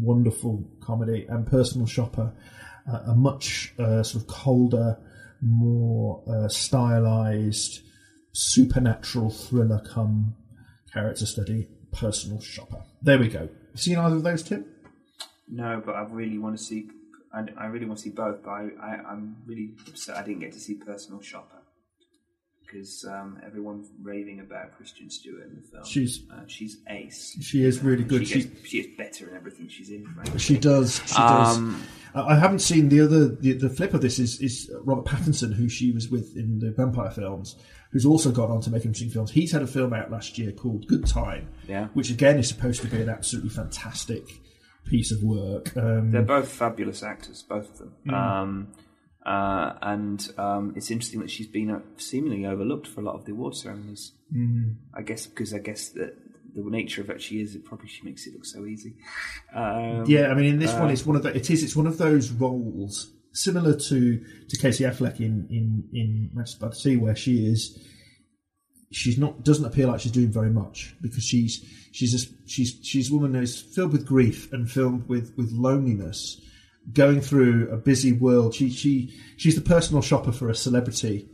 [0.00, 2.32] wonderful comedy, and Personal Shopper,
[2.92, 4.98] uh, a much uh, sort of colder,
[5.44, 7.80] more uh, stylized,
[8.32, 10.34] supernatural thriller come
[10.92, 11.68] character study.
[11.92, 12.82] Personal Shopper.
[13.02, 13.48] There we go.
[13.76, 14.64] Seen either of those, Tim?
[15.48, 16.88] No, but I really want to see.
[17.32, 20.40] I, I really want to see both, but I, I, I'm really upset I didn't
[20.40, 21.63] get to see Personal Shopper
[22.64, 25.84] because um, everyone's raving about Kristen Stewart in the film.
[25.84, 27.36] She's- uh, she's ace.
[27.40, 28.26] She is really good.
[28.26, 30.06] She, She- gets, she is better in everything she's in.
[30.14, 30.38] Frankly.
[30.38, 31.00] She does.
[31.06, 31.56] She does.
[31.56, 31.82] Um,
[32.14, 33.28] I I haven't seen the other.
[33.28, 36.70] The, the flip of this is is Robert Pattinson, who she was with in the
[36.72, 37.56] vampire films,
[37.90, 39.30] who's also gone on to make interesting films.
[39.30, 41.88] He's had a film out last year called Good Time, Yeah.
[41.94, 44.24] which again is supposed to be an absolutely fantastic
[44.86, 45.76] piece of work.
[45.76, 47.92] Um, They're both fabulous actors, both of them.
[48.06, 48.66] Mm.
[49.24, 53.24] Uh, and um, it's interesting that she's been uh, seemingly overlooked for a lot of
[53.24, 54.12] the award ceremonies.
[54.34, 54.76] Mm.
[54.94, 56.14] I guess because I guess that
[56.54, 58.96] the nature of it she is, it probably she makes it look so easy.
[59.54, 61.34] Um, yeah, I mean, in this uh, one, it's one of the.
[61.34, 61.62] It is.
[61.62, 66.68] It's one of those roles similar to to Casey Affleck in in in Manchester by
[66.68, 67.78] the Sea, where she is.
[68.92, 73.10] She's not doesn't appear like she's doing very much because she's she's just she's she's
[73.10, 76.40] a woman who's filled with grief and filled with with loneliness,
[76.92, 78.54] going through a busy world.
[78.54, 81.28] She she she's the personal shopper for a celebrity,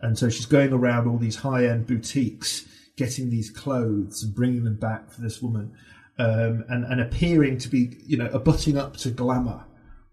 [0.00, 2.66] and so she's going around all these high end boutiques,
[2.96, 5.72] getting these clothes and bringing them back for this woman,
[6.18, 9.64] um, and and appearing to be you know abutting up to glamour,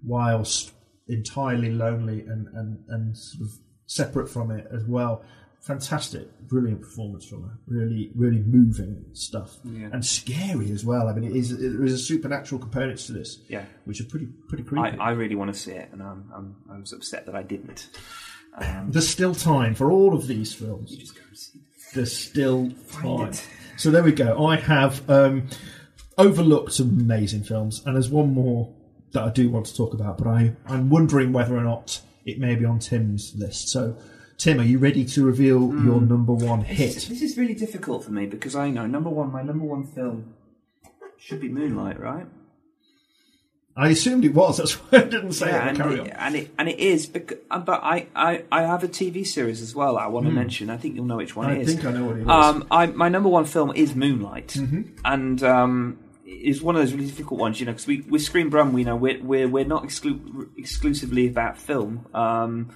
[0.03, 0.71] whilst
[1.07, 5.23] entirely lonely and and and sort of separate from it as well.
[5.65, 7.57] Fantastic, brilliant performance from her.
[7.67, 9.89] Really, really moving stuff, Yeah.
[9.91, 11.07] and scary as well.
[11.07, 13.65] I mean, it is there is a supernatural component to this, Yeah.
[13.85, 14.97] which are pretty pretty creepy.
[14.99, 17.41] I, I really want to see it, and I'm, I'm I was upset that I
[17.41, 17.89] didn't.
[18.57, 21.13] Um, There's still time for all of these films.
[21.95, 23.33] There's still time.
[23.77, 24.45] So there we go.
[24.45, 25.47] I have um,
[26.17, 28.71] overlooked some amazing films, and there's one more
[29.13, 32.37] that I do want to talk about, but I, I'm wondering whether or not it
[32.39, 33.69] may be on Tim's list.
[33.69, 33.97] So,
[34.37, 36.97] Tim, are you ready to reveal your number one This hit?
[36.97, 39.83] is, this is really difficult for me because I know number one, my number one
[39.85, 40.33] film
[41.17, 42.25] should be Moonlight, right?
[43.77, 44.57] I assumed it was.
[44.57, 45.69] That's why I didn't say yeah, it.
[45.69, 46.07] and, Carry it, on.
[46.09, 47.07] and it and it is.
[47.07, 49.97] Because, but I, I, I have a TV series as well.
[49.97, 50.35] I want to Hmm.
[50.35, 50.69] mention.
[50.69, 51.57] I think you'll know which one is.
[51.57, 51.73] I it is.
[51.73, 52.27] think I know what it is.
[52.27, 54.97] Um, I, my number one film is Moonlight, Mhm.
[55.03, 57.59] and um, is one of those really difficult ones.
[57.59, 61.27] You know, because we with Screen Brum, we know we're we're, we're not exclu- exclusively
[61.27, 62.05] about film.
[62.13, 62.69] Um,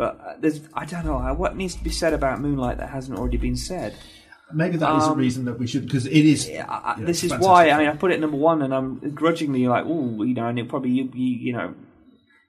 [0.00, 3.36] but there's I don't know what needs to be said about Moonlight that hasn't already
[3.36, 3.94] been said.
[4.50, 6.48] Maybe that is a Um, reason that we should, because it is.
[6.48, 8.88] I- you know, this is why I mean I put it number one, and I'm
[9.14, 11.74] grudgingly like, oh, you know, and it probably you, you, you know,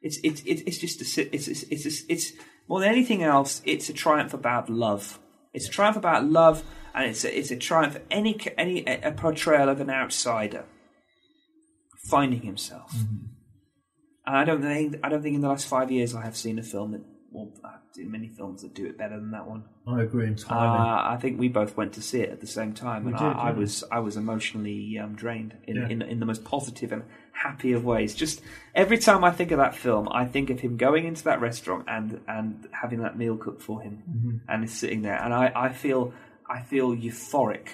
[0.01, 2.31] it's it's it's it's just a, it's it's it's it's, it's
[2.69, 5.19] more than anything else, it's a triumph about love.
[5.53, 6.63] It's a triumph about love,
[6.95, 10.63] and it's a, it's a triumph any any a portrayal of an outsider
[12.09, 12.93] finding himself.
[12.93, 13.25] Mm-hmm.
[14.25, 16.57] And I don't think I don't think in the last five years I have seen
[16.57, 17.01] a film that
[17.31, 17.51] well,
[17.93, 19.63] seen many films that do it better than that one.
[19.87, 20.77] I agree entirely.
[20.77, 23.17] Uh, I think we both went to see it at the same time, We and
[23.19, 25.87] did, I, I was I was emotionally um, drained in, Yeah.
[25.87, 28.13] in in the most positive and happy of ways.
[28.13, 28.41] Just
[28.75, 31.85] every time I think of that film, I think of him going into that restaurant
[31.87, 34.39] and and having that meal cooked for him, Mhm.
[34.49, 36.13] and he's sitting there, and I, I feel
[36.49, 37.67] I feel euphoric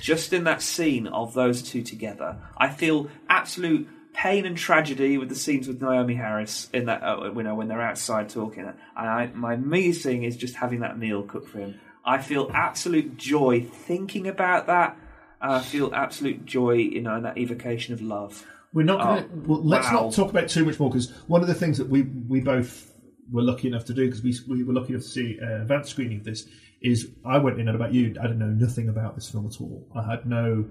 [0.00, 2.36] just in that scene of those two together.
[2.58, 7.30] I feel absolute pain and tragedy with the scenes with Naomie Harris in that uh,
[7.34, 8.64] you know when they're outside talking.
[8.64, 11.78] And I, my main thing is just having that meal cooked for him.
[12.04, 14.96] I feel absolute joy thinking about that.
[15.40, 18.46] I feel absolute joy, you know, in that evocation of love.
[18.72, 19.28] We're not going to.
[19.28, 20.04] Oh, well, let's wow.
[20.04, 22.92] not talk about too much more because one of the things that we we both
[23.30, 25.90] were lucky enough to do because we we were lucky enough to see an advanced
[25.90, 26.46] screening of this
[26.80, 28.14] is I went in and about you.
[28.18, 29.86] I didn't know nothing about this film at all.
[29.94, 30.66] I had no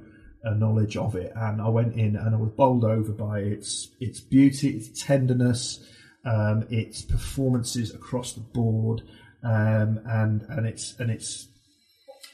[0.46, 3.90] uh, knowledge of it, and I went in and I was bowled over by its
[4.00, 5.86] its beauty, its tenderness,
[6.26, 9.02] um, its performances across the board,
[9.44, 11.48] um, and and its and its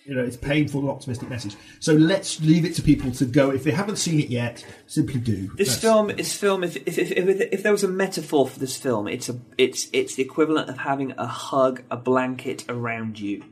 [0.06, 1.56] you know, it's painful and optimistic message.
[1.80, 3.52] So let's leave it to people to go.
[3.52, 5.52] If they haven't seen it yet, simply do.
[5.56, 8.60] This That's- film, this film, if, if, if, if, if there was a metaphor for
[8.60, 13.20] this film, it's a it's it's the equivalent of having a hug, a blanket around
[13.20, 13.44] you.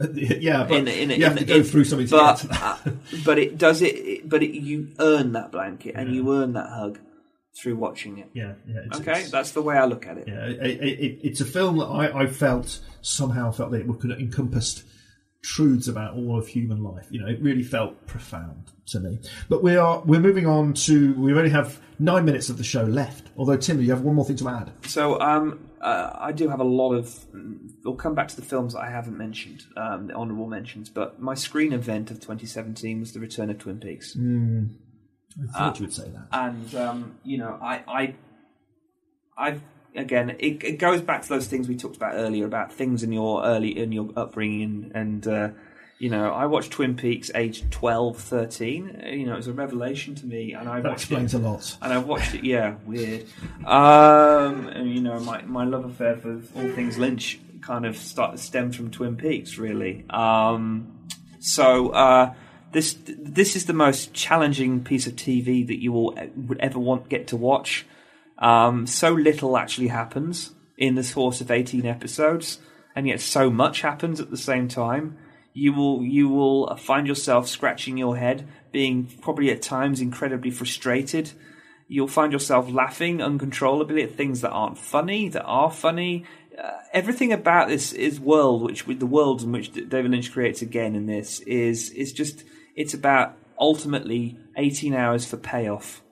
[0.14, 2.80] yeah, but you have to go through something to but, get to that.
[2.86, 2.90] uh,
[3.24, 6.68] but it does it, it- But it, you earn that blanket and you earn that
[6.68, 6.98] hug
[7.56, 8.28] through watching it.
[8.34, 8.80] Yeah, yeah.
[8.86, 10.26] It's, okay, it's- that's the way I look at it.
[10.26, 13.98] yeah, it, it, it, it's a film that I, I felt somehow felt that it
[14.00, 14.82] could have encompassed
[15.42, 17.06] truths about all of human life.
[17.10, 19.20] You know, it really felt profound to me.
[19.48, 21.12] But we are we're moving on to.
[21.14, 23.28] We only have nine minutes of the show left.
[23.36, 24.72] Although Tim, you have one more thing to add.
[24.86, 27.26] So um, uh, I do have a lot of.
[27.84, 30.88] We'll come back to the films I haven't mentioned, um, the honourable mentions.
[30.88, 34.14] But my screen event of 2017 was the return of Twin Peaks.
[34.16, 34.70] Mm,
[35.42, 36.26] I thought Uh, you would say that.
[36.32, 38.14] And um, you know, I, I,
[39.36, 39.60] I
[39.94, 43.12] again, it, it goes back to those things we talked about earlier about things in
[43.12, 45.50] your early in your upbringing, and uh,
[45.98, 49.02] you know, I watched Twin Peaks age 12, 13.
[49.06, 51.76] You know, it was a revelation to me, and I That explains it, a lot.
[51.80, 53.26] And I watched it, yeah, weird.
[53.64, 58.38] Um, and you know, my my love affair for all things Lynch kind of start
[58.38, 60.04] stemmed from Twin Peaks, really.
[60.10, 61.06] Um,
[61.38, 61.90] so.
[61.90, 62.34] Uh,
[62.74, 67.08] this this is the most challenging piece of TV that you will would ever want
[67.08, 67.86] get to watch.
[68.38, 72.58] Um, so little actually happens in the course of eighteen episodes,
[72.94, 75.16] and yet so much happens at the same time.
[75.56, 81.30] You will you will find yourself scratching your head, being probably at times incredibly frustrated.
[81.86, 86.24] You'll find yourself laughing uncontrollably at things that aren't funny, that are funny.
[86.60, 90.60] Uh, everything about this is world, which with the world in which David Lynch creates
[90.60, 92.42] again in this is is just
[92.74, 96.02] it's about ultimately 18 hours for payoff.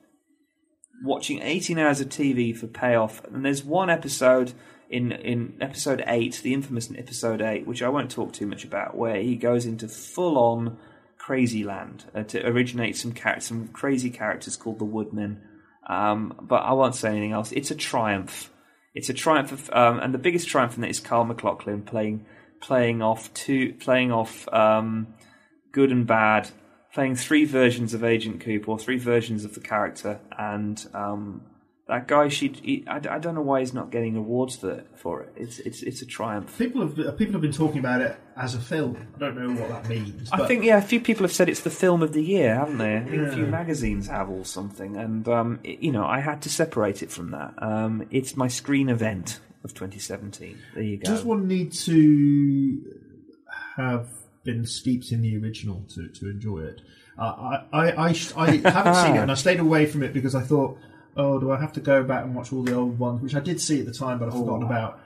[1.03, 4.53] Watching 18 hours of TV for payoff, and there's one episode
[4.93, 8.95] in in episode eight, the infamous episode eight, which I won't talk too much about,
[8.95, 10.77] where he goes into full on
[11.17, 15.41] crazy land uh, to originate some char- some crazy characters called the Woodmen.
[15.89, 17.51] Um, but I won't say anything else.
[17.51, 18.51] It's a triumph.
[18.93, 22.25] It's a triumph, of, um, and the biggest triumph in that is Kyle MacLachlan playing
[22.61, 25.07] playing off two playing off um,
[25.71, 26.49] good and bad,
[26.93, 31.41] playing three versions of Agent Cooper or three versions of the character, and um,
[31.87, 32.29] that guy.
[32.29, 34.87] She, he, I, I don't know why he's not getting awards for it.
[34.95, 36.57] For it, it's it's it's a triumph.
[36.57, 38.95] People have people have been talking about it as a film.
[39.15, 40.29] I don't know what that means.
[40.31, 42.77] I think yeah, a few people have said it's the film of the year, haven't
[42.77, 42.97] they?
[42.97, 46.41] I think a few magazines have or something, and um, it- you know, I had
[46.43, 47.53] to separate it from that.
[47.57, 50.57] Um, it's my screen event of 2017.
[50.73, 51.03] There you go.
[51.03, 52.81] Does one need to
[53.77, 54.07] have
[54.43, 56.81] been steeped in the original to, to enjoy it?
[57.17, 60.41] I, I, I, I haven't seen it, and I stayed away from it because I
[60.41, 60.77] thought,
[61.15, 63.39] oh, do I have to go back and watch all the old ones, which I
[63.39, 64.99] did see at the time, but I've forgotten about.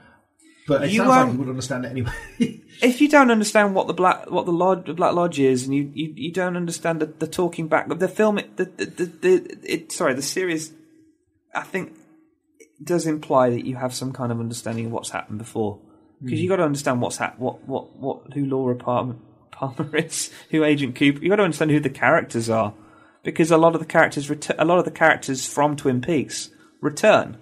[0.68, 2.12] But it You, sounds like you would understand it anyway.
[2.82, 5.74] if you don't understand what the black what the lodge, the Black Lodge is, and
[5.74, 8.86] you, you, you don't understand the, the talking back of the film, it, the, the,
[8.86, 10.74] the, the it sorry the series,
[11.56, 11.96] I think
[12.60, 15.80] it does imply that you have some kind of understanding of what's happened before,
[16.22, 16.42] because Mm.
[16.44, 19.16] you got to understand what's hap- what what what who Laura Palmer,
[19.52, 21.22] Palmer is, who Agent Cooper.
[21.24, 22.74] You got to understand who the characters are,
[23.28, 26.50] because a lot of the characters ret- a lot of the characters from Twin Peaks
[26.82, 27.38] return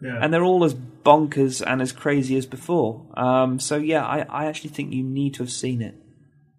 [0.00, 0.20] Yeah.
[0.22, 3.04] and they're all as bonkers and as crazy as before.
[3.16, 5.94] Um, so yeah, I, I actually think you need to have seen it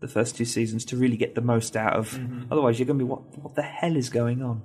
[0.02, 2.12] the first two seasons to really get the most out of.
[2.12, 2.48] Mhm.
[2.52, 4.62] Otherwise, you're going to be what what the hell is going on?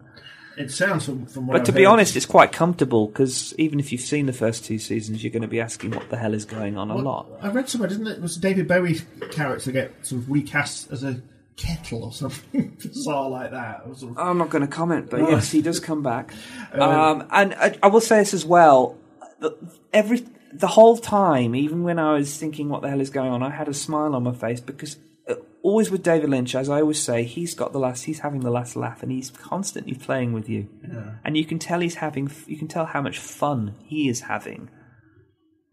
[0.59, 3.55] it sounds from, from what But I've to be heard- honest, it's quite comfortable because
[3.57, 6.17] even if you've seen the first two seasons, you're going to be asking what the
[6.19, 7.27] hell is going on a lot.
[7.41, 8.21] I read somewhere, didn't it?
[8.21, 11.23] Was David Bowie's character get sort of recast as a
[11.57, 13.83] kettle or something bizarre like that?
[13.97, 15.31] Sort of- I'm not going to comment, but No.
[15.31, 16.33] yes, he does come back.
[16.73, 18.97] Um, Um, and I, I will say this as well:
[19.41, 19.57] the-
[19.93, 20.25] every
[20.55, 23.51] the whole time, even when I was thinking, "What the hell is going on?" I
[23.51, 24.97] had a smile on my face because
[25.29, 28.41] uh, always with David Lynch, as I always say, he's got the last, he's having
[28.41, 31.15] the last laugh, and he's constantly playing with you, Yeah.
[31.25, 34.69] and you can tell he's having, you can tell how much fun he is having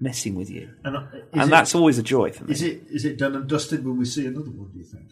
[0.01, 1.03] messing with you, And, uh,
[1.34, 2.51] and it- that's always a joy for me.
[2.53, 3.85] Is it is it done and dusted?
[3.85, 4.69] when we see another one?
[4.72, 5.07] Do you think?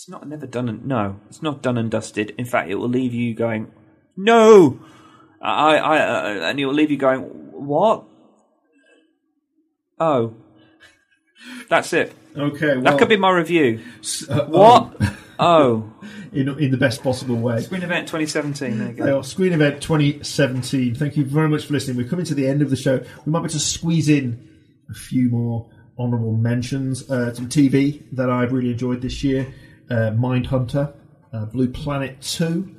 [0.00, 2.32] It's not never done and no, it's not done and dusted.
[2.38, 3.70] In fact, it will leave you going,
[4.16, 4.80] no,
[5.42, 8.04] I, I, uh, and it will leave you going, what?
[9.98, 10.36] Oh,
[11.68, 12.14] that's it.
[12.34, 13.82] Okay, well- that could be my review.
[14.30, 14.96] uh, what?
[15.38, 15.92] oh,
[16.32, 17.60] in in the best possible way.
[17.60, 18.78] Screen Event 2017.
[18.78, 19.18] There you go.
[19.18, 20.94] Are Screen Event 2017.
[20.94, 21.98] Thank you very much for listening.
[21.98, 23.04] We're coming to the end of the show.
[23.26, 24.48] We might be able to squeeze in
[24.88, 25.68] a few more
[25.98, 29.52] honourable mentions uh, to TV that I've really enjoyed this year.
[29.90, 30.92] Uh, Mindhunter,
[31.32, 32.76] uh, Blue Planet 2,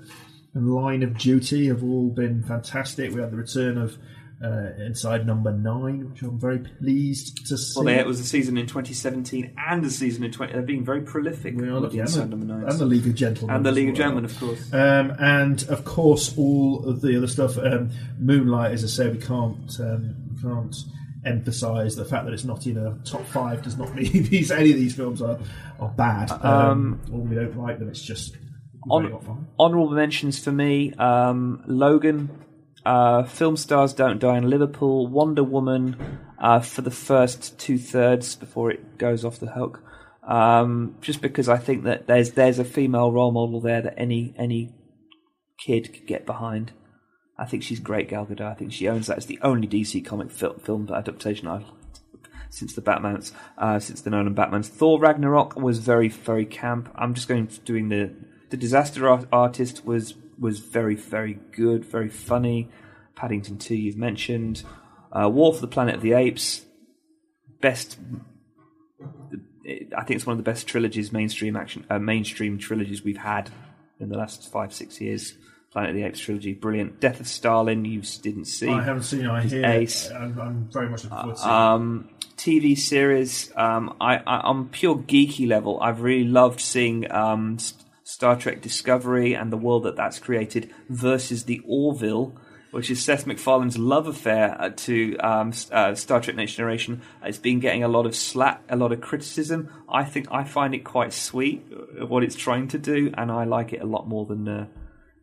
[0.53, 3.13] and Line of Duty have all been fantastic.
[3.13, 3.97] We had the return of
[4.43, 7.79] uh, Inside Number 9, which I'm very pleased to see.
[7.79, 10.53] Well, it was a season in 2017 and a season in 20.
[10.53, 11.55] They're being very prolific.
[11.55, 12.73] We are the And Inside the, Number Nines.
[12.73, 13.55] and the League of Gentlemen.
[13.55, 13.95] And the League of.
[13.95, 14.73] Gentlemen, of course.
[14.73, 17.57] Um, and of course, all of the other stuff.
[17.57, 20.75] Um, Moonlight, as I say, we can't um, we can't
[21.25, 23.61] emphasise the fact that it's not in a top five.
[23.61, 25.39] Does not mean these any of these films are
[25.79, 27.89] are bad um, or we don't like them.
[27.89, 28.37] It's just
[28.89, 32.29] Hon- honorable mentions for me: um, Logan,
[32.85, 35.95] uh, Film Stars Don't Die in Liverpool, Wonder Woman
[36.39, 39.83] uh, for the first two thirds before it goes off the hook.
[40.23, 44.33] Um, just because I think that there's there's a female role model there that any
[44.37, 44.73] any
[45.59, 46.71] kid could get behind.
[47.41, 48.51] I think she's great, Gal Gadot.
[48.51, 49.17] I think she owns that.
[49.17, 51.99] It's the only DC comic fil- film adaptation I've liked
[52.51, 54.67] since the Batman's, uh, since the Nolan Batman's.
[54.69, 56.91] Thor Ragnarok was very, very camp.
[56.93, 58.13] I'm just going doing the
[58.51, 62.69] the Disaster Ar- Artist was was very, very good, very funny.
[63.15, 64.63] Paddington Two, you've mentioned.
[65.11, 66.61] Uh, War for the Planet of the Apes,
[67.59, 67.97] best.
[69.97, 73.49] I think it's one of the best trilogies, mainstream action, uh, mainstream trilogies we've had
[73.99, 75.33] in the last five, six years.
[75.71, 76.99] Planet of the Apes trilogy, brilliant.
[76.99, 78.67] Death of Stalin, you didn't see.
[78.67, 79.21] I haven't seen.
[79.21, 79.29] it.
[79.29, 80.11] I hear Ace.
[80.11, 81.41] I'm, I'm very much looking forward to.
[81.41, 81.57] seeing it.
[81.57, 87.57] Um, TV series, um, I, I, on pure geeky level, I've really loved seeing um,
[88.03, 92.33] Star Trek Discovery and the world that that's created versus the Orville,
[92.71, 97.01] which is Seth MacFarlane's love affair uh, to um, uh, Star Trek Next Generation.
[97.23, 99.69] It's been getting a lot of slack, a lot of criticism.
[99.87, 103.45] I think I find it quite sweet uh, what it's trying to do, and I
[103.45, 104.47] like it a lot more than.
[104.49, 104.65] Uh,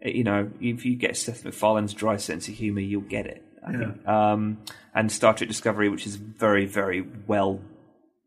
[0.02, 3.44] you know, if you get Seth MacFarlane's dry sense of humour, you'll get it.
[3.66, 3.78] I Yeah.
[3.78, 4.08] think.
[4.08, 4.58] Um,
[4.94, 7.60] and Star Trek Discovery, which is very, very well,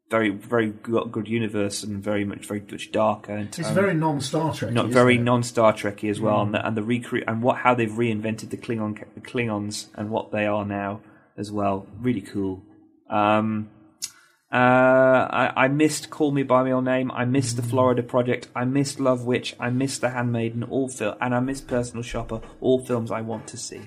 [0.10, 3.34] very, very good, good universe and very much, very much darker.
[3.34, 4.74] And, It's very non-Star Trek.
[4.74, 7.74] not very non Star Trekky as well, and the, and the recre- and what how
[7.74, 11.00] they've reinvented the Klingon the Klingons and what they are now
[11.38, 11.88] as well.
[12.02, 12.62] Really cool.
[13.10, 13.70] Um,
[14.52, 17.10] uh, I, I missed Call Me by Your Name.
[17.12, 18.50] I missed the Florida Project.
[18.56, 19.56] I missed Love Witch.
[19.60, 20.64] I missed The Handmaiden.
[20.64, 22.42] All fil- and I missed Personal Shopper.
[22.60, 23.82] All films I want to see.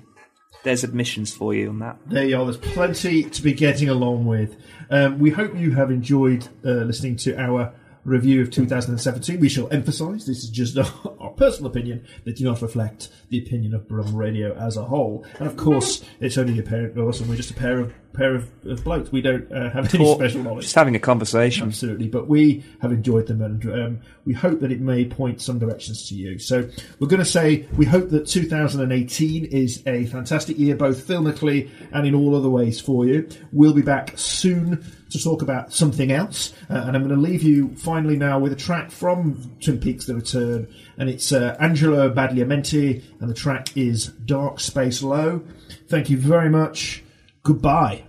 [0.63, 1.99] There's admissions for you on that.
[2.07, 2.45] There you are.
[2.45, 4.57] There's plenty to be getting along with.
[4.89, 7.75] Um, we hope you have enjoyed uh, listening to our
[8.05, 9.41] review of 2017.
[9.41, 10.87] We shall emphasise this is just our,
[11.21, 15.27] our personal opinion that do not reflect the opinion of Brum Radio as a whole.
[15.39, 17.93] And of course, it's only a pair of us, and we're just a pair of
[18.15, 19.13] pair of, of blokes.
[19.13, 20.65] We don't uh, have any Talk- special knowledge.
[20.65, 21.67] Just having a conversation.
[21.67, 25.59] Absolutely, but we have enjoyed them, and um, we hope that it may point some
[25.59, 26.39] directions to you.
[26.39, 26.69] So
[26.99, 32.07] we're going to say we hope that 2018 is a fantastic year, both filmically and
[32.07, 33.29] in all other ways for you.
[33.53, 37.43] We'll be back soon to talk about something else, uh, and I'm going to leave
[37.43, 42.11] you finally now with a track from Twin Peaks: The Return, and it's uh, Angelo
[42.13, 45.43] Badalamenti, and the track is Dark Space Low.
[45.89, 47.04] Thank you very much.
[47.45, 48.05] Goodbye.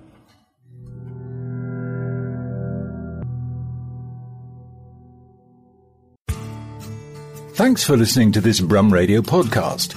[7.56, 9.96] Thanks for listening to this Brum Radio podcast.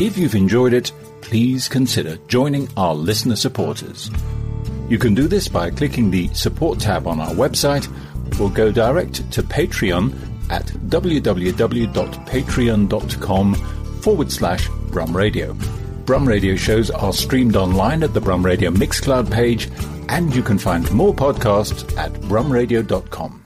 [0.00, 0.90] If you've enjoyed it,
[1.20, 4.10] please consider joining our listener supporters.
[4.88, 7.86] You can do this by clicking the support tab on our website
[8.40, 10.12] or go direct to Patreon
[10.50, 13.54] at www.patreon.com
[14.02, 15.56] forward slash Brum Radio.
[16.06, 19.68] Brum Radio shows are streamed online at the Brum Radio Mixcloud page,
[20.08, 23.45] and you can find more podcasts at brumradio.com.